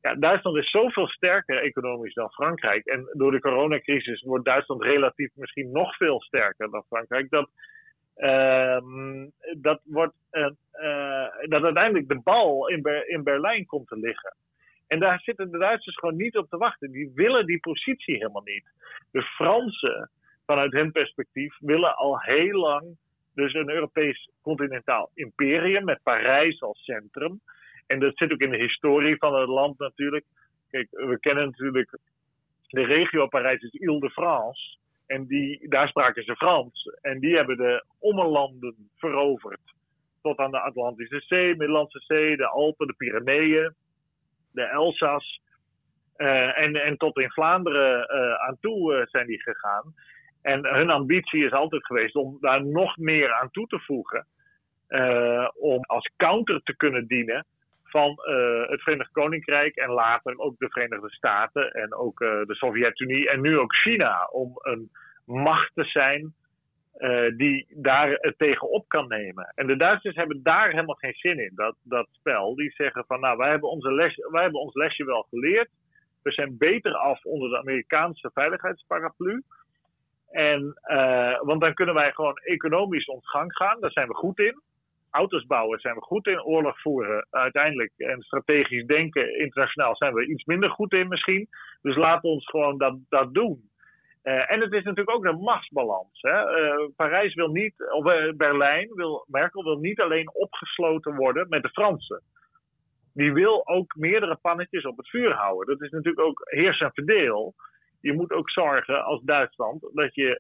Ja, 0.02 0.16
Duitsland 0.16 0.58
is 0.58 0.70
zoveel 0.70 1.08
sterker 1.08 1.62
economisch 1.62 2.14
dan 2.14 2.32
Frankrijk. 2.32 2.86
En 2.86 3.10
door 3.14 3.32
de 3.32 3.40
coronacrisis 3.40 4.22
wordt 4.22 4.46
Duitsland 4.46 4.84
relatief 4.84 5.32
misschien 5.36 5.72
nog 5.72 5.96
veel 5.96 6.22
sterker 6.22 6.72
dan 6.72 6.84
Frankrijk. 6.88 7.30
Dat, 7.30 7.50
ehm, 8.16 9.28
dat, 9.58 9.82
wordt, 9.84 10.14
dat 11.42 11.64
uiteindelijk 11.64 12.08
de 12.08 12.22
bal 12.24 12.68
in, 12.68 12.84
in 13.08 13.24
Berlijn 13.24 13.66
komt 13.66 13.88
te 13.88 13.98
liggen. 13.98 14.36
En 14.88 15.00
daar 15.00 15.20
zitten 15.20 15.52
de 15.52 15.58
Duitsers 15.58 15.96
gewoon 15.96 16.16
niet 16.16 16.38
op 16.38 16.50
te 16.50 16.58
wachten. 16.58 16.92
Die 16.92 17.12
willen 17.14 17.46
die 17.46 17.60
positie 17.60 18.16
helemaal 18.16 18.44
niet. 18.44 18.72
De 19.12 19.22
Fransen, 19.22 20.10
vanuit 20.46 20.72
hun 20.72 20.92
perspectief, 20.92 21.58
willen 21.60 21.96
al 21.96 22.20
heel 22.20 22.60
lang 22.60 22.98
dus 23.34 23.54
een 23.54 23.70
Europees 23.70 24.30
continentaal 24.42 25.12
imperium 25.14 25.84
met 25.84 26.04
Parijs 26.04 26.62
als 26.62 26.84
centrum. 26.84 27.42
En 27.88 28.00
dat 28.00 28.18
zit 28.18 28.32
ook 28.32 28.40
in 28.40 28.52
de 28.52 28.58
historie 28.58 29.18
van 29.18 29.36
het 29.36 29.50
land 29.50 29.80
natuurlijk. 29.80 30.26
Kijk, 30.70 30.88
we 30.92 31.20
kennen 31.20 31.46
natuurlijk 31.46 31.98
de 32.68 32.84
regio 32.84 33.28
Parijs 33.28 33.62
is 33.62 33.72
Ile-de-France. 33.72 34.78
En 35.08 35.26
die, 35.26 35.70
daar 35.70 35.88
spraken 35.88 36.24
ze 36.24 36.36
Frans. 36.36 36.90
En 37.02 37.20
die 37.20 37.36
hebben 37.36 37.58
de 37.58 37.86
ommelanden 38.00 38.90
veroverd. 38.96 39.74
Tot 40.22 40.38
aan 40.38 40.52
de 40.52 40.60
Atlantische 40.60 41.20
Zee, 41.20 41.56
Middellandse 41.56 42.00
Zee, 42.00 42.38
de 42.38 42.48
Alpen, 42.48 42.88
de 42.88 42.94
Pyreneeën, 42.94 43.76
de 44.56 44.64
Elzas. 44.64 45.44
Uh, 46.18 46.60
en, 46.60 46.76
en 46.76 46.98
tot 46.98 47.20
in 47.20 47.32
Vlaanderen 47.32 48.16
uh, 48.16 48.34
aan 48.34 48.58
toe 48.60 48.96
uh, 48.96 49.06
zijn 49.06 49.28
die 49.28 49.42
gegaan. 49.42 49.94
En 50.42 50.66
hun 50.66 50.90
ambitie 50.90 51.46
is 51.46 51.52
altijd 51.52 51.86
geweest 51.86 52.16
om 52.16 52.38
daar 52.40 52.66
nog 52.66 52.98
meer 52.98 53.34
aan 53.34 53.52
toe 53.52 53.68
te 53.68 53.80
voegen. 53.80 54.28
om 55.54 55.82
als 55.82 56.12
counter 56.18 56.62
te 56.64 56.76
kunnen 56.76 57.08
dienen 57.08 57.46
van 57.84 58.10
het 58.68 58.82
Verenigd 58.82 59.12
Koninkrijk 59.12 59.76
en 59.76 59.90
later 59.90 60.38
ook 60.38 60.58
de 60.58 60.70
Verenigde 60.70 61.10
Staten 61.10 61.72
en 61.72 61.94
ook 61.94 62.20
de 62.20 62.56
Sovjet-Unie 62.56 63.30
en 63.30 63.42
nu 63.42 63.58
ook 63.58 63.76
China 63.76 64.28
om 64.32 64.52
een 64.54 64.90
macht 65.26 65.72
te 65.74 65.84
zijn 65.84 66.34
uh, 66.98 67.38
die 67.38 67.68
daar 67.70 68.10
het 68.12 68.38
tegenop 68.38 68.88
kan 68.88 69.08
nemen. 69.08 69.52
En 69.56 69.68
de 69.68 69.76
Duitsers 69.76 70.16
hebben 70.16 70.44
daar 70.44 70.70
helemaal 70.70 70.96
geen 70.96 71.14
zin 71.14 71.40
in, 71.40 71.52
dat, 71.56 71.76
dat 71.84 72.08
spel. 72.12 72.56
Die 72.56 72.72
zeggen 72.72 73.06
van 73.08 73.20
nou, 73.20 73.38
wij 73.38 73.50
hebben, 73.50 73.70
onze 73.70 73.94
les, 73.94 74.16
wij 74.32 74.42
hebben 74.42 74.62
ons 74.62 74.74
lesje 74.74 75.06
wel 75.06 75.26
geleerd. 75.30 75.70
We 76.24 76.32
zijn 76.32 76.58
beter 76.58 76.94
af 76.94 77.24
onder 77.24 77.50
de 77.50 77.58
Amerikaanse 77.58 78.32
veiligheidsparaplu. 78.34 79.44
En, 80.30 80.80
want 81.42 81.62
dan 81.62 81.74
kunnen 81.74 81.96
wij 81.96 82.12
gewoon 82.12 82.38
economisch 82.38 83.06
ons 83.06 83.30
gang 83.30 83.56
gaan, 83.56 83.80
daar 83.80 83.92
zijn 83.92 84.08
we 84.08 84.14
goed 84.14 84.40
in 84.40 84.62
auto's 85.16 85.46
bouwen 85.46 85.80
zijn 85.80 85.96
we 85.96 86.02
goed 86.02 86.28
in. 86.28 86.44
Oorlog 86.44 86.82
voeren 86.82 87.28
uiteindelijk 87.30 87.92
en 87.98 88.22
strategisch 88.22 88.86
denken 88.86 89.40
internationaal 89.40 89.96
zijn 89.96 90.14
we 90.14 90.28
iets 90.28 90.44
minder 90.44 90.70
goed 90.70 90.94
in 90.94 91.08
misschien. 91.08 91.48
Dus 91.82 91.96
laten 91.96 92.30
ons 92.30 92.46
gewoon 92.46 92.78
dat, 92.78 92.98
dat 93.10 93.34
doen. 93.34 93.70
Uh, 94.26 94.52
en 94.52 94.62
het 94.62 94.74
is 94.74 94.84
natuurlijk 94.84 95.18
ook 95.18 95.26
een 95.26 95.40
machtsbalans. 95.40 96.22
Hè? 96.22 96.60
Uh, 96.60 96.90
Parijs 96.96 97.34
wil 97.34 97.48
niet, 97.48 97.74
of 97.92 98.06
uh, 98.06 98.34
Berlijn, 98.34 98.94
wil, 98.94 99.26
Merkel 99.28 99.64
wil 99.64 99.78
niet 99.78 100.02
alleen 100.02 100.34
opgesloten 100.34 101.16
worden 101.16 101.50
met 101.50 101.62
de 101.64 101.70
Fransen. 101.70 102.22
Die 103.14 103.34
wil 103.34 103.68
ook 103.68 103.96
meerdere 103.96 104.38
pannetjes 104.42 104.86
op 104.86 104.98
het 104.98 105.10
vuur 105.10 105.32
houden. 105.32 105.78
Dat 105.78 105.86
is 105.86 105.92
natuurlijk 105.92 106.28
ook 106.28 106.42
heers 106.44 106.80
en 106.80 106.92
verdeel. 106.94 107.54
Je 108.02 108.14
moet 108.14 108.32
ook 108.32 108.50
zorgen 108.50 109.04
als 109.04 109.22
Duitsland 109.22 109.90
dat 109.94 110.16
je, 110.16 110.40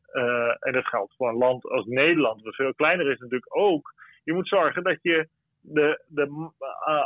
en 0.59 0.73
dat 0.73 0.87
geldt 0.87 1.15
voor 1.15 1.29
een 1.29 1.37
land 1.37 1.65
als 1.65 1.85
Nederland, 1.85 2.41
wat 2.41 2.55
veel 2.55 2.73
kleiner 2.73 3.11
is 3.11 3.19
natuurlijk 3.19 3.57
ook, 3.57 3.93
je 4.23 4.33
moet 4.33 4.47
zorgen 4.47 4.83
dat 4.83 4.97
je 5.01 5.27
de, 5.61 6.03
de 6.07 6.51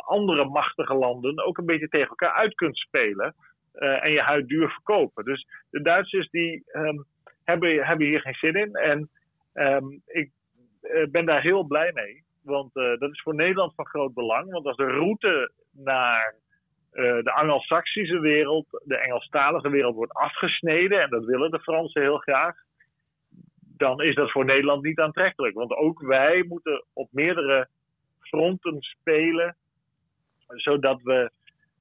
andere 0.05 0.45
machtige 0.45 0.93
landen 0.93 1.45
ook 1.45 1.57
een 1.57 1.65
beetje 1.65 1.87
tegen 1.87 2.09
elkaar 2.09 2.33
uit 2.33 2.55
kunt 2.55 2.77
spelen. 2.77 3.35
Uh, 3.79 4.03
en 4.03 4.11
je 4.11 4.21
huid 4.21 4.47
duur 4.47 4.69
verkopen. 4.69 5.25
Dus 5.25 5.47
de 5.69 5.81
Duitsers 5.81 6.29
die 6.29 6.63
um, 6.73 7.05
hebben, 7.43 7.85
hebben 7.85 8.07
hier 8.07 8.21
geen 8.21 8.33
zin 8.33 8.53
in. 8.53 8.73
En 8.73 9.09
um, 9.53 10.01
ik 10.05 10.31
uh, 10.81 11.07
ben 11.11 11.25
daar 11.25 11.41
heel 11.41 11.63
blij 11.63 11.91
mee. 11.93 12.23
Want 12.43 12.73
dat 12.73 13.11
is 13.11 13.21
voor 13.21 13.35
Nederland 13.35 13.75
van 13.75 13.87
groot 13.87 14.13
belang. 14.13 14.51
Want 14.51 14.65
als 14.65 14.75
de 14.75 14.91
route 14.91 15.51
naar 15.71 16.35
de 17.23 17.31
Anglo-Saxische 17.33 18.19
wereld, 18.19 18.65
de 18.83 18.97
Engelstalige 18.97 19.69
wereld, 19.69 19.95
wordt 19.95 20.13
afgesneden. 20.13 21.01
En 21.01 21.09
dat 21.09 21.25
willen 21.25 21.51
de 21.51 21.59
Fransen 21.59 22.01
heel 22.01 22.17
graag 22.17 22.55
dan 23.79 24.01
is 24.01 24.15
dat 24.15 24.31
voor 24.31 24.45
Nederland 24.45 24.83
niet 24.83 24.99
aantrekkelijk. 24.99 25.55
Want 25.55 25.71
ook 25.71 26.01
wij 26.01 26.43
moeten 26.47 26.85
op 26.93 27.07
meerdere 27.11 27.67
fronten 28.19 28.77
spelen, 28.81 29.55
zodat 30.47 31.01
we 31.01 31.31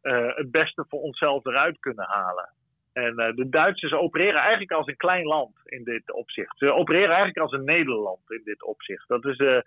uh, 0.09 0.35
het 0.35 0.51
beste 0.51 0.85
voor 0.89 1.01
onszelf 1.01 1.45
eruit 1.45 1.79
kunnen 1.79 2.07
halen. 2.07 2.51
En 2.93 3.21
uh, 3.21 3.35
de 3.35 3.49
Duitsers 3.49 3.93
opereren 3.93 4.41
eigenlijk 4.41 4.73
als 4.73 4.87
een 4.87 4.97
klein 4.97 5.25
land 5.25 5.57
in 5.65 5.85
dit 5.85 6.13
opzicht. 6.13 6.59
Ze 6.59 6.73
opereren 6.73 7.09
eigenlijk 7.09 7.39
als 7.39 7.53
een 7.53 7.65
Nederland 7.65 8.31
in 8.31 8.41
dit 8.45 8.63
opzicht. 8.63 9.09
Dat 9.09 9.25
is 9.25 9.39
uh, 9.39 9.59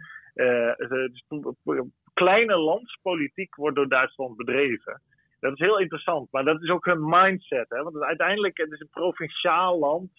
kleine 2.13 2.55
landspolitiek 2.57 3.55
wordt 3.55 3.75
door 3.75 3.89
Duitsland 3.89 4.37
bedreven. 4.37 5.01
Dat 5.39 5.53
is 5.53 5.59
heel 5.59 5.79
interessant, 5.79 6.31
maar 6.31 6.43
dat 6.43 6.61
is 6.61 6.69
ook 6.69 6.85
hun 6.85 7.09
mindset. 7.09 7.69
Hè? 7.69 7.83
Want 7.83 8.01
uiteindelijk 8.01 8.57
het 8.57 8.71
is 8.71 8.79
een 8.79 8.89
provinciaal 8.89 9.79
land 9.79 10.09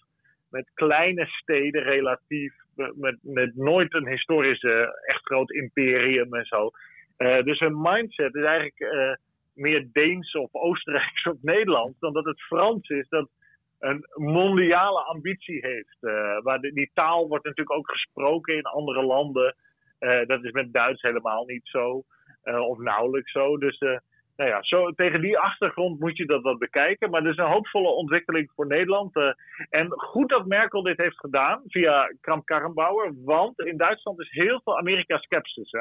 met 0.49 0.71
kleine 0.73 1.25
steden 1.25 1.83
relatief, 1.83 2.53
met, 2.75 3.17
met 3.21 3.55
nooit 3.55 3.93
een 3.93 4.07
historische, 4.07 5.01
echt 5.05 5.25
groot 5.25 5.51
imperium 5.51 6.33
en 6.33 6.45
zo. 6.45 6.69
Dus 7.43 7.59
hun 7.59 7.81
mindset 7.81 8.35
is 8.35 8.43
eigenlijk 8.43 9.17
meer 9.53 9.87
Deens 9.91 10.33
of 10.33 10.53
Oostenrijks 10.53 11.25
of 11.31 11.37
Nederlands 11.41 11.99
dan 11.99 12.13
dat 12.13 12.25
het 12.25 12.41
Frans 12.41 12.89
is 12.89 13.09
dat 13.09 13.29
een 13.79 14.05
mondiale 14.13 14.99
ambitie 14.99 15.59
heeft. 15.61 15.97
Uh, 16.01 16.41
waar 16.41 16.59
die 16.59 16.91
taal 16.93 17.27
wordt 17.27 17.45
natuurlijk 17.45 17.77
ook 17.77 17.91
gesproken 17.91 18.55
in 18.55 18.63
andere 18.63 19.03
landen. 19.03 19.55
dat 20.27 20.43
is 20.43 20.51
met 20.51 20.73
Duits 20.73 21.01
helemaal 21.01 21.45
niet 21.45 21.67
zo, 21.67 22.03
of 22.43 22.77
nauwelijks 22.77 23.31
zo. 23.31 23.57
Dus 23.57 23.79
nou 24.35 24.49
ja, 24.49 24.63
zo, 24.63 24.91
tegen 24.91 25.21
die 25.21 25.39
achtergrond 25.39 25.99
moet 25.99 26.17
je 26.17 26.25
dat 26.25 26.41
wat 26.41 26.59
bekijken. 26.59 27.09
Maar 27.09 27.23
er 27.23 27.31
is 27.31 27.37
een 27.37 27.51
hoopvolle 27.51 27.87
ontwikkeling 27.87 28.51
voor 28.55 28.67
Nederland. 28.67 29.15
En 29.69 29.91
goed 29.91 30.29
dat 30.29 30.45
Merkel 30.45 30.83
dit 30.83 30.97
heeft 30.97 31.19
gedaan 31.19 31.61
via 31.67 32.13
Kramp-Karrenbauer. 32.21 33.13
Want 33.23 33.59
in 33.59 33.77
Duitsland 33.77 34.19
is 34.19 34.31
heel 34.31 34.61
veel 34.63 34.77
Amerika-skepsis. 34.77 35.71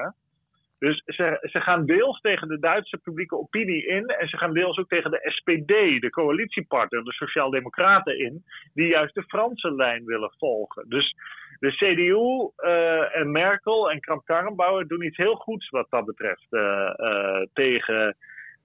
Dus 0.83 1.03
ze, 1.07 1.49
ze 1.51 1.61
gaan 1.61 1.87
deels 1.87 2.21
tegen 2.21 2.49
de 2.49 2.59
Duitse 2.59 2.99
publieke 2.99 3.37
opinie 3.37 3.87
in. 3.87 4.07
En 4.07 4.29
ze 4.29 4.37
gaan 4.37 4.53
deels 4.53 4.79
ook 4.79 4.89
tegen 4.89 5.11
de 5.11 5.31
SPD, 5.31 6.01
de 6.01 6.11
coalitiepartner, 6.11 7.05
de 7.05 7.13
Sociaaldemocraten 7.13 8.19
in. 8.19 8.45
Die 8.75 8.87
juist 8.87 9.15
de 9.15 9.23
Franse 9.23 9.75
lijn 9.75 10.05
willen 10.05 10.33
volgen. 10.39 10.89
Dus 10.89 11.15
de 11.59 11.71
CDU 11.71 12.51
eh, 12.57 13.17
en 13.17 13.31
Merkel 13.31 13.91
en 13.91 14.01
Kramp-Karrenbauer 14.01 14.87
doen 14.87 15.03
iets 15.03 15.17
heel 15.17 15.35
goeds 15.35 15.69
wat 15.69 15.87
dat 15.91 16.05
betreft. 16.05 16.47
Uh, 16.51 17.43
tegen 17.53 18.17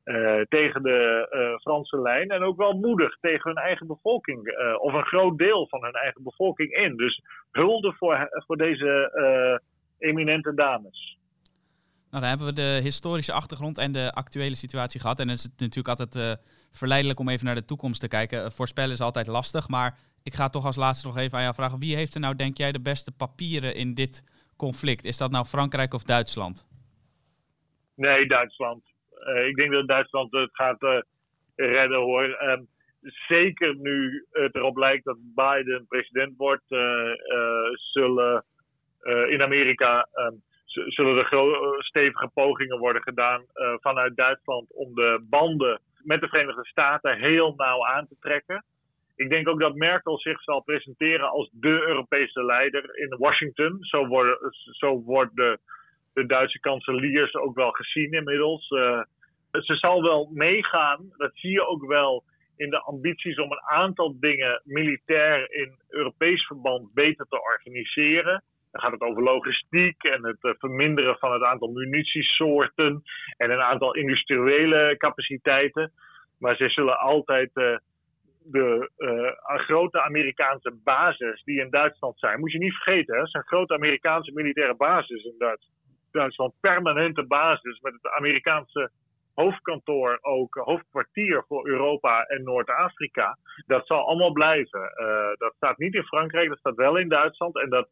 uh, 0.05 0.41
tegen 0.49 0.83
de 0.83 1.57
Franse 1.61 2.01
lijn. 2.01 2.29
En 2.29 2.43
ook 2.43 2.57
wel 2.57 2.73
moedig 2.73 3.17
tegen 3.19 3.49
hun 3.49 3.63
eigen 3.63 3.87
bevolking. 3.87 4.57
Of 4.79 4.93
een 4.93 5.05
groot 5.05 5.37
deel 5.37 5.67
van 5.67 5.83
hun 5.83 5.93
eigen 5.93 6.23
bevolking 6.23 6.71
in. 6.71 6.95
Dus 6.95 7.21
hulde 7.51 7.93
voor, 7.93 8.29
voor 8.45 8.57
deze 8.57 9.11
eminente 9.97 10.53
dames. 10.53 11.17
Nou, 12.17 12.29
dan 12.29 12.37
hebben 12.37 12.55
we 12.55 12.61
de 12.61 12.83
historische 12.83 13.33
achtergrond 13.33 13.77
en 13.77 13.91
de 13.91 14.11
actuele 14.11 14.55
situatie 14.55 14.99
gehad. 14.99 15.19
En 15.19 15.25
dan 15.25 15.35
is 15.35 15.43
het 15.43 15.59
natuurlijk 15.59 15.99
altijd 15.99 16.39
verleidelijk 16.71 17.19
om 17.19 17.29
even 17.29 17.45
naar 17.45 17.55
de 17.55 17.65
toekomst 17.65 18.01
te 18.01 18.07
kijken. 18.07 18.51
voorspellen 18.51 18.91
is 18.91 19.01
altijd 19.01 19.27
lastig. 19.27 19.67
Maar 19.67 19.97
ik 20.23 20.33
ga 20.33 20.49
toch 20.49 20.65
als 20.65 20.75
laatste 20.75 21.07
nog 21.07 21.17
even 21.17 21.37
aan 21.37 21.43
jou 21.43 21.55
vragen. 21.55 21.79
Wie 21.79 21.95
heeft 21.95 22.13
er 22.13 22.19
nou, 22.19 22.35
denk 22.35 22.57
jij, 22.57 22.71
de 22.71 22.81
beste 22.81 23.11
papieren 23.11 23.75
in 23.75 23.93
dit 23.93 24.23
conflict? 24.57 25.05
Is 25.05 25.17
dat 25.17 25.31
nou 25.31 25.45
Frankrijk 25.45 25.93
of 25.93 26.03
Duitsland? 26.03 26.65
Nee, 27.95 28.27
Duitsland. 28.27 28.83
Uh, 29.27 29.47
ik 29.47 29.55
denk 29.55 29.71
dat 29.71 29.87
Duitsland 29.87 30.31
het 30.31 30.49
gaat 30.51 31.03
redden 31.55 31.99
hoor. 31.99 32.41
Um, 32.43 32.67
zeker 33.27 33.75
nu 33.75 34.25
het 34.31 34.55
erop 34.55 34.77
lijkt 34.77 35.05
dat 35.05 35.17
Biden 35.19 35.85
president 35.87 36.33
wordt, 36.37 36.67
zullen 37.93 38.45
in 39.29 39.41
Amerika 39.41 40.07
um, 40.13 40.45
zullen 40.85 41.17
er 41.17 41.83
stevige 41.83 42.29
pogingen 42.33 42.79
worden 42.79 43.01
gedaan 43.01 43.45
vanuit 43.79 44.15
Duitsland 44.15 44.73
om 44.73 44.95
de 44.95 45.25
banden 45.29 45.81
met 46.03 46.21
de 46.21 46.27
Verenigde 46.27 46.65
Staten 46.65 47.17
heel 47.17 47.53
nauw 47.55 47.85
aan 47.85 48.07
te 48.07 48.15
trekken. 48.19 48.63
Ik 49.15 49.29
denk 49.29 49.47
ook 49.47 49.59
dat 49.59 49.75
Merkel 49.75 50.19
zich 50.19 50.41
zal 50.41 50.61
presenteren 50.61 51.29
als 51.29 51.49
de 51.51 51.69
Europese 51.87 52.45
leider 52.45 52.97
in 52.97 53.15
Washington. 53.17 53.77
Zo 53.81 54.07
worden, 54.07 54.37
zo 54.71 55.01
worden 55.01 55.59
de 56.13 56.25
Duitse 56.25 56.59
kanseliers 56.59 57.35
ook 57.35 57.55
wel 57.55 57.71
gezien 57.71 58.11
inmiddels. 58.11 58.69
Uh, 58.69 59.01
ze 59.51 59.75
zal 59.75 60.01
wel 60.01 60.29
meegaan, 60.33 61.13
dat 61.17 61.31
zie 61.33 61.51
je 61.51 61.67
ook 61.67 61.85
wel 61.85 62.23
in 62.55 62.69
de 62.69 62.79
ambities 62.81 63.39
om 63.39 63.51
een 63.51 63.61
aantal 63.61 64.19
dingen 64.19 64.61
militair 64.63 65.51
in 65.51 65.75
Europees 65.89 66.45
verband 66.45 66.93
beter 66.93 67.25
te 67.25 67.41
organiseren. 67.41 68.43
Dan 68.77 68.85
gaat 68.85 68.99
het 68.99 69.09
over 69.09 69.23
logistiek 69.23 70.03
en 70.03 70.25
het 70.25 70.37
uh, 70.41 70.51
verminderen 70.57 71.17
van 71.17 71.31
het 71.31 71.43
aantal 71.43 71.67
munitiesoorten 71.67 73.03
en 73.37 73.51
een 73.51 73.61
aantal 73.61 73.95
industriële 73.95 74.95
capaciteiten. 74.97 75.91
Maar 76.39 76.55
ze 76.55 76.69
zullen 76.69 76.99
altijd 76.99 77.53
de 78.51 78.89
grote 79.43 80.01
Amerikaanse 80.01 80.79
bases 80.83 81.43
die 81.43 81.59
in 81.59 81.69
Duitsland 81.69 82.19
zijn, 82.19 82.39
moet 82.39 82.51
je 82.51 82.57
niet 82.57 82.73
vergeten, 82.73 83.17
hè, 83.17 83.27
zijn 83.27 83.43
grote 83.43 83.73
Amerikaanse 83.73 84.31
militaire 84.33 84.75
bases 84.75 85.23
in 85.23 85.35
Duitsland. 86.11 86.53
Permanente 86.61 87.27
basis 87.27 87.79
met 87.79 87.93
het 87.93 88.11
Amerikaanse 88.11 88.91
hoofdkantoor 89.33 90.17
ook, 90.21 90.55
hoofdkwartier 90.55 91.43
voor 91.47 91.67
Europa 91.67 92.23
en 92.23 92.43
Noord-Afrika. 92.43 93.37
Dat 93.65 93.87
zal 93.87 94.07
allemaal 94.07 94.31
blijven. 94.31 94.81
Dat 95.37 95.53
staat 95.55 95.77
niet 95.77 95.93
in 95.93 96.03
Frankrijk, 96.03 96.49
dat 96.49 96.59
staat 96.59 96.75
wel 96.75 96.97
in 96.97 97.09
Duitsland. 97.09 97.61
En 97.61 97.69
dat 97.69 97.89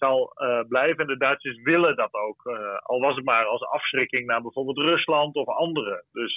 zal 0.00 0.32
uh, 0.36 0.60
blijven. 0.68 0.98
En 0.98 1.06
de 1.06 1.16
Duitsers 1.16 1.62
willen 1.62 1.96
dat 1.96 2.14
ook. 2.14 2.44
Uh, 2.44 2.76
al 2.78 3.00
was 3.00 3.16
het 3.16 3.24
maar 3.24 3.44
als 3.44 3.66
afschrikking 3.66 4.26
naar 4.26 4.42
bijvoorbeeld 4.42 4.78
Rusland 4.78 5.34
of 5.34 5.46
anderen. 5.46 6.04
Dus 6.12 6.36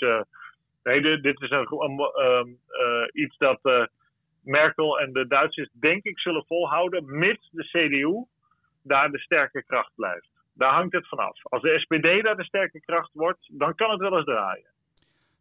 nee, 0.83 1.01
dit, 1.21 1.41
is 1.41 1.49
een, 1.49 2.11
um, 2.21 2.59
iets 3.11 3.37
dat 3.37 3.89
Merkel 4.43 4.99
en 4.99 5.13
de 5.13 5.27
Duitsers 5.27 5.69
denk 5.71 6.03
ik 6.03 6.19
zullen 6.19 6.45
volhouden, 6.45 7.17
mits 7.17 7.49
de 7.51 7.63
CDU 7.63 8.25
daar 8.83 9.11
de 9.11 9.19
sterke 9.19 9.63
kracht 9.63 9.91
blijft. 9.95 10.29
Daar 10.53 10.73
hangt 10.73 10.93
het 10.93 11.07
vanaf. 11.07 11.37
Als 11.43 11.61
de 11.61 11.79
SPD 11.79 12.23
daar 12.23 12.37
de 12.37 12.43
sterke 12.43 12.79
kracht 12.79 13.09
wordt, 13.13 13.49
dan 13.51 13.75
kan 13.75 13.91
het 13.91 13.99
wel 13.99 14.15
eens 14.15 14.25
draaien. 14.25 14.72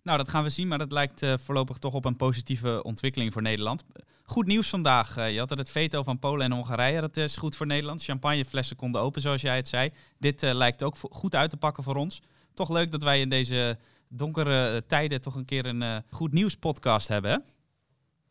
Nou, 0.02 0.18
dat 0.18 0.28
gaan 0.28 0.42
we 0.42 0.50
zien, 0.50 0.68
maar 0.68 0.78
dat 0.78 0.92
lijkt 0.92 1.22
uh, 1.22 1.32
voorlopig 1.36 1.78
toch 1.78 1.94
op 1.94 2.04
een 2.04 2.16
positieve 2.16 2.82
ontwikkeling 2.82 3.32
voor 3.32 3.42
Nederland. 3.42 3.84
Goed 4.24 4.46
nieuws 4.46 4.70
vandaag. 4.70 5.16
Uh, 5.16 5.32
je 5.32 5.38
had 5.38 5.50
het 5.50 5.70
veto 5.70 6.02
van 6.02 6.18
Polen 6.18 6.46
en 6.46 6.52
Hongarije. 6.52 7.00
Dat 7.00 7.16
is 7.16 7.36
goed 7.36 7.56
voor 7.56 7.66
Nederland. 7.66 8.04
Champagneflessen 8.04 8.76
konden 8.76 9.00
open, 9.00 9.20
zoals 9.20 9.42
jij 9.42 9.56
het 9.56 9.68
zei. 9.68 9.90
Dit 10.18 10.42
uh, 10.42 10.52
lijkt 10.54 10.82
ook 10.82 10.94
goed 10.96 11.34
uit 11.34 11.50
te 11.50 11.58
pakken 11.58 11.82
voor 11.82 11.96
ons. 11.96 12.22
Toch 12.54 12.72
leuk 12.72 12.90
dat 12.90 13.02
wij 13.02 13.20
in 13.20 13.28
deze 13.28 13.78
donkere 14.08 14.86
tijden 14.86 15.22
toch 15.22 15.34
een 15.34 15.44
keer 15.44 15.66
een 15.66 16.02
goed 16.10 16.32
nieuws 16.32 16.56
podcast 16.56 17.08
hebben, 17.08 17.30
hè? 17.30 17.38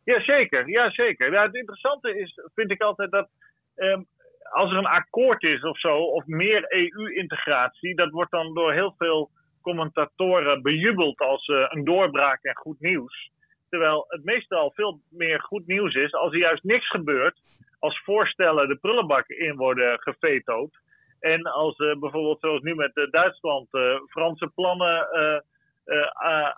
Jazeker, 0.03 0.69
jazeker. 0.69 1.31
Ja, 1.31 1.43
het 1.43 1.55
interessante 1.55 2.19
is, 2.19 2.39
vind 2.55 2.71
ik 2.71 2.81
altijd, 2.81 3.11
dat 3.11 3.29
um, 3.75 4.07
als 4.51 4.71
er 4.71 4.77
een 4.77 4.85
akkoord 4.85 5.43
is 5.43 5.63
of 5.63 5.79
zo, 5.79 5.97
of 5.97 6.25
meer 6.25 6.65
EU-integratie, 6.67 7.95
dat 7.95 8.09
wordt 8.09 8.31
dan 8.31 8.53
door 8.53 8.73
heel 8.73 8.95
veel 8.97 9.29
commentatoren 9.61 10.61
bejubeld 10.61 11.19
als 11.19 11.47
uh, 11.47 11.65
een 11.69 11.83
doorbraak 11.83 12.43
en 12.43 12.55
goed 12.55 12.79
nieuws. 12.79 13.29
Terwijl 13.69 14.05
het 14.07 14.23
meestal 14.23 14.71
veel 14.71 15.01
meer 15.09 15.41
goed 15.41 15.67
nieuws 15.67 15.93
is 15.93 16.13
als 16.13 16.33
er 16.33 16.39
juist 16.39 16.63
niks 16.63 16.89
gebeurt, 16.89 17.39
als 17.79 18.01
voorstellen 18.03 18.67
de 18.67 18.75
prullenbak 18.75 19.27
in 19.27 19.55
worden 19.55 19.99
gevetood. 19.99 20.79
En 21.19 21.41
als 21.41 21.79
uh, 21.79 21.99
bijvoorbeeld 21.99 22.39
zoals 22.39 22.61
nu 22.61 22.75
met 22.75 22.97
uh, 22.97 23.11
Duitsland 23.11 23.67
Franse 24.09 24.51
plannen 24.55 25.07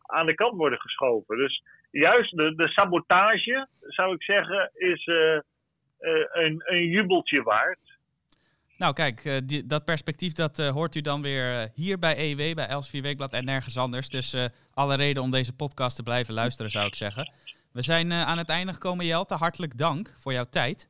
aan 0.06 0.26
de 0.26 0.34
kant 0.36 0.58
worden 0.58 0.80
geschoven. 0.80 1.38
Dus 1.38 1.64
juist 1.92 2.38
de, 2.38 2.56
de 2.56 2.68
sabotage, 2.68 3.68
zou 3.80 4.14
ik 4.14 4.24
zeggen, 4.24 4.72
is 4.74 5.06
een, 6.32 6.62
een 6.66 6.88
jubeltje 6.88 7.44
waard. 7.44 7.93
Nou 8.78 8.94
kijk, 8.94 9.26
uh, 9.26 9.38
die, 9.44 9.66
dat 9.66 9.86
perspectief 9.86 10.34
dat 10.34 10.60
uh, 10.60 10.70
hoort 10.70 10.96
u 10.96 11.02
dan 11.02 11.22
weer 11.22 11.54
uh, 11.54 11.64
hier 11.74 12.00
bij 12.00 12.18
EW, 12.18 12.56
bij 12.56 12.68
Els 12.68 12.90
4 12.90 13.02
Weekblad 13.02 13.34
en 13.34 13.46
nergens 13.46 13.78
anders. 13.78 14.10
Dus 14.10 14.36
alle 14.74 14.96
reden 14.96 15.24
om 15.24 15.32
deze 15.32 15.54
podcast 15.54 15.96
te 15.96 16.04
blijven 16.04 16.34
luisteren 16.34 16.72
zou 16.72 16.86
ik 16.86 16.96
zeggen. 16.96 17.32
We 17.72 17.82
zijn 17.82 18.14
aan 18.14 18.38
het 18.38 18.50
einde 18.50 18.74
gekomen 18.74 19.06
Jelte, 19.06 19.36
hartelijk 19.36 19.78
dank 19.78 20.14
voor 20.18 20.34
jouw 20.34 20.46
tijd. 20.50 20.90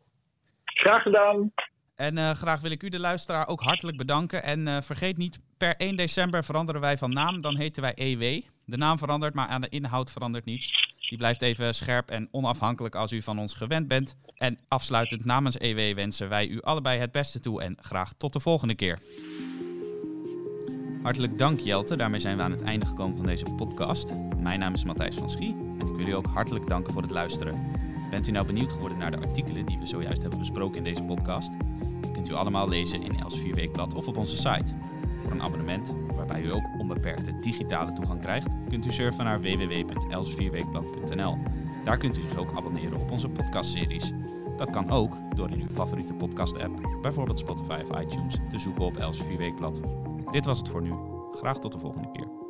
Graag 0.65 1.01
gedaan. 1.01 1.51
En 1.95 2.35
graag 2.35 2.61
wil 2.61 2.71
ik 2.71 2.83
u 2.83 2.89
de 2.89 2.99
luisteraar 2.99 3.47
ook 3.47 3.61
hartelijk 3.61 3.97
bedanken. 3.97 4.43
En 4.43 4.83
vergeet 4.83 5.17
niet, 5.17 5.39
per 5.57 5.75
1 5.75 5.95
december 5.95 6.43
veranderen 6.43 6.81
wij 6.81 6.97
van 6.97 7.13
naam, 7.13 7.41
dan 7.41 7.57
heten 7.57 7.81
wij 7.81 7.93
EW. 7.95 8.41
De 8.65 8.77
naam 8.77 8.97
verandert, 8.97 9.33
maar 9.33 9.47
aan 9.47 9.61
de 9.61 9.69
inhoud 9.69 10.11
verandert 10.11 10.45
niets. 10.45 10.92
Die 11.13 11.21
blijft 11.21 11.41
even 11.41 11.75
scherp 11.75 12.09
en 12.09 12.27
onafhankelijk 12.31 12.95
als 12.95 13.11
u 13.11 13.21
van 13.21 13.39
ons 13.39 13.53
gewend 13.53 13.87
bent. 13.87 14.15
En 14.37 14.57
afsluitend 14.67 15.25
namens 15.25 15.57
EW 15.57 15.95
wensen 15.95 16.29
wij 16.29 16.47
u 16.47 16.61
allebei 16.61 16.99
het 16.99 17.11
beste 17.11 17.39
toe 17.39 17.61
en 17.61 17.77
graag 17.81 18.13
tot 18.17 18.33
de 18.33 18.39
volgende 18.39 18.75
keer. 18.75 18.99
Hartelijk 21.03 21.37
dank 21.37 21.59
Jelte, 21.59 21.95
daarmee 21.95 22.19
zijn 22.19 22.37
we 22.37 22.43
aan 22.43 22.51
het 22.51 22.61
einde 22.61 22.85
gekomen 22.85 23.17
van 23.17 23.25
deze 23.25 23.45
podcast. 23.45 24.13
Mijn 24.37 24.59
naam 24.59 24.73
is 24.73 24.83
Matthijs 24.83 25.15
van 25.15 25.29
Schie 25.29 25.55
en 25.79 25.87
ik 25.87 25.95
wil 25.95 26.07
u 26.07 26.11
ook 26.11 26.27
hartelijk 26.27 26.67
danken 26.67 26.93
voor 26.93 27.01
het 27.01 27.11
luisteren. 27.11 27.71
Bent 28.09 28.27
u 28.27 28.31
nou 28.31 28.45
benieuwd 28.45 28.71
geworden 28.71 28.97
naar 28.97 29.11
de 29.11 29.27
artikelen 29.27 29.65
die 29.65 29.79
we 29.79 29.85
zojuist 29.85 30.21
hebben 30.21 30.39
besproken 30.39 30.77
in 30.77 30.83
deze 30.83 31.03
podcast? 31.03 31.51
Die 32.01 32.11
kunt 32.11 32.29
u 32.29 32.33
allemaal 32.33 32.69
lezen 32.69 33.03
in 33.03 33.19
Els 33.19 33.39
4 33.39 33.55
Weekblad 33.55 33.93
of 33.93 34.07
op 34.07 34.17
onze 34.17 34.35
site. 34.35 34.75
Voor 35.17 35.31
een 35.31 35.41
abonnement, 35.41 35.93
waarbij 36.15 36.41
u 36.41 36.51
ook 36.51 36.69
onbeperkte 36.77 37.39
digitale 37.39 37.93
toegang 37.93 38.21
krijgt, 38.21 38.47
kunt 38.69 38.85
u 38.85 38.91
surfen 38.91 39.25
naar 39.25 39.41
www.elsvierweekblad.nl. 39.41 41.37
Daar 41.83 41.97
kunt 41.97 42.17
u 42.17 42.21
zich 42.21 42.37
ook 42.37 42.53
abonneren 42.55 42.99
op 42.99 43.11
onze 43.11 43.29
podcastseries. 43.29 44.11
Dat 44.57 44.69
kan 44.69 44.89
ook 44.89 45.17
door 45.35 45.49
in 45.49 45.61
uw 45.61 45.69
favoriete 45.69 46.13
podcast-app, 46.13 46.99
bijvoorbeeld 47.01 47.39
Spotify 47.39 47.81
of 47.89 48.01
iTunes, 48.01 48.37
te 48.49 48.59
zoeken 48.59 48.83
op 48.83 48.97
Els 48.97 49.27
Weekblad. 49.37 49.81
Dit 50.31 50.45
was 50.45 50.57
het 50.57 50.69
voor 50.69 50.81
nu. 50.81 50.93
Graag 51.31 51.59
tot 51.59 51.71
de 51.71 51.79
volgende 51.79 52.11
keer. 52.11 52.42